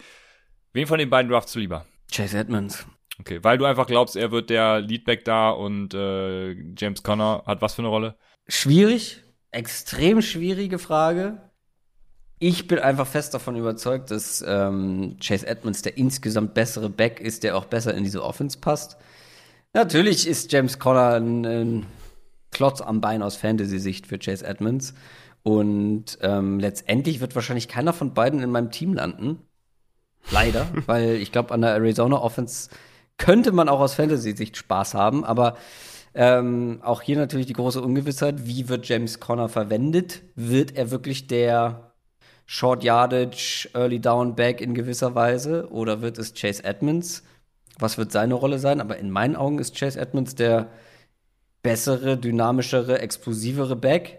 [0.72, 1.86] Wen von den beiden draftst du lieber?
[2.12, 2.86] Chase Edmonds.
[3.18, 7.62] Okay, weil du einfach glaubst, er wird der Leadback da und äh, James Conner hat
[7.62, 8.16] was für eine Rolle?
[8.46, 11.40] Schwierig, extrem schwierige Frage.
[12.38, 17.42] Ich bin einfach fest davon überzeugt, dass ähm, Chase Edmonds der insgesamt bessere Back ist,
[17.42, 18.98] der auch besser in diese Offense passt.
[19.76, 21.86] Natürlich ist James Conner ein, ein
[22.50, 24.94] Klotz am Bein aus Fantasy-Sicht für Chase Edmonds.
[25.42, 29.38] Und ähm, letztendlich wird wahrscheinlich keiner von beiden in meinem Team landen.
[30.30, 32.70] Leider, weil ich glaube, an der Arizona Offense
[33.18, 35.58] könnte man auch aus Fantasy-Sicht Spaß haben, aber
[36.14, 40.22] ähm, auch hier natürlich die große Ungewissheit, wie wird James Conner verwendet?
[40.36, 41.92] Wird er wirklich der
[42.46, 47.24] Short Yardage, Early Down Back in gewisser Weise oder wird es Chase Edmonds?
[47.78, 48.80] Was wird seine Rolle sein?
[48.80, 50.68] Aber in meinen Augen ist Chase Edmonds der
[51.62, 54.18] bessere, dynamischere, explosivere Back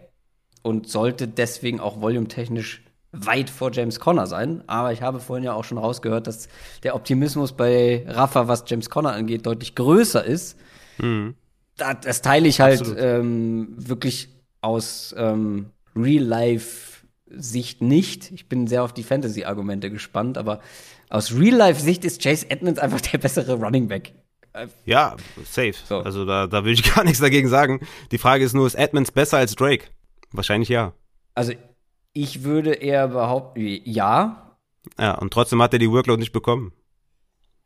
[0.61, 4.63] und sollte deswegen auch volumetechnisch weit vor James Conner sein.
[4.67, 6.49] Aber ich habe vorhin ja auch schon rausgehört, dass
[6.83, 10.57] der Optimismus bei Rafa, was James Conner angeht, deutlich größer ist.
[10.97, 11.35] Mhm.
[11.77, 14.29] Das, das, teile ich halt ähm, wirklich
[14.61, 15.67] aus ähm,
[17.31, 18.31] Real-Life-Sicht nicht.
[18.31, 20.59] Ich bin sehr auf die Fantasy-Argumente gespannt, aber
[21.09, 24.13] aus Real-Life-Sicht ist Chase Edmonds einfach der bessere Running Back.
[24.85, 25.75] Ja, safe.
[25.85, 25.99] So.
[25.99, 27.85] Also da, da will ich gar nichts dagegen sagen.
[28.11, 29.85] Die Frage ist nur, ist Edmonds besser als Drake?
[30.31, 30.93] Wahrscheinlich ja.
[31.35, 31.53] Also
[32.13, 34.57] ich würde eher behaupten, ja.
[34.97, 36.73] Ja, und trotzdem hat er die Workload nicht bekommen.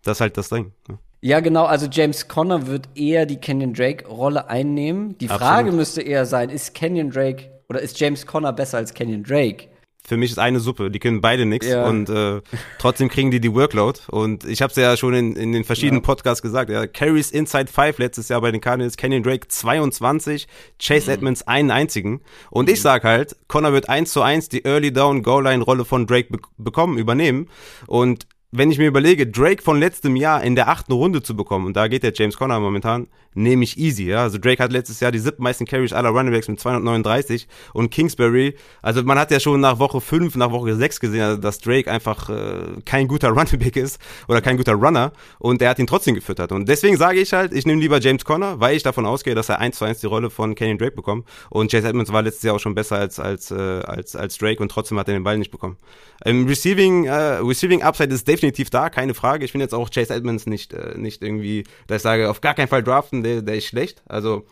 [0.04, 0.74] Das ist halt das Ding.
[1.22, 1.66] Ja, genau.
[1.66, 5.18] Also James Conner wird eher die Kenyon Drake-Rolle einnehmen.
[5.20, 5.76] Die Frage Absolut.
[5.76, 9.70] müsste eher sein, ist Kenyon Drake oder ist James Conner besser als Kenyon Drake?
[10.04, 10.90] für mich ist eine Suppe.
[10.90, 11.86] Die können beide nichts ja.
[11.86, 12.42] und äh,
[12.80, 14.00] trotzdem kriegen die die Workload.
[14.10, 16.06] Und ich habe es ja schon in, in den verschiedenen ja.
[16.06, 16.70] Podcasts gesagt.
[16.70, 20.48] Ja, Carries Inside 5 letztes Jahr bei den Cardinals, Kenyon Drake 22,
[20.80, 21.14] Chase mhm.
[21.14, 22.22] Edmonds einen einzigen.
[22.50, 22.74] Und mhm.
[22.74, 26.08] ich sag halt, Connor wird eins zu eins die Early Down Goal Line Rolle von
[26.08, 27.48] Drake be bekommen, übernehmen.
[27.88, 31.66] Und wenn ich mir überlege, Drake von letztem Jahr in der achten Runde zu bekommen,
[31.68, 34.24] und da geht der James Conner momentan, nehme ich easy, ja.
[34.24, 39.04] Also Drake hat letztes Jahr die siebten Carries aller Runningbacks mit 239 und Kingsbury, also
[39.04, 42.30] man hat ja schon nach Woche 5, nach Woche 6 gesehen, also dass Drake einfach
[42.30, 46.52] äh, kein guter Runningback ist oder kein guter Runner und er hat ihn trotzdem gefüttert.
[46.52, 49.50] Und deswegen sage ich halt, ich nehme lieber James Conner, weil ich davon ausgehe, dass
[49.50, 51.26] er 1 zu 1 die Rolle von Kenyon Drake bekommt.
[51.50, 54.62] Und Chase Edmonds war letztes Jahr auch schon besser als, als, äh, als, als Drake
[54.62, 55.78] und trotzdem hat er den Ball nicht bekommen.
[56.26, 59.46] Ähm, Receiving, äh, Receiving Upside ist definitiv da, keine Frage.
[59.46, 62.54] Ich finde jetzt auch Chase Edmonds nicht, äh, nicht irgendwie, dass ich sage, auf gar
[62.54, 64.02] keinen Fall draften, der, der ist schlecht.
[64.08, 64.46] Also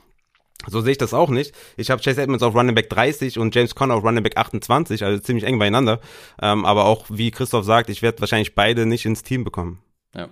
[0.67, 1.55] so sehe ich das auch nicht.
[1.77, 5.03] Ich habe Chase Edmonds auf Running Back 30 und James Conner auf Running Back 28,
[5.03, 5.99] also ziemlich eng beieinander.
[6.41, 9.81] Ähm, aber auch, wie Christoph sagt, ich werde wahrscheinlich beide nicht ins Team bekommen.
[10.13, 10.29] Ja.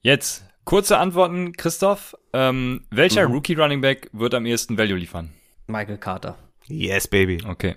[0.00, 2.14] Jetzt, kurze Antworten, Christoph.
[2.32, 3.34] Ähm, welcher mhm.
[3.34, 5.32] Rookie Running Back wird am ehesten Value liefern?
[5.66, 6.38] Michael Carter.
[6.66, 7.42] Yes, baby.
[7.46, 7.76] Okay.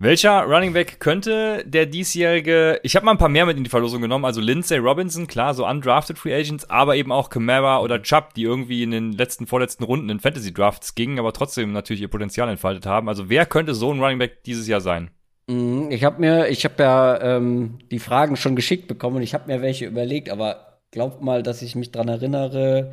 [0.00, 3.70] Welcher Running Back könnte der diesjährige, ich habe mal ein paar mehr mit in die
[3.70, 8.00] Verlosung genommen, also Lindsay Robinson, klar, so undrafted Free Agents, aber eben auch Kamara oder
[8.00, 12.00] Chubb, die irgendwie in den letzten, vorletzten Runden in Fantasy Drafts gingen, aber trotzdem natürlich
[12.00, 13.08] ihr Potenzial entfaltet haben.
[13.08, 15.10] Also wer könnte so ein Running Back dieses Jahr sein?
[15.48, 19.34] Mhm, ich habe mir, ich habe ja ähm, die Fragen schon geschickt bekommen und ich
[19.34, 22.92] habe mir welche überlegt, aber glaubt mal, dass ich mich dran erinnere,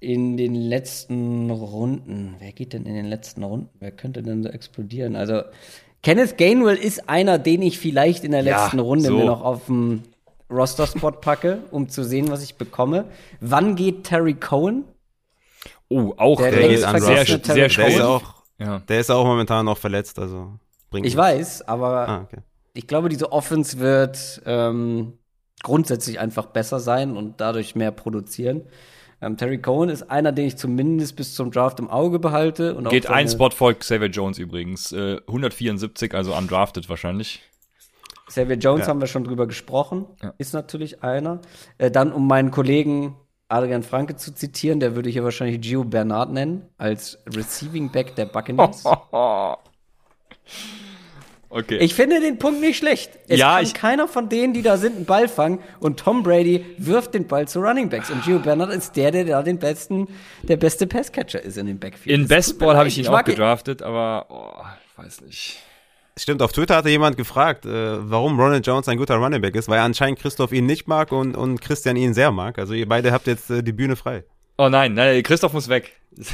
[0.00, 3.70] in den letzten Runden, wer geht denn in den letzten Runden?
[3.78, 5.14] Wer könnte denn so explodieren?
[5.14, 5.42] Also
[6.04, 9.16] Kenneth Gainwell ist einer, den ich vielleicht in der letzten ja, Runde so.
[9.16, 10.02] mir noch auf dem
[10.50, 13.06] Roster-Spot packe, um zu sehen, was ich bekomme.
[13.40, 14.84] Wann geht Terry Cohen?
[15.88, 18.80] Oh, auch der, der geht sehr, sehr, sehr der ist auch, ja.
[18.80, 20.52] Der ist auch momentan noch verletzt, also
[20.90, 22.42] bringt Ich weiß, aber ah, okay.
[22.74, 25.14] ich glaube, diese Offense wird ähm,
[25.62, 28.62] grundsätzlich einfach besser sein und dadurch mehr produzieren.
[29.24, 32.74] Ähm, Terry Cohen ist einer, den ich zumindest bis zum Draft im Auge behalte.
[32.74, 34.92] Und Geht ein Spot vor Xavier Jones übrigens.
[34.92, 37.42] Äh, 174, also undrafted wahrscheinlich.
[38.26, 38.88] Xavier Jones ja.
[38.88, 40.06] haben wir schon drüber gesprochen.
[40.22, 40.34] Ja.
[40.38, 41.40] Ist natürlich einer.
[41.78, 43.16] Äh, dann, um meinen Kollegen
[43.48, 48.26] Adrian Franke zu zitieren, der würde hier wahrscheinlich Gio Bernard nennen, als Receiving Back der
[48.26, 48.84] Buccaneers.
[51.56, 51.78] Okay.
[51.78, 53.12] Ich finde den Punkt nicht schlecht.
[53.28, 56.66] Es ja, kann keiner von denen, die da sind, einen Ball fangen und Tom Brady
[56.78, 60.08] wirft den Ball zu Running Backs und Gio Bernard ist der, der da den besten,
[60.42, 62.18] der beste Passcatcher ist in dem Backfield.
[62.18, 65.58] In Bestball habe ich ihn ich auch gedraftet, aber oh, ich weiß nicht.
[66.16, 69.68] Stimmt, auf Twitter hatte jemand gefragt, äh, warum Ronald Jones ein guter Running Back ist,
[69.68, 72.58] weil anscheinend Christoph ihn nicht mag und, und Christian ihn sehr mag.
[72.58, 74.24] Also ihr beide habt jetzt äh, die Bühne frei.
[74.58, 75.92] Oh nein, nein, Christoph muss weg.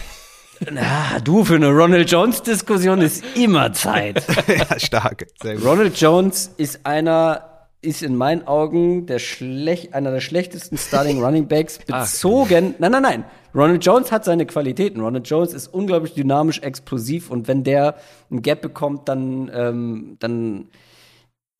[0.68, 4.22] Na, du, für eine Ronald Jones-Diskussion ist immer Zeit.
[4.46, 5.26] ja, stark.
[5.64, 11.48] Ronald Jones ist einer, ist in meinen Augen der schlecht, einer der schlechtesten Starting Running
[11.48, 12.74] Backs bezogen.
[12.78, 13.24] Nein, nein, nein.
[13.54, 15.00] Ronald Jones hat seine Qualitäten.
[15.00, 17.96] Ronald Jones ist unglaublich dynamisch, explosiv und wenn der
[18.30, 20.68] ein Gap bekommt, dann, ähm, dann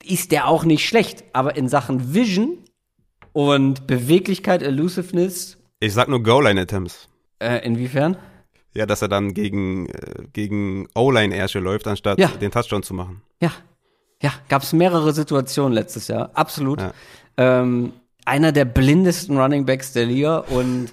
[0.05, 1.25] ist der auch nicht schlecht.
[1.33, 2.59] Aber in Sachen Vision
[3.33, 5.57] und Beweglichkeit, Elusiveness.
[5.81, 7.09] Ich sag nur Goal-Line-Attempts.
[7.39, 8.19] Äh, inwiefern?
[8.75, 12.29] Ja, dass er dann gegen, äh, gegen O-Line-Ärsche läuft, anstatt ja.
[12.29, 13.23] den Touchdown zu machen.
[13.41, 13.53] Ja.
[14.23, 16.31] Ja, gab es mehrere Situationen letztes Jahr.
[16.35, 16.81] Absolut.
[16.81, 16.93] Ja.
[17.37, 17.93] Ähm,
[18.27, 20.93] einer der blindesten Running Backs der Liga und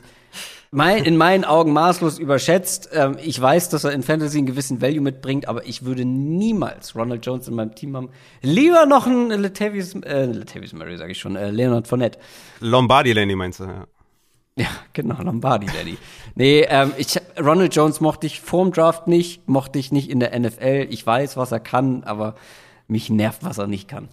[0.71, 2.89] mein, in meinen Augen maßlos überschätzt.
[2.93, 6.95] Ähm, ich weiß, dass er in Fantasy einen gewissen Value mitbringt, aber ich würde niemals
[6.95, 8.09] Ronald Jones in meinem Team haben.
[8.41, 12.19] Lieber noch einen Latavius, äh, Latavius Murray, sage ich schon, äh, Leonard Fournette.
[12.59, 13.87] Lombardi Lenny meinst du, ja.
[14.61, 15.97] Ja, genau, Lombardi Daddy.
[16.33, 20.37] nee, ähm, ich, Ronald Jones mochte ich vorm Draft nicht, mochte ich nicht in der
[20.37, 20.87] NFL.
[20.89, 22.33] Ich weiß, was er kann, aber
[22.87, 24.09] mich nervt, was er nicht kann.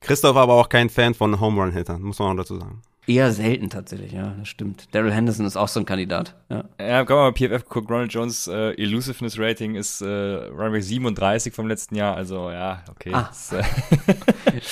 [0.00, 2.82] Christoph war aber auch kein Fan von Home Run Hittern, muss man auch dazu sagen.
[3.06, 4.94] Eher selten tatsächlich, ja, das stimmt.
[4.94, 6.36] Daryl Henderson ist auch so ein Kandidat.
[6.50, 11.54] Ja, Ja, komm mal, PFF guckt, Ronald Jones äh, Elusiveness Rating ist äh, Runway 37
[11.54, 13.10] vom letzten Jahr, also ja, okay.
[13.14, 13.28] Ah.
[13.30, 13.62] Das, äh,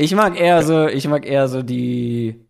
[0.00, 2.40] Ich mag eher so, ich mag eher so die,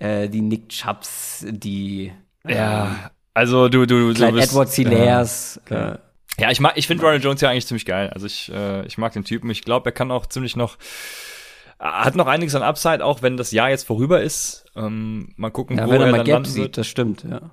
[0.00, 2.12] äh, die Nick Chubbs, die
[2.46, 5.60] ja, also du, du, du bist, Edwards Hilairs.
[5.70, 5.96] Äh,
[6.38, 8.10] Ja, ich mag, ich finde Ronald Jones ja eigentlich ziemlich geil.
[8.10, 9.50] Also ich, äh, ich mag den Typen.
[9.50, 10.76] Ich glaube, er kann auch ziemlich noch,
[11.78, 14.64] hat noch einiges an Upside, auch wenn das Jahr jetzt vorüber ist.
[14.76, 16.78] Ähm, mal gucken, ja, wo wenn er er mal dann Gap landen sieht, wird.
[16.78, 17.50] das stimmt, ja.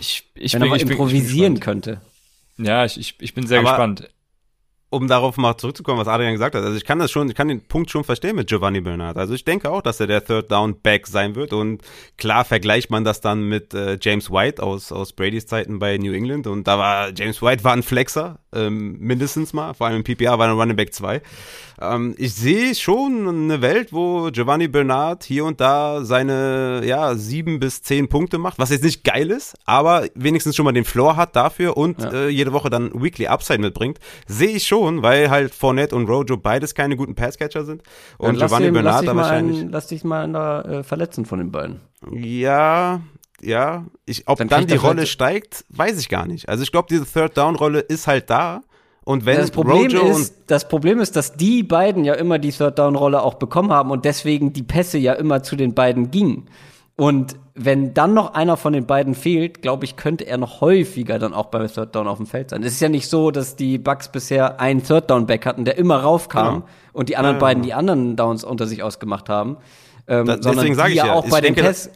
[0.00, 2.00] Ich, ich Wenn bin, er mal ich bin, improvisieren ich bin könnte.
[2.58, 4.08] Ja, ich, ich, ich bin sehr Aber- gespannt.
[4.92, 6.62] Um darauf mal zurückzukommen, was Adrian gesagt hat.
[6.62, 9.16] Also ich kann das schon, ich kann den Punkt schon verstehen mit Giovanni Bernard.
[9.16, 11.82] Also ich denke auch, dass er der Third Down Back sein wird und
[12.18, 16.12] klar vergleicht man das dann mit äh, James White aus aus Bradys Zeiten bei New
[16.12, 20.04] England und da war James White war ein Flexer ähm, mindestens mal, vor allem im
[20.04, 21.22] PPR war er ein Running Back 2.
[21.82, 27.58] Ähm, ich sehe schon eine Welt, wo Giovanni Bernard hier und da seine ja sieben
[27.58, 31.16] bis zehn Punkte macht, was jetzt nicht geil ist, aber wenigstens schon mal den Floor
[31.16, 32.12] hat dafür und Ja.
[32.12, 36.36] äh, jede Woche dann Weekly Upside mitbringt, sehe ich schon, weil halt Fournette und Rojo
[36.36, 37.82] beides keine guten Passcatcher sind
[38.18, 39.60] und lass, Giovanni lass, Bernard dich da mal wahrscheinlich.
[39.60, 41.80] einen, lass dich mal da, äh, verletzen von den beiden.
[42.12, 43.00] Ja,
[43.40, 43.86] ja.
[44.06, 46.48] Ich, ob Dann dann, die Rolle vielleicht- steigt, weiß ich gar nicht.
[46.48, 48.62] Also ich glaube, diese Third Down Rolle ist halt da.
[49.04, 52.52] Und wenn das Problem Rojo ist, das Problem ist, dass die beiden ja immer die
[52.52, 56.10] Third Down Rolle auch bekommen haben und deswegen die Pässe ja immer zu den beiden
[56.12, 56.48] gingen.
[56.96, 61.18] Und wenn dann noch einer von den beiden fehlt, glaube ich, könnte er noch häufiger
[61.18, 62.62] dann auch bei Third Down auf dem Feld sein.
[62.62, 65.78] Es ist ja nicht so, dass die Bucks bisher einen Third Down Back hatten, der
[65.78, 66.66] immer raufkam Genau.
[66.92, 67.66] und die anderen Ja, ja, beiden ja.
[67.66, 69.56] die anderen Downs unter sich ausgemacht haben.
[70.06, 71.92] Ähm, Da- sondern deswegen sag die ich ja, auch ich bei den denke, Pässen.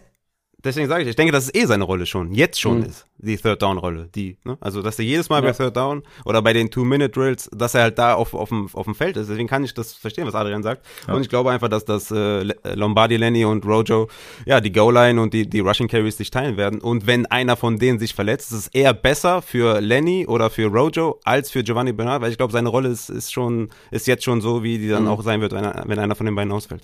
[0.65, 2.85] Deswegen sage ich, ich denke, dass es eh seine Rolle schon, jetzt schon Mhm.
[2.87, 4.59] ist, die Third Down Rolle, die, ne?
[4.61, 5.51] Also, dass er jedes Mal Ja.
[5.51, 8.85] bei Third Down oder bei den Two-Minute-Drills, dass er halt da auf, auf, dem, auf
[8.85, 9.29] dem Feld ist.
[9.31, 10.85] Deswegen kann ich das verstehen, was Adrian sagt.
[11.09, 14.09] Und ich glaube einfach, dass das äh, Le- Lombardi, Lenny und Rojo,
[14.45, 16.81] ja, die Goal-Line und die, die Rushing Carries sich teilen werden.
[16.81, 20.67] Und wenn einer von denen sich verletzt, ist es eher besser für Lenny oder für
[20.67, 24.25] Rojo als für Giovanni Bernard, weil ich glaube, seine Rolle ist, ist schon, ist jetzt
[24.25, 25.09] schon so, wie die dann Mhm.
[25.09, 26.83] auch sein wird, wenn, wenn einer von den beiden ausfällt.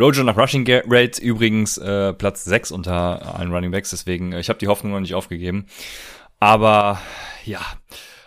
[0.00, 4.48] Rojo nach Rushing Rate übrigens äh, Platz 6 unter allen Running Backs, deswegen äh, ich
[4.48, 5.66] habe die Hoffnung noch nicht aufgegeben.
[6.38, 7.00] Aber
[7.44, 7.60] ja,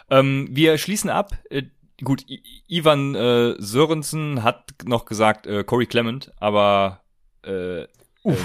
[0.10, 1.32] ähm, wir schließen ab.
[1.50, 1.64] Äh,
[2.04, 7.02] gut, I Ivan äh, Sörensen hat noch gesagt äh, Corey Clement, aber
[7.45, 7.88] äh, äh,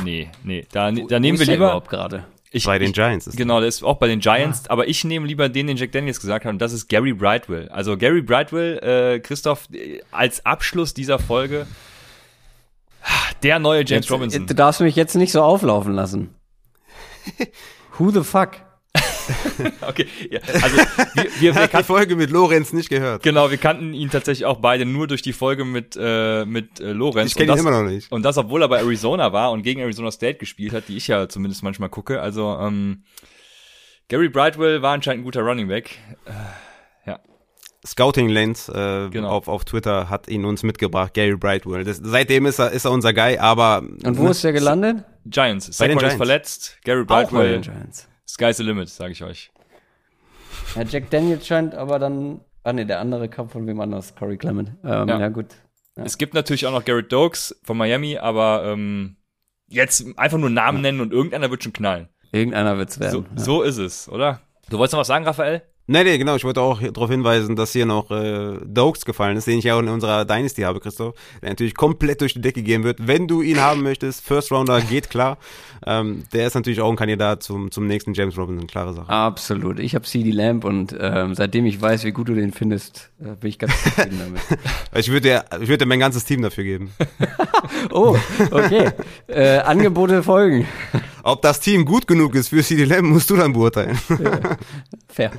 [0.04, 2.24] nee, nee, da, da nehmen Wo wir ist der lieber überhaupt gerade.
[2.50, 5.26] ich, Bei den Giants ist Genau, der ist auch bei den Giants, aber ich nehme
[5.26, 7.68] lieber den, den Jack Daniels gesagt hat, und das ist Gary Brightwell.
[7.68, 11.66] Also Gary Brightwell, äh, Christoph, äh, als Abschluss dieser Folge,
[13.42, 14.42] der neue James Jetzt, Robinson.
[14.42, 16.34] äh, Du darfst mich jetzt nicht so auflaufen lassen.
[17.98, 18.52] Who the fuck?
[19.82, 23.22] Okay, ja, also wir, wir, wir hat die kannten, Folge mit Lorenz nicht gehört.
[23.22, 26.92] genau, wir kannten ihn tatsächlich auch beide nur durch die Folge mit äh, mit äh,
[26.92, 27.32] Lorenz.
[27.32, 28.10] Ich kenne Und ihn das- immer noch nicht.
[28.10, 31.08] Und das, obwohl er bei Arizona war und gegen Arizona State gespielt hat, die ich
[31.08, 32.22] ja zumindest manchmal gucke.
[32.22, 33.02] Also ähm,
[34.08, 35.90] Gary Brightwell war anscheinend ein guter Running Back.
[37.88, 39.28] Scouting Lens äh, Genau.
[39.30, 41.84] auf, auf Twitter hat ihn uns mitgebracht, Gary Brightwell.
[41.84, 45.04] Das, seitdem ist er, ist er unser Guy, aber Und wo ist der gelandet?
[45.26, 45.76] Giants.
[45.78, 46.78] Bei den Saquon ist verletzt.
[46.84, 47.52] Gary Auch bei Brightwell.
[47.52, 48.08] den Giants.
[48.26, 49.50] Sky's the limit, sage ich euch.
[50.76, 52.40] Ja, Jack Daniels scheint aber dann.
[52.64, 54.70] Ah ne, der andere kam von wem anders, Corey Clement.
[54.84, 55.18] Ähm, Ja.
[55.20, 55.28] ja.
[55.28, 55.46] gut.
[55.96, 56.04] Ja.
[56.04, 59.16] Es gibt natürlich auch noch Garrett Dokes von Miami, aber ähm,
[59.68, 62.08] jetzt einfach nur Namen nennen und irgendeiner wird schon knallen.
[62.32, 63.26] Irgendeiner wird's So, werden.
[63.36, 63.42] ja.
[63.42, 64.40] so ist es, oder?
[64.68, 65.62] Du wolltest noch was sagen, Raphael?
[65.90, 66.36] Nee, nee, genau.
[66.36, 69.74] Ich wollte auch darauf hinweisen, dass hier noch äh, Dokes gefallen ist, den ich ja
[69.74, 71.14] auch in unserer Dynasty habe, Christoph.
[71.40, 73.06] Der natürlich komplett durch die Decke gehen wird.
[73.06, 75.38] Wenn du ihn haben möchtest, First Rounder geht klar.
[75.86, 79.08] Ähm, der ist natürlich auch ein Kandidat zum, zum nächsten James Robinson, klare Sache.
[79.08, 79.78] Absolut.
[79.78, 83.34] Ich habe CD Lamp und ähm, seitdem ich weiß, wie gut du den findest, äh,
[83.40, 84.42] bin ich ganz zufrieden damit.
[84.94, 86.92] Ich würde dir, ich würde dir mein ganzes Team dafür geben.
[87.90, 88.16] Oh,
[88.50, 88.90] okay.
[89.28, 90.66] äh, Angebote folgen.
[91.22, 93.98] Ob das Team gut genug ist für CD Lamb, musst du dann beurteilen.
[95.08, 95.32] Fair.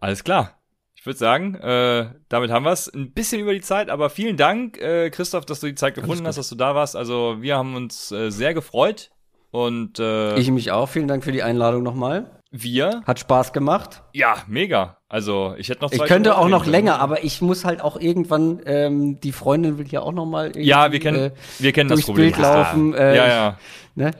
[0.00, 0.56] Alles klar.
[0.94, 2.92] Ich würde sagen, äh, damit haben wir es.
[2.92, 6.26] Ein bisschen über die Zeit, aber vielen Dank, äh, Christoph, dass du die Zeit gefunden
[6.26, 6.94] hast, dass du da warst.
[6.94, 9.10] Also wir haben uns äh, sehr gefreut
[9.50, 10.88] und äh, Ich mich auch.
[10.90, 12.30] Vielen Dank für die Einladung nochmal.
[12.50, 14.02] wir, Hat Spaß gemacht.
[14.12, 14.98] ja, mega.
[15.08, 17.02] Also ich hätte noch zwei Ich könnte Stunden auch noch länger, können.
[17.02, 20.66] aber ich muss halt auch irgendwann, ähm, die Freundin will ja auch noch mal irgendwie,
[20.68, 22.26] Ja, wir kennen, äh, wir kennen das durchs Problem.
[22.32, 22.92] Bild laufen.
[22.94, 23.58] Äh, Ja, ja.
[23.94, 24.10] Ne?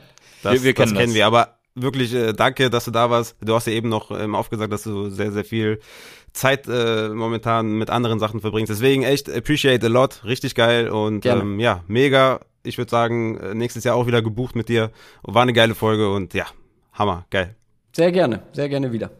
[0.41, 1.15] Das, Wir- wir kennen das kennen das.
[1.15, 1.27] wir.
[1.27, 3.35] Aber wirklich äh, danke, dass du da warst.
[3.41, 5.79] Du hast ja eben noch ähm, aufgesagt, dass du sehr, sehr viel
[6.33, 8.71] Zeit äh, momentan mit anderen Sachen verbringst.
[8.71, 10.23] Deswegen echt appreciate a lot.
[10.25, 11.41] Richtig geil und Gerne.
[11.41, 12.39] ähm, ja, mega.
[12.63, 14.91] ich würde sagen, äh, nächstes Jahr auch wieder gebucht mit dir.
[15.23, 16.45] War eine geile Folge und ja,
[16.93, 17.55] Hammer, geil.
[17.95, 19.11] Sehr gerne, sehr gerne wieder.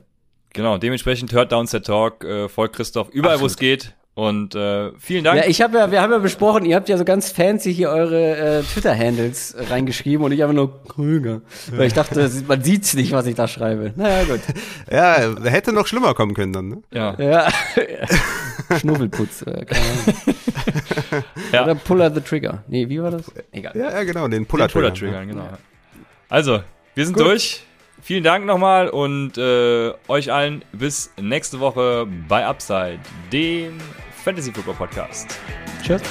[0.53, 3.95] Genau, dementsprechend hört Downset Talk, äh, folgt Christoph überall, wo es geht.
[4.13, 5.37] Und äh, vielen Dank.
[5.39, 7.89] Ja, ich habe ja, wir haben ja besprochen, ihr habt ja so ganz fancy hier
[7.89, 11.41] eure äh, Twitter-Handles reingeschrieben und ich einfach nur Krüger.
[11.71, 13.93] Weil ich dachte, man sieht's nicht, was ich da schreibe.
[13.95, 14.41] Naja, gut.
[14.91, 15.15] Ja,
[15.45, 16.81] hätte noch schlimmer kommen können dann, ne?
[16.91, 17.15] ja.
[17.17, 17.47] Ja.
[18.77, 19.43] Schnuffelputz.
[19.43, 21.23] Äh, keine Ahnung.
[21.51, 21.63] Ja.
[21.63, 22.63] Oder Puller the Trigger.
[22.67, 23.31] Nee, wie war das?
[23.51, 23.73] Egal.
[23.75, 25.13] Ja, ja genau, den Den Puller Puller Trigger.
[25.13, 25.49] triggern, genau.
[26.29, 26.61] Also,
[26.95, 27.25] wir sind Gut.
[27.25, 27.63] durch.
[28.01, 32.99] Vielen Dank nochmal und äh, euch allen bis nächste Woche bei Upside,
[33.31, 33.77] dem
[34.23, 35.39] Fantasy Football Podcast.
[35.83, 36.01] Tschüss.